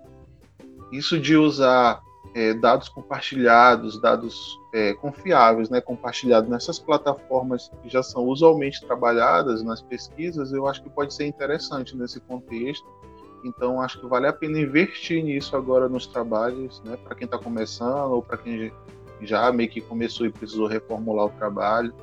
Isso 0.91 1.19
de 1.19 1.35
usar 1.35 1.99
é, 2.33 2.53
dados 2.53 2.89
compartilhados, 2.89 3.99
dados 3.99 4.59
é, 4.73 4.93
confiáveis, 4.93 5.69
né, 5.69 5.81
compartilhados 5.81 6.49
nessas 6.49 6.77
plataformas 6.77 7.71
que 7.81 7.89
já 7.89 8.03
são 8.03 8.25
usualmente 8.25 8.85
trabalhadas 8.85 9.63
nas 9.63 9.81
pesquisas, 9.81 10.51
eu 10.51 10.67
acho 10.67 10.83
que 10.83 10.89
pode 10.89 11.13
ser 11.13 11.25
interessante 11.25 11.95
nesse 11.95 12.19
contexto. 12.19 12.87
Então, 13.43 13.81
acho 13.81 13.99
que 13.99 14.05
vale 14.05 14.27
a 14.27 14.33
pena 14.33 14.59
investir 14.59 15.23
nisso 15.23 15.55
agora 15.55 15.87
nos 15.87 16.05
trabalhos, 16.05 16.81
né, 16.83 16.97
para 16.97 17.15
quem 17.15 17.25
está 17.25 17.37
começando 17.37 18.11
ou 18.11 18.21
para 18.21 18.37
quem 18.37 18.71
já 19.21 19.51
meio 19.51 19.69
que 19.69 19.81
começou 19.81 20.25
e 20.25 20.31
precisou 20.31 20.67
reformular 20.67 21.25
o 21.25 21.29
trabalho. 21.31 21.93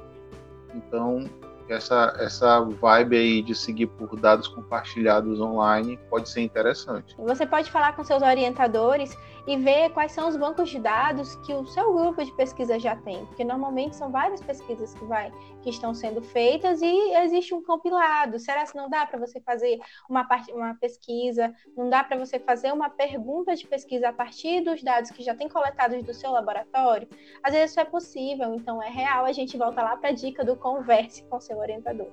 Então, 0.75 1.25
essa, 1.69 2.15
essa 2.19 2.61
vibe 2.61 3.17
aí 3.17 3.43
de 3.43 3.55
seguir 3.55 3.87
por 3.87 4.19
dados 4.19 4.49
compartilhados 4.49 5.41
online 5.41 5.99
pode 6.09 6.29
ser 6.29 6.43
interessante. 6.43 7.15
Você 7.19 7.47
pode 7.47 7.71
falar 7.71 7.95
com 7.95 8.05
seus 8.05 8.23
orientadores 8.23 9.17
e 9.47 9.57
ver 9.57 9.91
quais 9.91 10.13
são 10.13 10.29
os 10.29 10.37
bancos 10.37 10.69
de 10.69 10.79
dados 10.81 11.37
que 11.37 11.55
o 11.55 11.65
seu 11.67 11.93
grupo 11.93 12.25
de 12.25 12.33
pesquisa 12.33 12.79
já 12.79 12.97
tem, 12.97 13.25
porque 13.27 13.45
normalmente 13.45 13.95
são 13.95 14.11
várias 14.11 14.41
pesquisas 14.41 14.93
que, 14.95 15.05
vai, 15.05 15.33
que 15.63 15.71
estão 15.71 15.95
sendo 15.95 16.21
feitas 16.21 16.83
e 16.83 17.13
existe 17.23 17.55
um 17.55 17.63
compilado. 17.63 18.39
Será 18.41 18.65
que 18.65 18.77
não 18.77 18.91
dá 18.91 19.07
para 19.07 19.19
você 19.19 19.41
fazer 19.41 19.79
uma, 20.11 20.25
part... 20.25 20.51
uma 20.53 20.75
pesquisa, 20.75 21.55
não 21.77 21.89
dá 21.89 22.03
para 22.03 22.19
você 22.19 22.41
fazer 22.41 22.73
uma 22.73 22.91
pergunta 22.91 23.55
de 23.55 23.67
pesquisa 23.67 24.09
a 24.09 24.13
partir 24.13 24.63
dos 24.63 24.83
dados 24.83 25.11
que 25.11 25.23
já 25.23 25.35
tem 25.35 25.49
coletados 25.49 26.03
do 26.03 26.13
seu 26.13 26.33
laboratório? 26.33 27.09
Às 27.43 27.53
vezes 27.55 27.71
isso 27.71 27.81
é 27.81 27.85
possível, 27.85 28.53
então 28.55 28.83
é 28.83 28.89
real, 28.89 29.25
a 29.25 29.33
gente 29.33 29.57
volta 29.57 29.81
lá 29.81 29.97
para 29.97 30.09
a 30.09 30.13
dica 30.13 30.45
do 30.45 30.57
converse 30.57 31.23
com 31.25 31.41
seu 31.41 31.56
orientador. 31.59 32.09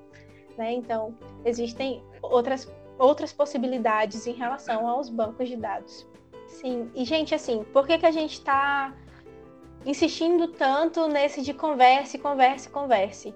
Né? 0.58 0.73
Então, 0.73 1.15
existem 1.43 2.03
outras, 2.21 2.71
outras 2.97 3.34
possibilidades 3.34 4.27
em 4.27 4.34
relação 4.34 4.88
aos 4.88 5.10
bancos 5.10 5.47
de 5.47 5.56
dados. 5.56 6.08
Sim, 6.47 6.91
e 6.93 7.03
gente, 7.03 7.34
assim, 7.34 7.63
por 7.73 7.88
que, 7.88 7.97
que 7.97 8.06
a 8.06 8.12
gente 8.12 8.34
está 8.34 8.93
insistindo 9.86 10.49
tanto 10.49 11.08
nesse 11.08 11.41
de 11.41 11.53
converse, 11.53 12.19
converse, 12.19 12.69
converse? 12.69 13.34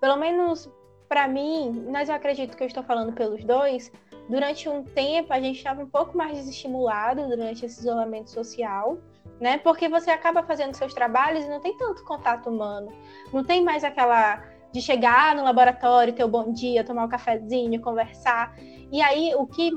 Pelo 0.00 0.16
menos 0.16 0.70
para 1.08 1.28
mim, 1.28 1.86
mas 1.90 2.08
eu 2.08 2.14
acredito 2.14 2.56
que 2.56 2.62
eu 2.62 2.66
estou 2.66 2.82
falando 2.82 3.12
pelos 3.12 3.44
dois, 3.44 3.92
durante 4.28 4.68
um 4.68 4.82
tempo 4.82 5.32
a 5.32 5.40
gente 5.40 5.58
estava 5.58 5.82
um 5.82 5.86
pouco 5.86 6.16
mais 6.16 6.38
desestimulado 6.38 7.28
durante 7.28 7.66
esse 7.66 7.80
isolamento 7.80 8.30
social, 8.30 8.96
né? 9.38 9.58
Porque 9.58 9.88
você 9.88 10.10
acaba 10.10 10.42
fazendo 10.42 10.74
seus 10.74 10.94
trabalhos 10.94 11.44
e 11.44 11.48
não 11.48 11.60
tem 11.60 11.76
tanto 11.76 12.02
contato 12.04 12.48
humano, 12.48 12.90
não 13.30 13.44
tem 13.44 13.62
mais 13.62 13.84
aquela 13.84 14.42
de 14.72 14.80
chegar 14.80 15.34
no 15.34 15.44
laboratório, 15.44 16.12
ter 16.12 16.24
o 16.24 16.28
bom 16.28 16.52
dia, 16.52 16.84
tomar 16.84 17.04
um 17.04 17.08
cafezinho, 17.08 17.80
conversar. 17.80 18.54
E 18.90 19.02
aí 19.02 19.34
o 19.34 19.46
que 19.46 19.70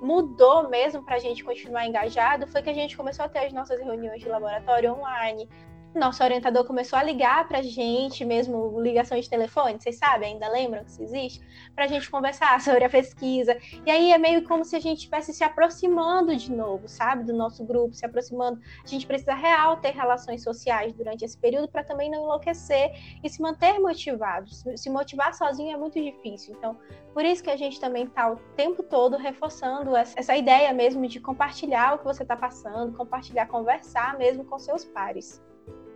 mudou 0.00 0.68
mesmo 0.68 1.04
para 1.04 1.16
a 1.16 1.18
gente 1.18 1.44
continuar 1.44 1.86
engajado 1.86 2.46
foi 2.46 2.60
que 2.60 2.70
a 2.70 2.74
gente 2.74 2.96
começou 2.96 3.24
a 3.24 3.28
ter 3.28 3.40
as 3.40 3.52
nossas 3.52 3.78
reuniões 3.80 4.20
de 4.20 4.28
laboratório 4.28 4.92
online, 4.92 5.48
nosso 5.98 6.22
orientador 6.24 6.64
começou 6.64 6.98
a 6.98 7.02
ligar 7.02 7.46
para 7.46 7.58
a 7.58 7.62
gente, 7.62 8.24
mesmo 8.24 8.80
ligação 8.80 9.18
de 9.20 9.28
telefone, 9.28 9.78
vocês 9.78 9.96
sabem, 9.96 10.34
ainda 10.34 10.48
lembram 10.48 10.84
que 10.84 10.90
isso 10.90 11.02
existe? 11.02 11.40
Para 11.74 11.84
a 11.84 11.88
gente 11.88 12.10
conversar 12.10 12.58
sobre 12.62 12.84
a 12.84 12.88
pesquisa. 12.88 13.56
E 13.84 13.90
aí 13.90 14.10
é 14.10 14.18
meio 14.18 14.42
como 14.44 14.64
se 14.64 14.74
a 14.74 14.80
gente 14.80 14.98
estivesse 14.98 15.32
se 15.32 15.44
aproximando 15.44 16.34
de 16.34 16.50
novo, 16.50 16.88
sabe? 16.88 17.24
Do 17.24 17.32
nosso 17.32 17.64
grupo, 17.64 17.94
se 17.94 18.06
aproximando. 18.06 18.60
A 18.82 18.86
gente 18.86 19.06
precisa 19.06 19.34
real 19.34 19.76
ter 19.76 19.90
relações 19.90 20.42
sociais 20.42 20.92
durante 20.94 21.24
esse 21.24 21.36
período 21.36 21.68
para 21.68 21.84
também 21.84 22.10
não 22.10 22.22
enlouquecer 22.24 22.92
e 23.22 23.28
se 23.28 23.42
manter 23.42 23.78
motivados. 23.78 24.64
Se 24.76 24.88
motivar 24.88 25.34
sozinho 25.34 25.74
é 25.74 25.76
muito 25.76 26.00
difícil. 26.00 26.54
Então, 26.56 26.78
por 27.12 27.24
isso 27.24 27.42
que 27.42 27.50
a 27.50 27.56
gente 27.56 27.78
também 27.78 28.04
está 28.04 28.32
o 28.32 28.36
tempo 28.56 28.82
todo 28.82 29.16
reforçando 29.16 29.94
essa 29.94 30.34
ideia 30.36 30.72
mesmo 30.72 31.06
de 31.06 31.20
compartilhar 31.20 31.94
o 31.94 31.98
que 31.98 32.04
você 32.04 32.22
está 32.22 32.36
passando, 32.36 32.96
compartilhar, 32.96 33.46
conversar 33.46 34.16
mesmo 34.16 34.44
com 34.44 34.58
seus 34.58 34.84
pares. 34.84 35.42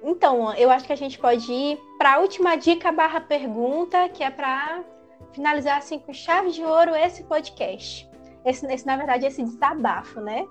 Então, 0.07 0.55
eu 0.55 0.71
acho 0.71 0.87
que 0.87 0.93
a 0.93 0.97
gente 0.97 1.19
pode 1.19 1.53
ir 1.53 1.81
para 1.99 2.15
a 2.15 2.19
última 2.19 2.55
dica 2.55 2.93
barra 2.93 3.21
pergunta, 3.21 4.09
que 4.09 4.23
é 4.23 4.31
para 4.31 4.85
finalizar 5.33 5.79
assim 5.79 5.99
com 5.99 6.13
chave 6.13 6.53
de 6.53 6.63
ouro 6.63 6.95
esse 6.95 7.25
podcast. 7.25 8.09
Esse, 8.45 8.65
esse, 8.73 8.87
na 8.87 8.97
verdade, 8.97 9.27
esse 9.27 9.43
desabafo, 9.43 10.21
né? 10.21 10.47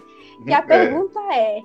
E 0.45 0.53
a 0.53 0.58
é. 0.58 0.62
pergunta 0.62 1.22
é: 1.34 1.62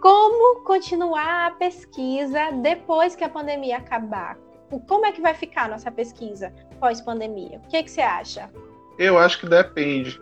como 0.00 0.62
continuar 0.62 1.48
a 1.48 1.50
pesquisa 1.50 2.52
depois 2.62 3.16
que 3.16 3.24
a 3.24 3.28
pandemia 3.28 3.78
acabar? 3.78 4.38
Como 4.86 5.04
é 5.04 5.10
que 5.10 5.20
vai 5.20 5.34
ficar 5.34 5.64
a 5.64 5.68
nossa 5.68 5.90
pesquisa 5.90 6.54
pós-pandemia? 6.78 7.60
O 7.64 7.68
que, 7.68 7.82
que 7.82 7.90
você 7.90 8.02
acha? 8.02 8.48
Eu 8.98 9.18
acho 9.18 9.40
que 9.40 9.48
depende. 9.48 10.20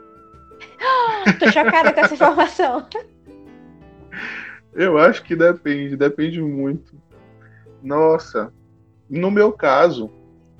Tô 1.38 1.52
chocada 1.52 1.92
com 1.92 2.00
essa 2.00 2.14
informação. 2.14 2.86
Eu 4.74 4.98
acho 4.98 5.22
que 5.22 5.36
depende, 5.36 5.96
depende 5.96 6.40
muito. 6.40 6.94
Nossa, 7.82 8.52
no 9.08 9.30
meu 9.30 9.52
caso, 9.52 10.10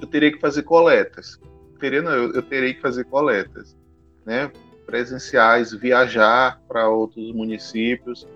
eu 0.01 0.07
teria 0.07 0.33
que 0.33 0.41
fazer 0.41 0.63
coletas. 0.65 1.41
Teria, 1.79 2.03
não, 2.03 2.13
eu, 2.13 2.33
eu 2.35 2.43
terei 2.43 2.75
que 2.75 2.81
fazer 2.81 3.05
coletas, 3.05 3.77
né? 4.25 4.51
presenciais, 4.85 5.73
viajar 5.73 6.61
para 6.69 6.89
outros 6.89 7.33
municípios 7.33 8.27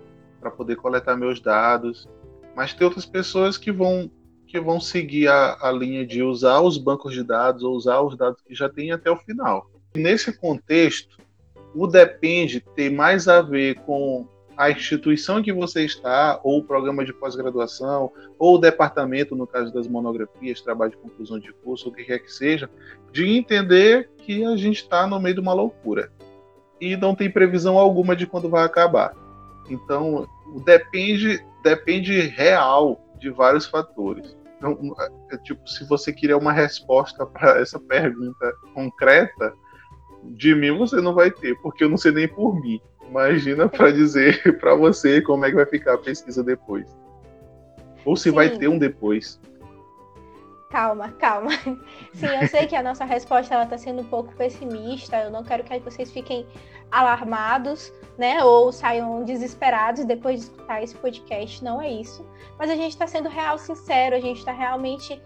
para 0.41 0.51
poder 0.51 0.77
coletar 0.77 1.17
meus 1.17 1.41
dados. 1.41 2.09
Mas 2.55 2.73
tem 2.73 2.87
outras 2.87 3.05
pessoas 3.05 3.59
que 3.59 3.71
vão 3.71 4.11
que 4.47 4.61
vão 4.61 4.81
seguir 4.81 5.27
a, 5.27 5.59
a 5.61 5.73
linha 5.73 6.07
de 6.07 6.23
usar 6.23 6.61
os 6.61 6.79
bancos 6.79 7.13
de 7.13 7.25
dados 7.25 7.65
ou 7.65 7.75
usar 7.75 8.01
os 8.01 8.17
dados 8.17 8.41
que 8.41 8.55
já 8.55 8.69
tem 8.69 8.93
até 8.93 9.11
o 9.11 9.17
final. 9.17 9.69
Nesse 9.97 10.33
contexto, 10.33 11.19
o 11.75 11.85
depende 11.87 12.61
ter 12.61 12.89
mais 12.89 13.27
a 13.27 13.43
ver 13.43 13.75
com 13.81 14.27
a 14.57 14.71
instituição 14.71 15.43
que 15.43 15.53
você 15.53 15.85
está, 15.85 16.41
ou 16.43 16.59
o 16.59 16.65
programa 16.65 17.05
de 17.05 17.13
pós-graduação, 17.13 18.11
ou 18.39 18.55
o 18.55 18.59
departamento, 18.59 19.37
no 19.37 19.47
caso 19.47 19.73
das 19.73 19.87
monografias, 19.87 20.61
trabalho 20.61 20.93
de 20.93 20.97
conclusão 20.97 21.39
de 21.39 21.53
curso, 21.53 21.89
o 21.89 21.93
que 21.93 22.05
quer 22.05 22.19
que 22.19 22.33
seja, 22.33 22.71
de 23.13 23.29
entender 23.29 24.11
que 24.19 24.45
a 24.45 24.57
gente 24.57 24.83
está 24.83 25.07
no 25.07 25.21
meio 25.21 25.35
de 25.35 25.41
uma 25.41 25.53
loucura 25.53 26.11
e 26.81 26.97
não 26.97 27.15
tem 27.15 27.31
previsão 27.31 27.79
alguma 27.79 28.17
de 28.17 28.27
quando 28.27 28.49
vai 28.49 28.65
acabar. 28.65 29.15
Então, 29.69 30.27
depende, 30.65 31.45
depende 31.63 32.21
real 32.21 33.01
de 33.19 33.31
vários 33.31 33.67
fatores. 33.67 34.37
Então, 34.57 34.95
é, 35.31 35.37
tipo, 35.39 35.69
se 35.69 35.87
você 35.87 36.13
queria 36.13 36.37
uma 36.37 36.53
resposta 36.53 37.25
para 37.27 37.61
essa 37.61 37.79
pergunta 37.79 38.53
concreta, 38.75 39.53
de 40.25 40.55
mim 40.55 40.77
você 40.77 40.97
não 41.01 41.15
vai 41.15 41.31
ter, 41.31 41.55
porque 41.61 41.85
eu 41.85 41.89
não 41.89 41.97
sei 41.97 42.13
nem 42.13 42.29
por 42.29 42.61
mim. 42.61 42.81
Imagina 43.09 43.69
para 43.71 43.91
dizer 43.91 44.59
para 44.59 44.75
você 44.75 45.21
como 45.23 45.45
é 45.45 45.51
que 45.51 45.57
vai 45.57 45.67
ficar 45.67 45.95
a 45.95 45.99
pesquisa 45.99 46.43
depois. 46.43 46.87
Ou 48.05 48.17
se 48.17 48.31
Sim. 48.31 48.35
vai 48.35 48.51
ter 48.51 48.69
um 48.69 48.79
depois. 48.79 49.41
Calma, 50.71 51.11
calma. 51.13 51.51
Sim, 52.13 52.27
eu 52.41 52.49
sei 52.49 52.67
que 52.67 52.77
a 52.77 52.83
nossa 52.83 53.05
resposta 53.05 53.55
ela 53.55 53.65
está 53.65 53.79
sendo 53.79 54.03
um 54.03 54.05
pouco 54.05 54.35
pessimista. 54.35 55.17
Eu 55.17 55.31
não 55.31 55.43
quero 55.43 55.65
que 55.65 55.79
vocês 55.81 56.11
fiquem 56.11 56.47
alarmados, 56.91 57.93
né? 58.19 58.43
Ou 58.45 58.73
saiam 58.73 59.25
desesperados 59.25 60.05
depois 60.05 60.41
de 60.41 60.47
escutar 60.47 60.83
esse 60.83 60.95
podcast. 60.97 61.63
Não 61.63 61.81
é 61.81 61.91
isso. 61.91 62.25
Mas 62.59 62.71
a 62.71 62.77
gente 62.77 62.91
está 62.91 63.07
sendo 63.07 63.29
real, 63.29 63.59
sincero. 63.59 64.17
A 64.17 64.21
gente 64.21 64.39
está 64.39 64.53
realmente 64.53 65.21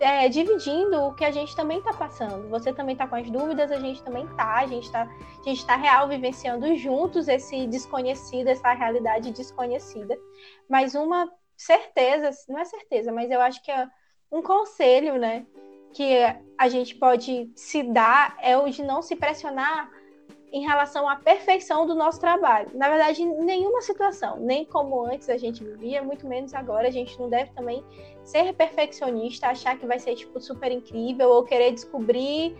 é, 0.00 0.28
dividindo 0.28 1.02
o 1.02 1.14
que 1.14 1.24
a 1.24 1.30
gente 1.30 1.54
também 1.56 1.78
está 1.78 1.92
passando. 1.92 2.48
Você 2.48 2.72
também 2.72 2.92
está 2.94 3.06
com 3.06 3.16
as 3.16 3.30
dúvidas, 3.30 3.70
a 3.70 3.78
gente 3.78 4.02
também 4.02 4.24
está. 4.24 4.56
A 4.56 4.66
gente 4.66 4.84
está 4.84 5.08
está 5.46 5.76
real 5.76 6.08
vivenciando 6.08 6.74
juntos 6.76 7.28
esse 7.28 7.66
desconhecido, 7.66 8.48
essa 8.48 8.72
realidade 8.72 9.32
desconhecida. 9.32 10.16
Mas 10.68 10.94
uma 10.94 11.30
certeza, 11.56 12.30
não 12.48 12.58
é 12.58 12.64
certeza, 12.64 13.12
mas 13.12 13.30
eu 13.30 13.40
acho 13.40 13.62
que 13.62 13.70
é 13.70 13.88
um 14.30 14.42
conselho, 14.42 15.18
né, 15.18 15.46
que 15.92 16.18
a 16.56 16.68
gente 16.68 16.94
pode 16.94 17.50
se 17.56 17.82
dar 17.82 18.36
é 18.40 18.56
o 18.56 18.68
de 18.68 18.82
não 18.82 19.02
se 19.02 19.16
pressionar 19.16 19.90
em 20.52 20.62
relação 20.62 21.08
à 21.08 21.16
perfeição 21.16 21.86
do 21.86 21.94
nosso 21.94 22.20
trabalho. 22.20 22.70
Na 22.74 22.88
verdade, 22.88 23.22
em 23.22 23.44
nenhuma 23.44 23.82
situação, 23.82 24.38
nem 24.38 24.64
como 24.64 25.04
antes 25.04 25.28
a 25.28 25.36
gente 25.36 25.62
vivia, 25.62 26.02
muito 26.02 26.26
menos 26.26 26.54
agora, 26.54 26.88
a 26.88 26.90
gente 26.90 27.18
não 27.18 27.28
deve 27.28 27.50
também 27.52 27.84
ser 28.28 28.52
perfeccionista, 28.54 29.48
achar 29.48 29.78
que 29.78 29.86
vai 29.86 29.98
ser 29.98 30.14
tipo 30.14 30.40
super 30.40 30.70
incrível 30.70 31.30
ou 31.30 31.44
querer 31.44 31.72
descobrir 31.72 32.56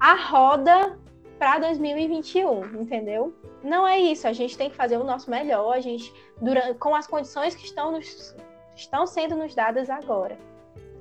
a 0.00 0.14
roda 0.14 0.98
para 1.38 1.58
2021, 1.58 2.80
entendeu? 2.80 3.34
Não 3.62 3.86
é 3.86 3.98
isso, 3.98 4.26
a 4.26 4.32
gente 4.32 4.56
tem 4.56 4.70
que 4.70 4.76
fazer 4.76 4.96
o 4.96 5.04
nosso 5.04 5.30
melhor, 5.30 5.72
a 5.72 5.80
gente 5.80 6.12
durante, 6.40 6.78
com 6.78 6.94
as 6.94 7.06
condições 7.06 7.54
que 7.54 7.64
estão 7.64 7.92
nos, 7.92 8.34
estão 8.74 9.06
sendo 9.06 9.36
nos 9.36 9.54
dadas 9.54 9.90
agora 9.90 10.38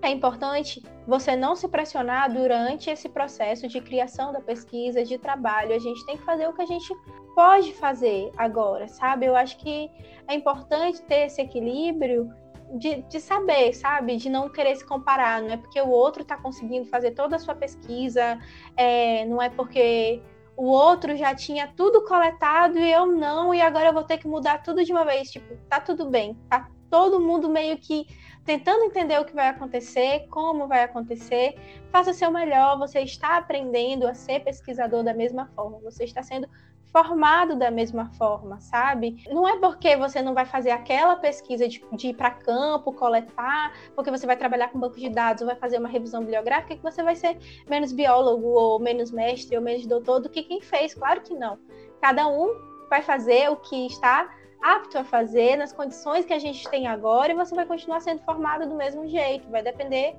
é 0.05 0.11
importante 0.11 0.83
você 1.07 1.35
não 1.35 1.55
se 1.55 1.67
pressionar 1.67 2.31
durante 2.31 2.89
esse 2.89 3.09
processo 3.09 3.67
de 3.67 3.81
criação 3.81 4.31
da 4.31 4.39
pesquisa, 4.39 5.03
de 5.03 5.17
trabalho. 5.17 5.75
A 5.75 5.79
gente 5.79 6.05
tem 6.05 6.17
que 6.17 6.23
fazer 6.23 6.47
o 6.47 6.53
que 6.53 6.61
a 6.61 6.65
gente 6.65 6.93
pode 7.33 7.73
fazer 7.73 8.31
agora, 8.37 8.87
sabe? 8.87 9.25
Eu 9.25 9.35
acho 9.35 9.57
que 9.57 9.89
é 10.27 10.35
importante 10.35 11.01
ter 11.03 11.25
esse 11.25 11.41
equilíbrio 11.41 12.31
de, 12.73 13.01
de 13.03 13.19
saber, 13.19 13.73
sabe? 13.73 14.17
De 14.17 14.29
não 14.29 14.49
querer 14.49 14.75
se 14.75 14.85
comparar. 14.85 15.41
Não 15.41 15.51
é 15.51 15.57
porque 15.57 15.79
o 15.79 15.89
outro 15.89 16.21
está 16.21 16.37
conseguindo 16.37 16.85
fazer 16.87 17.11
toda 17.11 17.35
a 17.35 17.39
sua 17.39 17.55
pesquisa, 17.55 18.39
é, 18.75 19.25
não 19.25 19.41
é 19.41 19.49
porque 19.49 20.21
o 20.57 20.65
outro 20.65 21.15
já 21.15 21.35
tinha 21.35 21.67
tudo 21.67 22.03
coletado 22.05 22.77
e 22.79 22.91
eu 22.91 23.05
não, 23.05 23.53
e 23.53 23.61
agora 23.61 23.89
eu 23.89 23.93
vou 23.93 24.03
ter 24.03 24.17
que 24.17 24.27
mudar 24.27 24.63
tudo 24.63 24.83
de 24.83 24.91
uma 24.91 25.05
vez. 25.05 25.29
Tipo, 25.31 25.55
tá 25.69 25.79
tudo 25.79 26.09
bem, 26.09 26.37
tá 26.49 26.69
todo 26.89 27.19
mundo 27.19 27.49
meio 27.49 27.77
que 27.77 28.05
tentando 28.45 28.83
entender 28.85 29.19
o 29.19 29.25
que 29.25 29.33
vai 29.33 29.47
acontecer, 29.49 30.27
como 30.29 30.67
vai 30.67 30.83
acontecer. 30.83 31.55
Faça 31.91 32.11
o 32.11 32.13
seu 32.13 32.31
melhor, 32.31 32.77
você 32.77 33.01
está 33.01 33.37
aprendendo 33.37 34.07
a 34.07 34.13
ser 34.13 34.41
pesquisador 34.41 35.03
da 35.03 35.13
mesma 35.13 35.47
forma, 35.55 35.79
você 35.79 36.03
está 36.03 36.21
sendo 36.21 36.47
formado 36.95 37.57
da 37.57 37.69
mesma 37.69 38.05
forma, 38.13 38.57
sabe? 38.61 39.21
Não 39.29 39.45
é 39.45 39.59
porque 39.59 39.97
você 39.97 40.21
não 40.21 40.33
vai 40.33 40.45
fazer 40.45 40.71
aquela 40.71 41.17
pesquisa 41.17 41.67
de, 41.67 41.83
de 41.91 42.07
ir 42.07 42.13
para 42.13 42.31
campo, 42.31 42.93
coletar, 42.93 43.73
porque 43.93 44.09
você 44.09 44.25
vai 44.25 44.37
trabalhar 44.37 44.69
com 44.69 44.79
banco 44.79 44.95
de 44.95 45.09
dados 45.09 45.41
ou 45.41 45.47
vai 45.47 45.57
fazer 45.57 45.77
uma 45.77 45.89
revisão 45.89 46.21
bibliográfica 46.21 46.77
que 46.77 46.81
você 46.81 47.03
vai 47.03 47.13
ser 47.17 47.37
menos 47.69 47.91
biólogo 47.91 48.47
ou 48.47 48.79
menos 48.79 49.11
mestre 49.11 49.57
ou 49.57 49.61
menos 49.61 49.85
doutor 49.85 50.21
do 50.21 50.29
que 50.29 50.41
quem 50.41 50.61
fez. 50.61 50.93
Claro 50.93 51.19
que 51.19 51.33
não. 51.33 51.59
Cada 51.99 52.29
um 52.29 52.47
vai 52.89 53.01
fazer 53.01 53.51
o 53.51 53.57
que 53.57 53.87
está 53.87 54.33
apto 54.63 54.97
a 54.97 55.03
fazer 55.03 55.57
nas 55.57 55.73
condições 55.73 56.23
que 56.23 56.31
a 56.31 56.39
gente 56.39 56.65
tem 56.69 56.87
agora 56.87 57.33
e 57.33 57.35
você 57.35 57.53
vai 57.53 57.65
continuar 57.65 57.99
sendo 57.99 58.21
formado 58.23 58.69
do 58.69 58.75
mesmo 58.75 59.05
jeito. 59.05 59.51
Vai 59.51 59.61
depender 59.61 60.15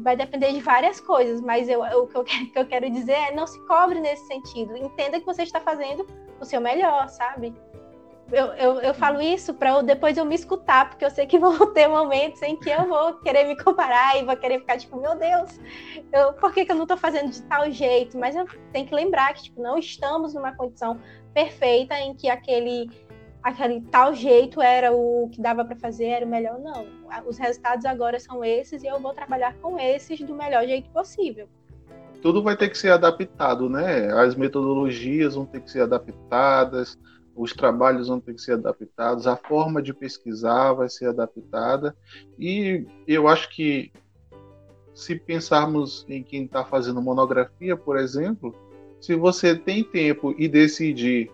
vai 0.00 0.16
depender 0.16 0.52
de 0.52 0.60
várias 0.60 1.00
coisas, 1.00 1.40
mas 1.40 1.68
eu, 1.68 1.82
o 1.82 2.06
que 2.06 2.16
eu, 2.16 2.24
que 2.24 2.52
eu 2.54 2.66
quero 2.66 2.90
dizer 2.90 3.12
é 3.12 3.34
não 3.34 3.46
se 3.46 3.58
cobre 3.66 4.00
nesse 4.00 4.26
sentido. 4.26 4.76
Entenda 4.76 5.18
que 5.18 5.26
você 5.26 5.42
está 5.42 5.60
fazendo 5.60 6.06
o 6.40 6.44
seu 6.44 6.60
melhor, 6.60 7.08
sabe? 7.08 7.54
Eu, 8.32 8.46
eu, 8.54 8.80
eu 8.80 8.92
falo 8.92 9.22
isso 9.22 9.54
para 9.54 9.80
depois 9.82 10.18
eu 10.18 10.24
me 10.24 10.34
escutar, 10.34 10.90
porque 10.90 11.04
eu 11.04 11.10
sei 11.10 11.26
que 11.26 11.38
vão 11.38 11.72
ter 11.72 11.86
momentos 11.86 12.42
em 12.42 12.56
que 12.56 12.68
eu 12.68 12.86
vou 12.86 13.14
querer 13.20 13.44
me 13.44 13.56
comparar 13.56 14.18
e 14.18 14.24
vou 14.24 14.36
querer 14.36 14.58
ficar 14.60 14.78
tipo, 14.78 15.00
meu 15.00 15.14
Deus, 15.14 15.60
eu, 16.12 16.32
por 16.32 16.52
que, 16.52 16.64
que 16.64 16.72
eu 16.72 16.76
não 16.76 16.82
estou 16.82 16.96
fazendo 16.96 17.30
de 17.30 17.42
tal 17.42 17.70
jeito? 17.70 18.18
Mas 18.18 18.34
eu 18.34 18.46
tenho 18.72 18.86
que 18.86 18.94
lembrar 18.94 19.32
que 19.34 19.44
tipo, 19.44 19.62
não 19.62 19.78
estamos 19.78 20.34
numa 20.34 20.56
condição 20.56 21.00
perfeita 21.32 21.98
em 22.00 22.14
que 22.14 22.28
aquele 22.28 22.90
aquele 23.46 23.80
tal 23.80 24.12
jeito 24.12 24.60
era 24.60 24.92
o 24.92 25.28
que 25.30 25.40
dava 25.40 25.64
para 25.64 25.76
fazer, 25.76 26.06
era 26.06 26.26
o 26.26 26.28
melhor, 26.28 26.58
não. 26.58 26.84
Os 27.24 27.38
resultados 27.38 27.84
agora 27.84 28.18
são 28.18 28.44
esses 28.44 28.82
e 28.82 28.88
eu 28.88 28.98
vou 28.98 29.14
trabalhar 29.14 29.54
com 29.58 29.78
esses 29.78 30.20
do 30.20 30.34
melhor 30.34 30.66
jeito 30.66 30.90
possível. 30.90 31.48
Tudo 32.20 32.42
vai 32.42 32.56
ter 32.56 32.68
que 32.68 32.76
ser 32.76 32.90
adaptado, 32.90 33.70
né? 33.70 34.12
As 34.12 34.34
metodologias 34.34 35.36
vão 35.36 35.46
ter 35.46 35.60
que 35.60 35.70
ser 35.70 35.82
adaptadas, 35.82 36.98
os 37.36 37.52
trabalhos 37.52 38.08
vão 38.08 38.18
ter 38.18 38.34
que 38.34 38.40
ser 38.40 38.54
adaptados, 38.54 39.28
a 39.28 39.36
forma 39.36 39.80
de 39.80 39.94
pesquisar 39.94 40.72
vai 40.72 40.88
ser 40.88 41.06
adaptada. 41.06 41.96
E 42.36 42.84
eu 43.06 43.28
acho 43.28 43.48
que 43.50 43.92
se 44.92 45.14
pensarmos 45.14 46.04
em 46.08 46.20
quem 46.20 46.46
está 46.46 46.64
fazendo 46.64 47.00
monografia, 47.00 47.76
por 47.76 47.96
exemplo, 47.96 48.52
se 49.00 49.14
você 49.14 49.54
tem 49.54 49.84
tempo 49.84 50.34
e 50.36 50.48
decidir 50.48 51.30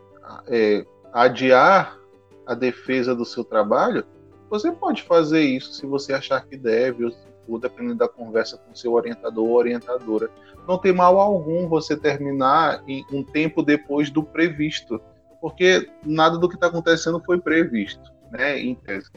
é, 0.47 0.85
adiar 1.11 2.02
a 2.47 2.55
defesa 2.55 3.15
do 3.15 3.25
seu 3.25 3.45
trabalho, 3.45 4.05
você 4.51 4.71
pode 4.71 5.03
fazer 5.03 5.41
isso 5.41 5.73
se 5.73 5.87
você 5.87 6.13
achar 6.13 6.45
que 6.45 6.57
deve, 6.57 7.11
ou, 7.49 7.59
dependendo 7.59 7.97
da 7.97 8.09
conversa 8.09 8.59
com 8.59 8.75
seu 8.75 8.93
orientador 8.93 9.49
ou 9.49 9.57
orientadora. 9.57 10.31
Não 10.69 10.79
tem 10.79 10.93
mal 10.93 11.19
algum 11.19 11.67
você 11.69 11.97
terminar 11.97 12.83
em 12.87 13.05
um 13.11 13.25
tempo 13.25 13.63
depois 13.63 14.11
do 14.11 14.23
previsto, 14.23 15.01
porque 15.41 15.89
nada 16.05 16.39
do 16.39 16.49
que 16.49 16.55
está 16.55 16.67
acontecendo 16.67 17.21
foi 17.25 17.41
previsto, 17.41 18.13
né, 18.31 18.59
em 18.59 18.75
tese. 18.75 19.11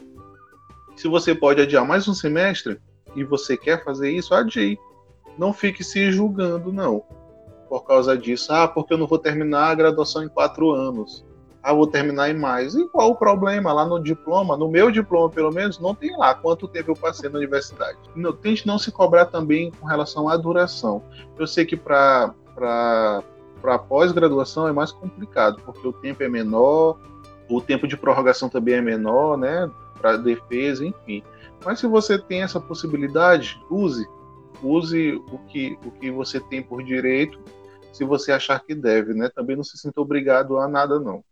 Se 0.96 1.08
você 1.08 1.36
pode 1.36 1.62
adiar 1.62 1.86
mais 1.86 2.08
um 2.08 2.14
semestre 2.14 2.80
e 3.16 3.24
você 3.24 3.58
quer 3.58 3.84
fazer 3.84 4.10
isso, 4.10 4.34
adie. 4.34 4.80
Não 5.38 5.52
fique 5.52 5.84
se 5.84 6.12
julgando, 6.12 6.72
não. 6.72 7.04
Por 7.68 7.86
causa 7.86 8.18
disso, 8.18 8.54
ah, 8.54 8.68
porque 8.68 8.94
eu 8.94 8.98
não 8.98 9.06
vou 9.06 9.20
terminar 9.20 9.72
a 9.72 9.76
graduação 9.76 10.24
em 10.24 10.30
quatro 10.30 10.72
anos 10.72 11.26
ah, 11.66 11.74
vou 11.74 11.88
terminar 11.88 12.30
em 12.30 12.38
mais. 12.38 12.76
E 12.76 12.88
qual 12.90 13.10
o 13.10 13.16
problema? 13.16 13.74
Lá 13.74 13.86
no 13.86 14.00
diploma, 14.00 14.56
no 14.56 14.70
meu 14.70 14.92
diploma 14.92 15.32
pelo 15.32 15.52
menos, 15.52 15.80
não 15.80 15.96
tem 15.96 16.16
lá 16.16 16.36
quanto 16.36 16.68
tempo 16.68 16.92
eu 16.92 16.96
passei 16.96 17.28
na 17.28 17.40
universidade. 17.40 17.98
Não, 18.16 18.32
tente 18.32 18.68
não 18.68 18.78
se 18.78 18.92
cobrar 18.92 19.26
também 19.26 19.72
com 19.72 19.88
relação 19.88 20.30
à 20.30 20.38
duração. 20.38 21.02
Eu 21.38 21.48
sei 21.48 21.66
que 21.66 21.76
para 21.76 22.36
para 22.56 23.80
pós-graduação 23.80 24.68
é 24.68 24.72
mais 24.72 24.92
complicado, 24.92 25.60
porque 25.66 25.88
o 25.88 25.92
tempo 25.92 26.22
é 26.22 26.30
menor, 26.30 27.00
o 27.50 27.60
tempo 27.60 27.88
de 27.88 27.98
prorrogação 27.98 28.48
também 28.48 28.76
é 28.76 28.82
menor, 28.82 29.36
né? 29.36 29.68
Para 30.00 30.18
defesa, 30.18 30.86
enfim. 30.86 31.24
Mas 31.66 31.80
se 31.80 31.88
você 31.88 32.20
tem 32.20 32.44
essa 32.44 32.60
possibilidade, 32.60 33.60
use. 33.72 34.08
Use 34.62 35.20
o 35.32 35.40
que, 35.48 35.80
o 35.84 35.90
que 35.90 36.12
você 36.12 36.40
tem 36.40 36.62
por 36.62 36.84
direito, 36.84 37.40
se 37.92 38.06
você 38.06 38.32
achar 38.32 38.60
que 38.60 38.76
deve, 38.76 39.16
né? 39.16 39.30
Também 39.34 39.56
não 39.56 39.64
se 39.64 39.80
sinta 39.80 40.00
obrigado 40.00 40.60
a 40.60 40.68
nada, 40.68 41.00
não. 41.00 41.24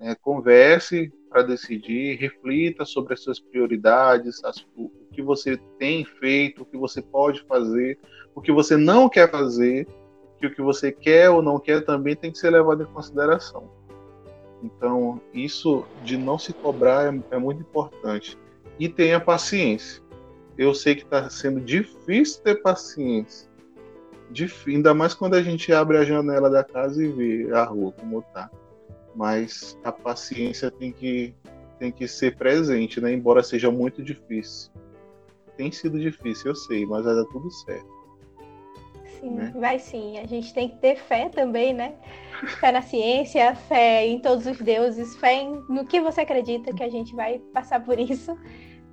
É, 0.00 0.14
converse 0.14 1.12
para 1.28 1.42
decidir, 1.42 2.18
reflita 2.18 2.84
sobre 2.84 3.14
as 3.14 3.20
suas 3.20 3.38
prioridades, 3.38 4.42
as, 4.42 4.66
o 4.74 4.90
que 5.12 5.22
você 5.22 5.58
tem 5.78 6.04
feito, 6.04 6.62
o 6.62 6.66
que 6.66 6.76
você 6.76 7.02
pode 7.02 7.42
fazer, 7.42 7.98
o 8.34 8.40
que 8.40 8.50
você 8.50 8.76
não 8.76 9.08
quer 9.08 9.30
fazer, 9.30 9.86
que 10.38 10.46
o 10.46 10.54
que 10.54 10.62
você 10.62 10.90
quer 10.90 11.28
ou 11.28 11.42
não 11.42 11.58
quer 11.60 11.84
também 11.84 12.16
tem 12.16 12.32
que 12.32 12.38
ser 12.38 12.50
levado 12.50 12.82
em 12.82 12.86
consideração. 12.86 13.70
Então, 14.62 15.20
isso 15.32 15.84
de 16.02 16.16
não 16.16 16.38
se 16.38 16.52
cobrar 16.52 17.12
é, 17.12 17.20
é 17.30 17.38
muito 17.38 17.60
importante. 17.60 18.38
E 18.78 18.88
tenha 18.88 19.20
paciência. 19.20 20.02
Eu 20.56 20.74
sei 20.74 20.94
que 20.94 21.02
está 21.02 21.28
sendo 21.30 21.60
difícil 21.60 22.42
ter 22.42 22.56
paciência. 22.56 23.48
Ainda 24.66 24.94
mais 24.94 25.14
quando 25.14 25.34
a 25.34 25.42
gente 25.42 25.72
abre 25.72 25.96
a 25.96 26.04
janela 26.04 26.48
da 26.48 26.62
casa 26.62 27.02
e 27.02 27.08
vê 27.08 27.52
a 27.52 27.64
rua 27.64 27.92
como 27.92 28.20
está. 28.20 28.50
Mas 29.14 29.78
a 29.84 29.90
paciência 29.90 30.70
tem 30.70 30.92
que, 30.92 31.34
tem 31.78 31.90
que 31.90 32.06
ser 32.06 32.36
presente, 32.36 33.00
né? 33.00 33.12
embora 33.12 33.42
seja 33.42 33.70
muito 33.70 34.02
difícil. 34.02 34.70
Tem 35.56 35.70
sido 35.70 35.98
difícil, 35.98 36.52
eu 36.52 36.54
sei, 36.54 36.86
mas 36.86 37.04
vai 37.04 37.14
dar 37.14 37.24
tudo 37.26 37.50
certo. 37.50 38.00
Sim, 39.20 39.30
né? 39.30 39.52
vai 39.54 39.78
sim. 39.78 40.18
A 40.18 40.26
gente 40.26 40.52
tem 40.54 40.68
que 40.68 40.78
ter 40.78 40.96
fé 40.96 41.28
também, 41.28 41.74
né? 41.74 41.94
Fé 42.58 42.72
na 42.72 42.80
ciência, 42.80 43.54
fé 43.54 44.06
em 44.06 44.18
todos 44.20 44.46
os 44.46 44.58
deuses, 44.58 45.14
fé 45.16 45.34
em, 45.34 45.62
no 45.68 45.84
que 45.84 46.00
você 46.00 46.22
acredita 46.22 46.72
que 46.72 46.82
a 46.82 46.88
gente 46.88 47.14
vai 47.14 47.38
passar 47.52 47.84
por 47.84 47.98
isso, 47.98 48.34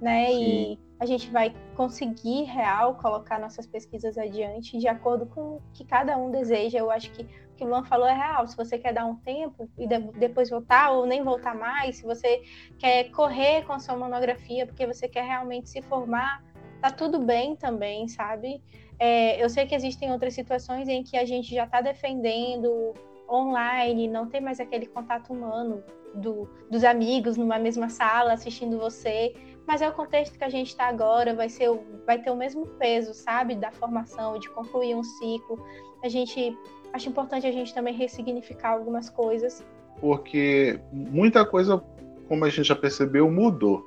né? 0.01 0.27
Sim. 0.27 0.73
E 0.73 0.79
a 0.99 1.05
gente 1.05 1.29
vai 1.31 1.55
conseguir 1.75 2.43
real 2.43 2.95
colocar 2.95 3.39
nossas 3.39 3.65
pesquisas 3.65 4.17
adiante 4.17 4.77
de 4.77 4.87
acordo 4.87 5.25
com 5.27 5.57
o 5.57 5.61
que 5.73 5.85
cada 5.85 6.17
um 6.17 6.29
deseja. 6.29 6.79
Eu 6.79 6.91
acho 6.91 7.11
que 7.11 7.25
que 7.57 7.63
o 7.63 7.67
Luan 7.67 7.83
falou 7.83 8.07
é 8.07 8.13
real. 8.13 8.47
Se 8.47 8.55
você 8.55 8.77
quer 8.77 8.93
dar 8.93 9.05
um 9.05 9.15
tempo 9.15 9.69
e 9.77 9.87
de, 9.87 9.99
depois 10.17 10.49
voltar 10.49 10.91
ou 10.91 11.05
nem 11.05 11.23
voltar 11.23 11.55
mais, 11.55 11.97
se 11.97 12.03
você 12.03 12.41
quer 12.77 13.09
correr 13.11 13.65
com 13.65 13.73
a 13.73 13.79
sua 13.79 13.97
monografia 13.97 14.65
porque 14.65 14.85
você 14.85 15.07
quer 15.07 15.23
realmente 15.23 15.69
se 15.69 15.81
formar, 15.81 16.43
tá 16.81 16.91
tudo 16.91 17.19
bem 17.19 17.55
também, 17.55 18.07
sabe? 18.07 18.61
É, 18.99 19.43
eu 19.43 19.49
sei 19.49 19.65
que 19.65 19.75
existem 19.75 20.11
outras 20.11 20.33
situações 20.33 20.87
em 20.87 21.03
que 21.03 21.17
a 21.17 21.25
gente 21.25 21.53
já 21.53 21.65
está 21.65 21.81
defendendo 21.81 22.93
online, 23.29 24.07
não 24.07 24.27
tem 24.27 24.39
mais 24.39 24.59
aquele 24.59 24.85
contato 24.85 25.33
humano 25.33 25.83
do, 26.13 26.49
dos 26.69 26.83
amigos 26.83 27.37
numa 27.37 27.59
mesma 27.59 27.89
sala 27.89 28.33
assistindo 28.33 28.79
você, 28.79 29.35
mas 29.67 29.81
é 29.81 29.89
o 29.89 29.91
contexto 29.91 30.37
que 30.37 30.43
a 30.43 30.49
gente 30.49 30.69
está 30.69 30.85
agora, 30.85 31.35
vai, 31.35 31.49
ser, 31.49 31.69
vai 32.05 32.19
ter 32.19 32.31
o 32.31 32.35
mesmo 32.35 32.65
peso, 32.79 33.13
sabe, 33.13 33.53
da 33.55 33.69
formação, 33.69 34.39
de 34.39 34.49
concluir 34.49 34.95
um 34.95 35.03
ciclo. 35.03 35.61
A 36.01 36.07
gente 36.07 36.57
acho 36.93 37.09
importante 37.09 37.45
a 37.45 37.51
gente 37.51 37.73
também 37.73 37.93
ressignificar 37.93 38.71
algumas 38.71 39.09
coisas. 39.09 39.65
Porque 39.99 40.79
muita 40.91 41.45
coisa, 41.45 41.81
como 42.27 42.45
a 42.45 42.49
gente 42.49 42.67
já 42.67 42.75
percebeu, 42.75 43.29
mudou. 43.29 43.83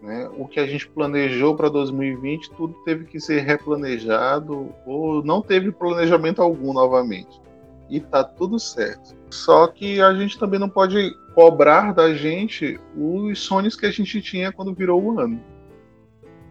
Né? 0.00 0.30
O 0.38 0.46
que 0.46 0.58
a 0.58 0.66
gente 0.66 0.88
planejou 0.88 1.54
para 1.54 1.68
2020, 1.68 2.50
tudo 2.52 2.74
teve 2.84 3.04
que 3.04 3.20
ser 3.20 3.40
replanejado 3.40 4.74
ou 4.86 5.22
não 5.22 5.42
teve 5.42 5.70
planejamento 5.70 6.40
algum 6.40 6.72
novamente. 6.72 7.40
E 7.88 8.00
tá 8.00 8.24
tudo 8.24 8.58
certo. 8.58 9.16
Só 9.30 9.66
que 9.66 10.00
a 10.00 10.14
gente 10.14 10.38
também 10.38 10.58
não 10.58 10.68
pode 10.68 11.14
cobrar 11.34 11.92
da 11.92 12.14
gente 12.14 12.78
os 12.96 13.40
sonhos 13.40 13.76
que 13.76 13.84
a 13.84 13.90
gente 13.90 14.22
tinha 14.22 14.52
quando 14.52 14.74
virou 14.74 15.02
o 15.02 15.20
ano. 15.20 15.40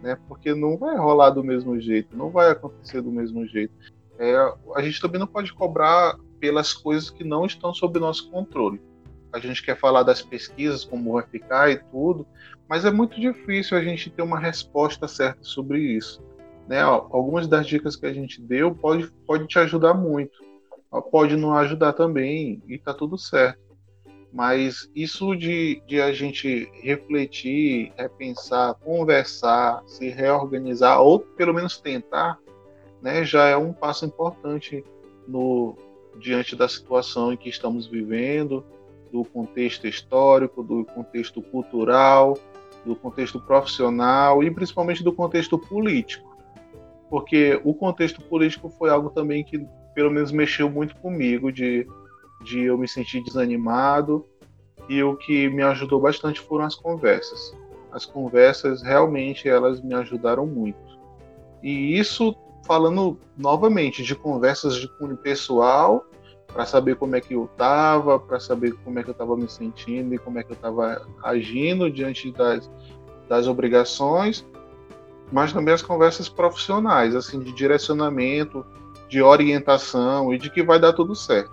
Né? 0.02 0.16
Porque 0.28 0.54
não 0.54 0.76
vai 0.76 0.96
rolar 0.96 1.30
do 1.30 1.42
mesmo 1.42 1.78
jeito, 1.80 2.16
não 2.16 2.30
vai 2.30 2.50
acontecer 2.50 3.00
do 3.02 3.10
mesmo 3.10 3.46
jeito. 3.46 3.74
É, 4.20 4.36
a 4.76 4.82
gente 4.82 5.00
também 5.00 5.18
não 5.18 5.26
pode 5.26 5.52
cobrar 5.52 6.16
pelas 6.38 6.72
coisas 6.72 7.10
que 7.10 7.24
não 7.24 7.46
estão 7.46 7.74
sob 7.74 7.98
nosso 7.98 8.30
controle 8.30 8.80
a 9.32 9.38
gente 9.38 9.62
quer 9.62 9.76
falar 9.76 10.02
das 10.02 10.22
pesquisas, 10.22 10.84
como 10.84 11.12
vai 11.12 11.24
ficar 11.26 11.70
e 11.70 11.78
tudo, 11.78 12.26
mas 12.68 12.84
é 12.84 12.90
muito 12.90 13.20
difícil 13.20 13.76
a 13.76 13.82
gente 13.82 14.10
ter 14.10 14.22
uma 14.22 14.38
resposta 14.38 15.06
certa 15.06 15.42
sobre 15.42 15.80
isso. 15.80 16.22
Né? 16.68 16.80
Algumas 16.80 17.46
das 17.46 17.66
dicas 17.66 17.96
que 17.96 18.06
a 18.06 18.12
gente 18.12 18.40
deu 18.40 18.74
pode, 18.74 19.10
pode 19.26 19.46
te 19.46 19.58
ajudar 19.58 19.94
muito, 19.94 20.38
pode 21.10 21.36
não 21.36 21.54
ajudar 21.56 21.92
também, 21.92 22.62
e 22.68 22.78
tá 22.78 22.94
tudo 22.94 23.18
certo. 23.18 23.58
Mas 24.32 24.88
isso 24.94 25.34
de, 25.34 25.82
de 25.88 26.00
a 26.00 26.12
gente 26.12 26.70
refletir, 26.82 27.92
repensar, 27.96 28.74
conversar, 28.74 29.82
se 29.86 30.08
reorganizar, 30.08 31.00
ou 31.00 31.18
pelo 31.18 31.52
menos 31.52 31.80
tentar, 31.80 32.38
né, 33.02 33.24
já 33.24 33.46
é 33.46 33.56
um 33.56 33.72
passo 33.72 34.04
importante 34.04 34.84
no 35.26 35.76
diante 36.18 36.56
da 36.56 36.68
situação 36.68 37.32
em 37.32 37.36
que 37.36 37.48
estamos 37.48 37.86
vivendo, 37.86 38.64
do 39.12 39.24
contexto 39.24 39.86
histórico, 39.86 40.62
do 40.62 40.84
contexto 40.84 41.42
cultural, 41.42 42.38
do 42.84 42.94
contexto 42.94 43.40
profissional 43.40 44.42
e 44.42 44.50
principalmente 44.50 45.02
do 45.02 45.12
contexto 45.12 45.58
político. 45.58 46.28
Porque 47.08 47.60
o 47.64 47.74
contexto 47.74 48.22
político 48.22 48.68
foi 48.70 48.90
algo 48.90 49.10
também 49.10 49.42
que, 49.42 49.66
pelo 49.94 50.10
menos, 50.10 50.30
mexeu 50.30 50.70
muito 50.70 50.94
comigo, 50.96 51.50
de, 51.50 51.86
de 52.44 52.62
eu 52.64 52.78
me 52.78 52.86
sentir 52.86 53.22
desanimado. 53.24 54.24
E 54.88 55.02
o 55.02 55.16
que 55.16 55.48
me 55.48 55.62
ajudou 55.62 56.00
bastante 56.00 56.40
foram 56.40 56.64
as 56.64 56.74
conversas. 56.74 57.56
As 57.92 58.06
conversas 58.06 58.82
realmente 58.82 59.48
elas 59.48 59.80
me 59.80 59.94
ajudaram 59.94 60.46
muito. 60.46 60.78
E 61.62 61.98
isso 61.98 62.34
falando 62.70 63.18
novamente 63.36 64.04
de 64.04 64.14
conversas 64.14 64.76
de 64.76 64.86
cunho 64.86 65.16
pessoal 65.16 66.06
para 66.46 66.64
saber 66.64 66.94
como 66.94 67.16
é 67.16 67.20
que 67.20 67.34
eu 67.34 67.46
estava, 67.46 68.16
para 68.16 68.38
saber 68.38 68.74
como 68.84 68.96
é 68.96 69.02
que 69.02 69.08
eu 69.08 69.12
estava 69.12 69.36
me 69.36 69.48
sentindo 69.48 70.14
e 70.14 70.18
como 70.18 70.38
é 70.38 70.44
que 70.44 70.52
eu 70.52 70.54
estava 70.54 71.04
agindo 71.24 71.90
diante 71.90 72.30
das, 72.30 72.70
das 73.28 73.48
obrigações, 73.48 74.46
mas 75.32 75.52
também 75.52 75.74
as 75.74 75.82
conversas 75.82 76.28
profissionais, 76.28 77.16
assim, 77.16 77.40
de 77.40 77.52
direcionamento, 77.52 78.64
de 79.08 79.20
orientação 79.20 80.32
e 80.32 80.38
de 80.38 80.48
que 80.48 80.62
vai 80.62 80.78
dar 80.78 80.92
tudo 80.92 81.12
certo. 81.16 81.50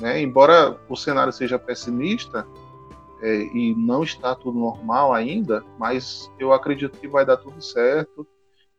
Né? 0.00 0.22
Embora 0.22 0.78
o 0.88 0.94
cenário 0.94 1.32
seja 1.32 1.58
pessimista 1.58 2.46
é, 3.20 3.36
e 3.52 3.74
não 3.74 4.04
está 4.04 4.32
tudo 4.32 4.56
normal 4.56 5.12
ainda, 5.12 5.64
mas 5.76 6.30
eu 6.38 6.52
acredito 6.52 7.00
que 7.00 7.08
vai 7.08 7.26
dar 7.26 7.36
tudo 7.36 7.60
certo 7.60 8.24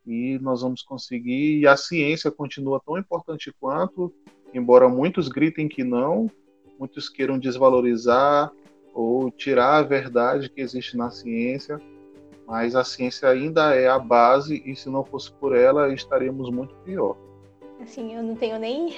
e 0.07 0.39
nós 0.39 0.61
vamos 0.61 0.81
conseguir. 0.81 1.59
E 1.59 1.67
a 1.67 1.75
ciência 1.77 2.31
continua 2.31 2.81
tão 2.85 2.97
importante 2.97 3.53
quanto 3.59 4.13
embora 4.53 4.87
muitos 4.87 5.27
gritem 5.27 5.67
que 5.67 5.83
não, 5.83 6.29
muitos 6.79 7.09
queiram 7.09 7.37
desvalorizar 7.37 8.51
ou 8.93 9.29
tirar 9.29 9.77
a 9.77 9.83
verdade 9.83 10.49
que 10.49 10.61
existe 10.61 10.97
na 10.97 11.11
ciência, 11.11 11.79
mas 12.47 12.75
a 12.75 12.83
ciência 12.83 13.29
ainda 13.29 13.75
é 13.75 13.87
a 13.87 13.99
base 13.99 14.63
e 14.65 14.75
se 14.75 14.89
não 14.89 15.03
fosse 15.05 15.31
por 15.33 15.55
ela 15.55 15.93
estaríamos 15.93 16.49
muito 16.49 16.73
pior. 16.77 17.17
Assim, 17.81 18.15
eu 18.15 18.23
não 18.23 18.35
tenho 18.35 18.57
nem 18.57 18.95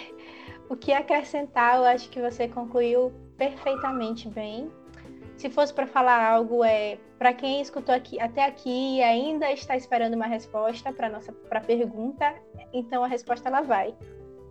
o 0.69 0.75
que 0.75 0.93
acrescentar, 0.93 1.77
eu 1.77 1.83
acho 1.83 2.09
que 2.09 2.21
você 2.21 2.47
concluiu 2.47 3.11
perfeitamente 3.37 4.29
bem. 4.29 4.71
Se 5.39 5.49
fosse 5.49 5.73
para 5.73 5.87
falar 5.87 6.21
algo, 6.21 6.65
é 6.65 6.97
para 7.17 7.31
quem 7.33 7.61
escutou 7.61 7.95
aqui 7.95 8.19
até 8.19 8.43
aqui 8.43 8.97
e 8.97 9.01
ainda 9.01 9.49
está 9.53 9.77
esperando 9.77 10.13
uma 10.13 10.27
resposta 10.27 10.91
para 10.91 11.07
nossa 11.07 11.31
para 11.31 11.61
pergunta, 11.61 12.35
então 12.73 13.05
a 13.05 13.07
resposta 13.07 13.47
ela 13.47 13.61
vai 13.61 13.95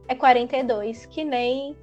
é 0.09 0.15
42, 0.15 1.05
que 1.05 1.25
nem 1.25 1.77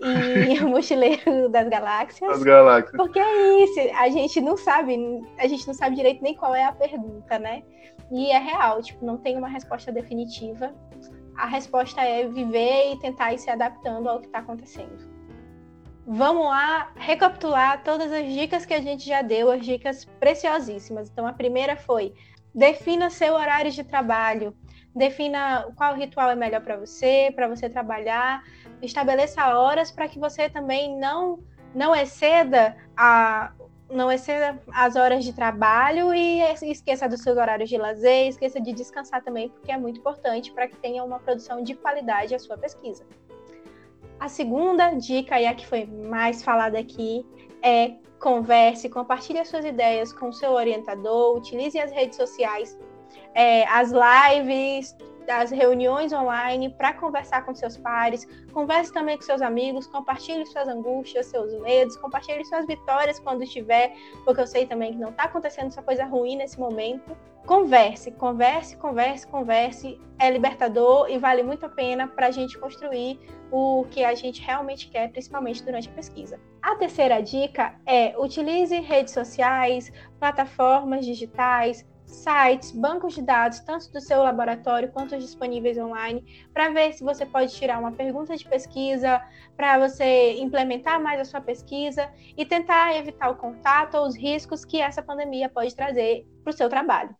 em 0.02 0.58
O 0.64 0.70
Mochileiro 0.70 1.48
das 1.48 1.68
Galáxias. 1.68 2.28
Das 2.28 2.42
Galáxias. 2.42 2.96
Porque 2.96 3.20
é 3.20 3.62
isso, 3.62 3.78
a 3.96 4.08
gente 4.08 4.40
não 4.40 4.56
sabe, 4.56 4.98
a 5.38 5.46
gente 5.46 5.64
não 5.64 5.74
sabe 5.74 5.94
direito 5.94 6.20
nem 6.20 6.34
qual 6.34 6.52
é 6.52 6.64
a 6.64 6.72
pergunta, 6.72 7.38
né? 7.38 7.62
E 8.10 8.32
é 8.32 8.38
real, 8.38 8.82
tipo, 8.82 9.04
não 9.04 9.18
tem 9.18 9.38
uma 9.38 9.48
resposta 9.48 9.92
definitiva. 9.92 10.74
A 11.36 11.46
resposta 11.46 12.00
é 12.00 12.26
viver 12.26 12.92
e 12.92 12.98
tentar 12.98 13.32
ir 13.32 13.38
se 13.38 13.50
adaptando 13.50 14.08
ao 14.08 14.18
que 14.18 14.26
está 14.26 14.40
acontecendo. 14.40 15.17
Vamos 16.10 16.46
lá 16.46 16.90
recapitular 16.96 17.84
todas 17.84 18.10
as 18.10 18.32
dicas 18.32 18.64
que 18.64 18.72
a 18.72 18.80
gente 18.80 19.06
já 19.06 19.20
deu, 19.20 19.50
as 19.50 19.62
dicas 19.62 20.06
preciosíssimas. 20.18 21.10
Então, 21.10 21.26
a 21.26 21.34
primeira 21.34 21.76
foi: 21.76 22.14
defina 22.54 23.10
seu 23.10 23.34
horário 23.34 23.70
de 23.70 23.84
trabalho, 23.84 24.56
defina 24.94 25.70
qual 25.76 25.94
ritual 25.94 26.30
é 26.30 26.34
melhor 26.34 26.62
para 26.62 26.78
você, 26.78 27.30
para 27.36 27.46
você 27.46 27.68
trabalhar, 27.68 28.42
estabeleça 28.80 29.54
horas 29.54 29.90
para 29.90 30.08
que 30.08 30.18
você 30.18 30.48
também 30.48 30.98
não 30.98 31.40
não 31.74 31.94
exceda 31.94 32.74
a 32.96 33.52
não 33.90 34.10
exceda 34.10 34.58
as 34.72 34.96
horas 34.96 35.22
de 35.22 35.34
trabalho 35.34 36.14
e 36.14 36.40
esqueça 36.62 37.06
dos 37.06 37.20
seus 37.20 37.36
horários 37.36 37.68
de 37.68 37.76
lazer, 37.76 38.28
esqueça 38.28 38.58
de 38.58 38.72
descansar 38.72 39.22
também, 39.22 39.50
porque 39.50 39.70
é 39.70 39.76
muito 39.76 40.00
importante 40.00 40.52
para 40.52 40.68
que 40.68 40.76
tenha 40.76 41.04
uma 41.04 41.18
produção 41.18 41.62
de 41.62 41.74
qualidade 41.74 42.34
a 42.34 42.38
sua 42.38 42.56
pesquisa. 42.56 43.04
A 44.20 44.28
segunda 44.28 44.90
dica, 44.90 45.40
e 45.40 45.46
a 45.46 45.54
que 45.54 45.66
foi 45.66 45.86
mais 45.86 46.42
falada 46.42 46.78
aqui, 46.78 47.24
é 47.62 47.94
converse, 48.18 48.88
compartilhe 48.88 49.38
as 49.38 49.48
suas 49.48 49.64
ideias 49.64 50.12
com 50.12 50.28
o 50.28 50.32
seu 50.32 50.50
orientador, 50.52 51.36
utilize 51.36 51.78
as 51.78 51.92
redes 51.92 52.16
sociais 52.16 52.76
é, 53.34 53.64
as 53.68 53.92
lives, 53.92 54.96
as 55.28 55.50
reuniões 55.50 56.12
online 56.12 56.70
para 56.70 56.92
conversar 56.94 57.44
com 57.44 57.54
seus 57.54 57.76
pares, 57.76 58.26
converse 58.52 58.92
também 58.92 59.16
com 59.16 59.22
seus 59.22 59.42
amigos, 59.42 59.86
compartilhe 59.86 60.46
suas 60.46 60.66
angústias, 60.68 61.26
seus 61.26 61.52
medos, 61.60 61.96
compartilhe 61.96 62.44
suas 62.44 62.66
vitórias 62.66 63.20
quando 63.20 63.42
estiver, 63.42 63.94
porque 64.24 64.40
eu 64.40 64.46
sei 64.46 64.66
também 64.66 64.92
que 64.92 64.98
não 64.98 65.10
está 65.10 65.24
acontecendo 65.24 65.68
essa 65.68 65.82
coisa 65.82 66.04
ruim 66.04 66.36
nesse 66.36 66.58
momento, 66.58 67.16
converse, 67.48 68.10
converse, 68.10 68.76
converse, 68.76 69.26
converse. 69.26 69.98
É 70.18 70.30
libertador 70.30 71.08
e 71.08 71.16
vale 71.16 71.42
muito 71.42 71.64
a 71.64 71.68
pena 71.70 72.06
para 72.06 72.26
a 72.26 72.30
gente 72.30 72.58
construir 72.58 73.18
o 73.50 73.86
que 73.90 74.04
a 74.04 74.14
gente 74.14 74.42
realmente 74.42 74.90
quer, 74.90 75.10
principalmente 75.10 75.64
durante 75.64 75.88
a 75.88 75.92
pesquisa. 75.92 76.38
A 76.60 76.74
terceira 76.74 77.22
dica 77.22 77.74
é 77.86 78.14
utilize 78.18 78.78
redes 78.80 79.14
sociais, 79.14 79.90
plataformas 80.20 81.06
digitais, 81.06 81.86
sites, 82.04 82.70
bancos 82.70 83.14
de 83.14 83.22
dados, 83.22 83.60
tanto 83.60 83.90
do 83.92 84.00
seu 84.00 84.22
laboratório 84.22 84.92
quanto 84.92 85.16
os 85.16 85.24
disponíveis 85.24 85.78
online, 85.78 86.22
para 86.52 86.68
ver 86.68 86.92
se 86.92 87.02
você 87.02 87.24
pode 87.24 87.54
tirar 87.54 87.78
uma 87.78 87.92
pergunta 87.92 88.36
de 88.36 88.46
pesquisa, 88.46 89.22
para 89.56 89.78
você 89.78 90.34
implementar 90.34 91.02
mais 91.02 91.18
a 91.18 91.24
sua 91.24 91.40
pesquisa 91.40 92.10
e 92.36 92.44
tentar 92.44 92.94
evitar 92.96 93.30
o 93.30 93.36
contato 93.36 93.94
ou 93.94 94.06
os 94.06 94.14
riscos 94.14 94.66
que 94.66 94.82
essa 94.82 95.02
pandemia 95.02 95.48
pode 95.48 95.74
trazer 95.74 96.26
para 96.44 96.50
o 96.50 96.54
seu 96.54 96.68
trabalho. 96.68 97.16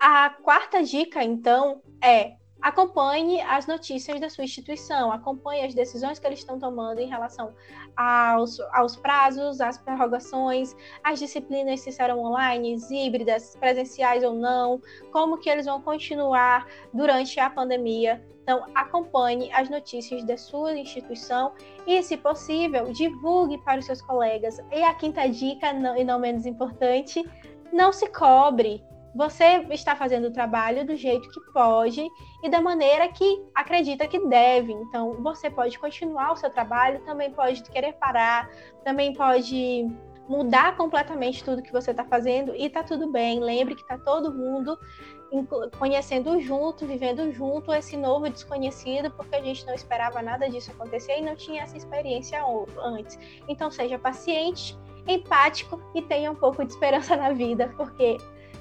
A 0.00 0.30
quarta 0.30 0.82
dica, 0.82 1.24
então, 1.24 1.82
é 2.02 2.36
acompanhe 2.60 3.40
as 3.40 3.66
notícias 3.66 4.20
da 4.20 4.28
sua 4.28 4.44
instituição, 4.44 5.12
acompanhe 5.12 5.64
as 5.64 5.74
decisões 5.74 6.18
que 6.18 6.26
eles 6.26 6.40
estão 6.40 6.58
tomando 6.58 7.00
em 7.00 7.08
relação 7.08 7.54
aos, 7.96 8.58
aos 8.72 8.96
prazos, 8.96 9.60
às 9.60 9.78
prorrogações, 9.78 10.74
as 11.02 11.18
disciplinas 11.18 11.80
se 11.80 11.92
serão 11.92 12.20
online, 12.20 12.76
híbridas, 12.90 13.56
presenciais 13.56 14.22
ou 14.22 14.34
não, 14.34 14.80
como 15.12 15.38
que 15.38 15.48
eles 15.48 15.66
vão 15.66 15.80
continuar 15.80 16.66
durante 16.92 17.38
a 17.40 17.48
pandemia. 17.50 18.24
Então, 18.42 18.64
acompanhe 18.74 19.52
as 19.52 19.68
notícias 19.68 20.24
da 20.24 20.36
sua 20.36 20.74
instituição 20.74 21.52
e, 21.86 22.02
se 22.02 22.16
possível, 22.16 22.90
divulgue 22.92 23.58
para 23.58 23.78
os 23.78 23.84
seus 23.84 24.00
colegas. 24.00 24.58
E 24.72 24.82
a 24.82 24.94
quinta 24.94 25.28
dica, 25.28 25.72
não, 25.72 25.96
e 25.96 26.02
não 26.02 26.18
menos 26.18 26.46
importante, 26.46 27.22
não 27.72 27.92
se 27.92 28.08
cobre 28.08 28.82
você 29.18 29.66
está 29.70 29.96
fazendo 29.96 30.28
o 30.28 30.32
trabalho 30.32 30.86
do 30.86 30.94
jeito 30.94 31.28
que 31.28 31.40
pode 31.52 32.08
e 32.40 32.48
da 32.48 32.60
maneira 32.60 33.08
que 33.08 33.42
acredita 33.52 34.06
que 34.06 34.20
deve. 34.28 34.72
Então, 34.72 35.14
você 35.14 35.50
pode 35.50 35.76
continuar 35.76 36.30
o 36.30 36.36
seu 36.36 36.48
trabalho, 36.48 37.00
também 37.00 37.32
pode 37.32 37.64
querer 37.64 37.94
parar, 37.94 38.48
também 38.84 39.12
pode 39.12 39.88
mudar 40.28 40.76
completamente 40.76 41.42
tudo 41.42 41.62
que 41.62 41.72
você 41.72 41.90
está 41.90 42.04
fazendo 42.04 42.54
e 42.54 42.66
está 42.66 42.84
tudo 42.84 43.10
bem. 43.10 43.40
Lembre 43.40 43.74
que 43.74 43.82
está 43.82 43.98
todo 43.98 44.32
mundo 44.32 44.78
conhecendo 45.80 46.40
junto, 46.40 46.86
vivendo 46.86 47.32
junto 47.32 47.72
esse 47.72 47.96
novo 47.96 48.30
desconhecido, 48.30 49.10
porque 49.10 49.34
a 49.34 49.42
gente 49.42 49.66
não 49.66 49.74
esperava 49.74 50.22
nada 50.22 50.48
disso 50.48 50.70
acontecer 50.70 51.18
e 51.18 51.22
não 51.22 51.34
tinha 51.34 51.64
essa 51.64 51.76
experiência 51.76 52.40
antes. 52.80 53.18
Então, 53.48 53.68
seja 53.68 53.98
paciente, 53.98 54.78
empático 55.08 55.82
e 55.92 56.02
tenha 56.02 56.30
um 56.30 56.36
pouco 56.36 56.64
de 56.64 56.70
esperança 56.70 57.16
na 57.16 57.32
vida, 57.32 57.74
porque 57.76 58.16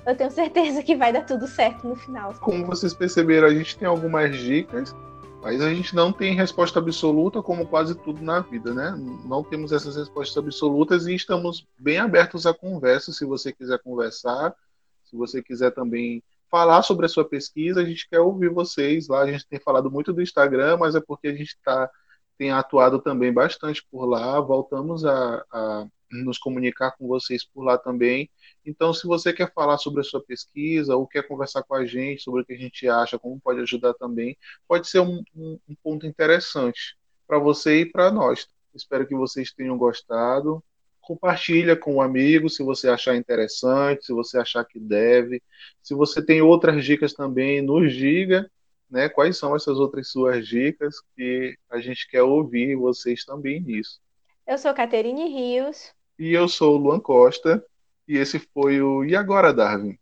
eu 0.07 0.15
tenho 0.15 0.31
certeza 0.31 0.81
que 0.81 0.95
vai 0.95 1.11
dar 1.11 1.25
tudo 1.25 1.45
certo 1.45 1.85
no 1.85 1.95
final. 1.95 2.33
Como 2.35 2.65
vocês 2.65 2.93
perceberam, 2.93 3.45
a 3.45 3.53
gente 3.53 3.77
tem 3.77 3.85
algumas 3.85 4.37
dicas, 4.37 4.95
mas 5.41 5.61
a 5.61 5.69
gente 5.73 5.93
não 5.93 6.13
tem 6.13 6.33
resposta 6.33 6.79
absoluta, 6.79 7.43
como 7.43 7.67
quase 7.67 7.93
tudo 7.93 8.21
na 8.21 8.39
vida, 8.39 8.73
né? 8.73 8.95
Não 9.25 9.43
temos 9.43 9.73
essas 9.73 9.97
respostas 9.97 10.37
absolutas 10.37 11.07
e 11.07 11.13
estamos 11.13 11.67
bem 11.77 11.97
abertos 11.97 12.45
à 12.45 12.53
conversa. 12.53 13.11
Se 13.11 13.25
você 13.25 13.51
quiser 13.51 13.79
conversar, 13.79 14.55
se 15.03 15.17
você 15.17 15.43
quiser 15.43 15.71
também 15.71 16.23
falar 16.49 16.83
sobre 16.83 17.05
a 17.05 17.09
sua 17.09 17.25
pesquisa, 17.25 17.81
a 17.81 17.85
gente 17.85 18.07
quer 18.09 18.21
ouvir 18.21 18.49
vocês 18.49 19.09
lá. 19.09 19.23
A 19.23 19.31
gente 19.31 19.45
tem 19.45 19.59
falado 19.59 19.91
muito 19.91 20.13
do 20.13 20.21
Instagram, 20.21 20.77
mas 20.77 20.95
é 20.95 21.01
porque 21.01 21.27
a 21.27 21.35
gente 21.35 21.57
tá, 21.61 21.89
tem 22.37 22.49
atuado 22.49 22.99
também 22.99 23.33
bastante 23.33 23.85
por 23.91 24.05
lá. 24.05 24.39
Voltamos 24.39 25.03
a, 25.03 25.43
a 25.51 25.85
nos 26.09 26.37
comunicar 26.37 26.91
com 26.91 27.09
vocês 27.09 27.43
por 27.43 27.63
lá 27.65 27.77
também. 27.77 28.29
Então, 28.67 28.93
se 28.93 29.07
você 29.07 29.31
quer 29.31 29.51
falar 29.53 29.77
sobre 29.77 30.01
a 30.01 30.03
sua 30.03 30.21
pesquisa 30.21 30.93
ou 30.93 31.07
quer 31.07 31.25
conversar 31.25 31.63
com 31.63 31.73
a 31.73 31.85
gente 31.85 32.21
sobre 32.21 32.41
o 32.41 32.45
que 32.45 32.51
a 32.51 32.57
gente 32.57 32.85
acha, 32.87 33.17
como 33.17 33.39
pode 33.39 33.61
ajudar 33.61 33.93
também, 33.93 34.37
pode 34.67 34.89
ser 34.89 34.99
um, 34.99 35.23
um, 35.33 35.57
um 35.69 35.75
ponto 35.81 36.05
interessante 36.05 36.97
para 37.25 37.39
você 37.39 37.79
e 37.79 37.85
para 37.85 38.11
nós. 38.11 38.45
Espero 38.75 39.07
que 39.07 39.15
vocês 39.15 39.53
tenham 39.53 39.77
gostado. 39.77 40.61
Compartilha 40.99 41.77
com 41.77 41.95
um 41.95 42.01
amigo 42.01 42.49
se 42.49 42.61
você 42.61 42.89
achar 42.89 43.15
interessante, 43.15 44.05
se 44.05 44.11
você 44.11 44.37
achar 44.37 44.65
que 44.65 44.81
deve. 44.81 45.41
Se 45.81 45.93
você 45.93 46.21
tem 46.21 46.41
outras 46.41 46.83
dicas 46.83 47.13
também, 47.13 47.61
nos 47.61 47.93
diga 47.93 48.51
né, 48.89 49.07
quais 49.07 49.37
são 49.37 49.55
essas 49.55 49.79
outras 49.79 50.09
suas 50.09 50.45
dicas 50.45 50.97
que 51.15 51.57
a 51.69 51.79
gente 51.79 52.05
quer 52.09 52.23
ouvir 52.23 52.75
vocês 52.75 53.23
também 53.23 53.61
nisso. 53.61 54.01
Eu 54.45 54.57
sou 54.57 54.73
Caterine 54.73 55.29
Rios. 55.29 55.93
E 56.19 56.33
eu 56.33 56.49
sou 56.49 56.75
o 56.75 56.77
Luan 56.77 56.99
Costa. 56.99 57.63
E 58.07 58.17
esse 58.17 58.39
foi 58.39 58.81
o 58.81 59.05
E 59.05 59.15
Agora, 59.15 59.53
Darwin? 59.53 59.97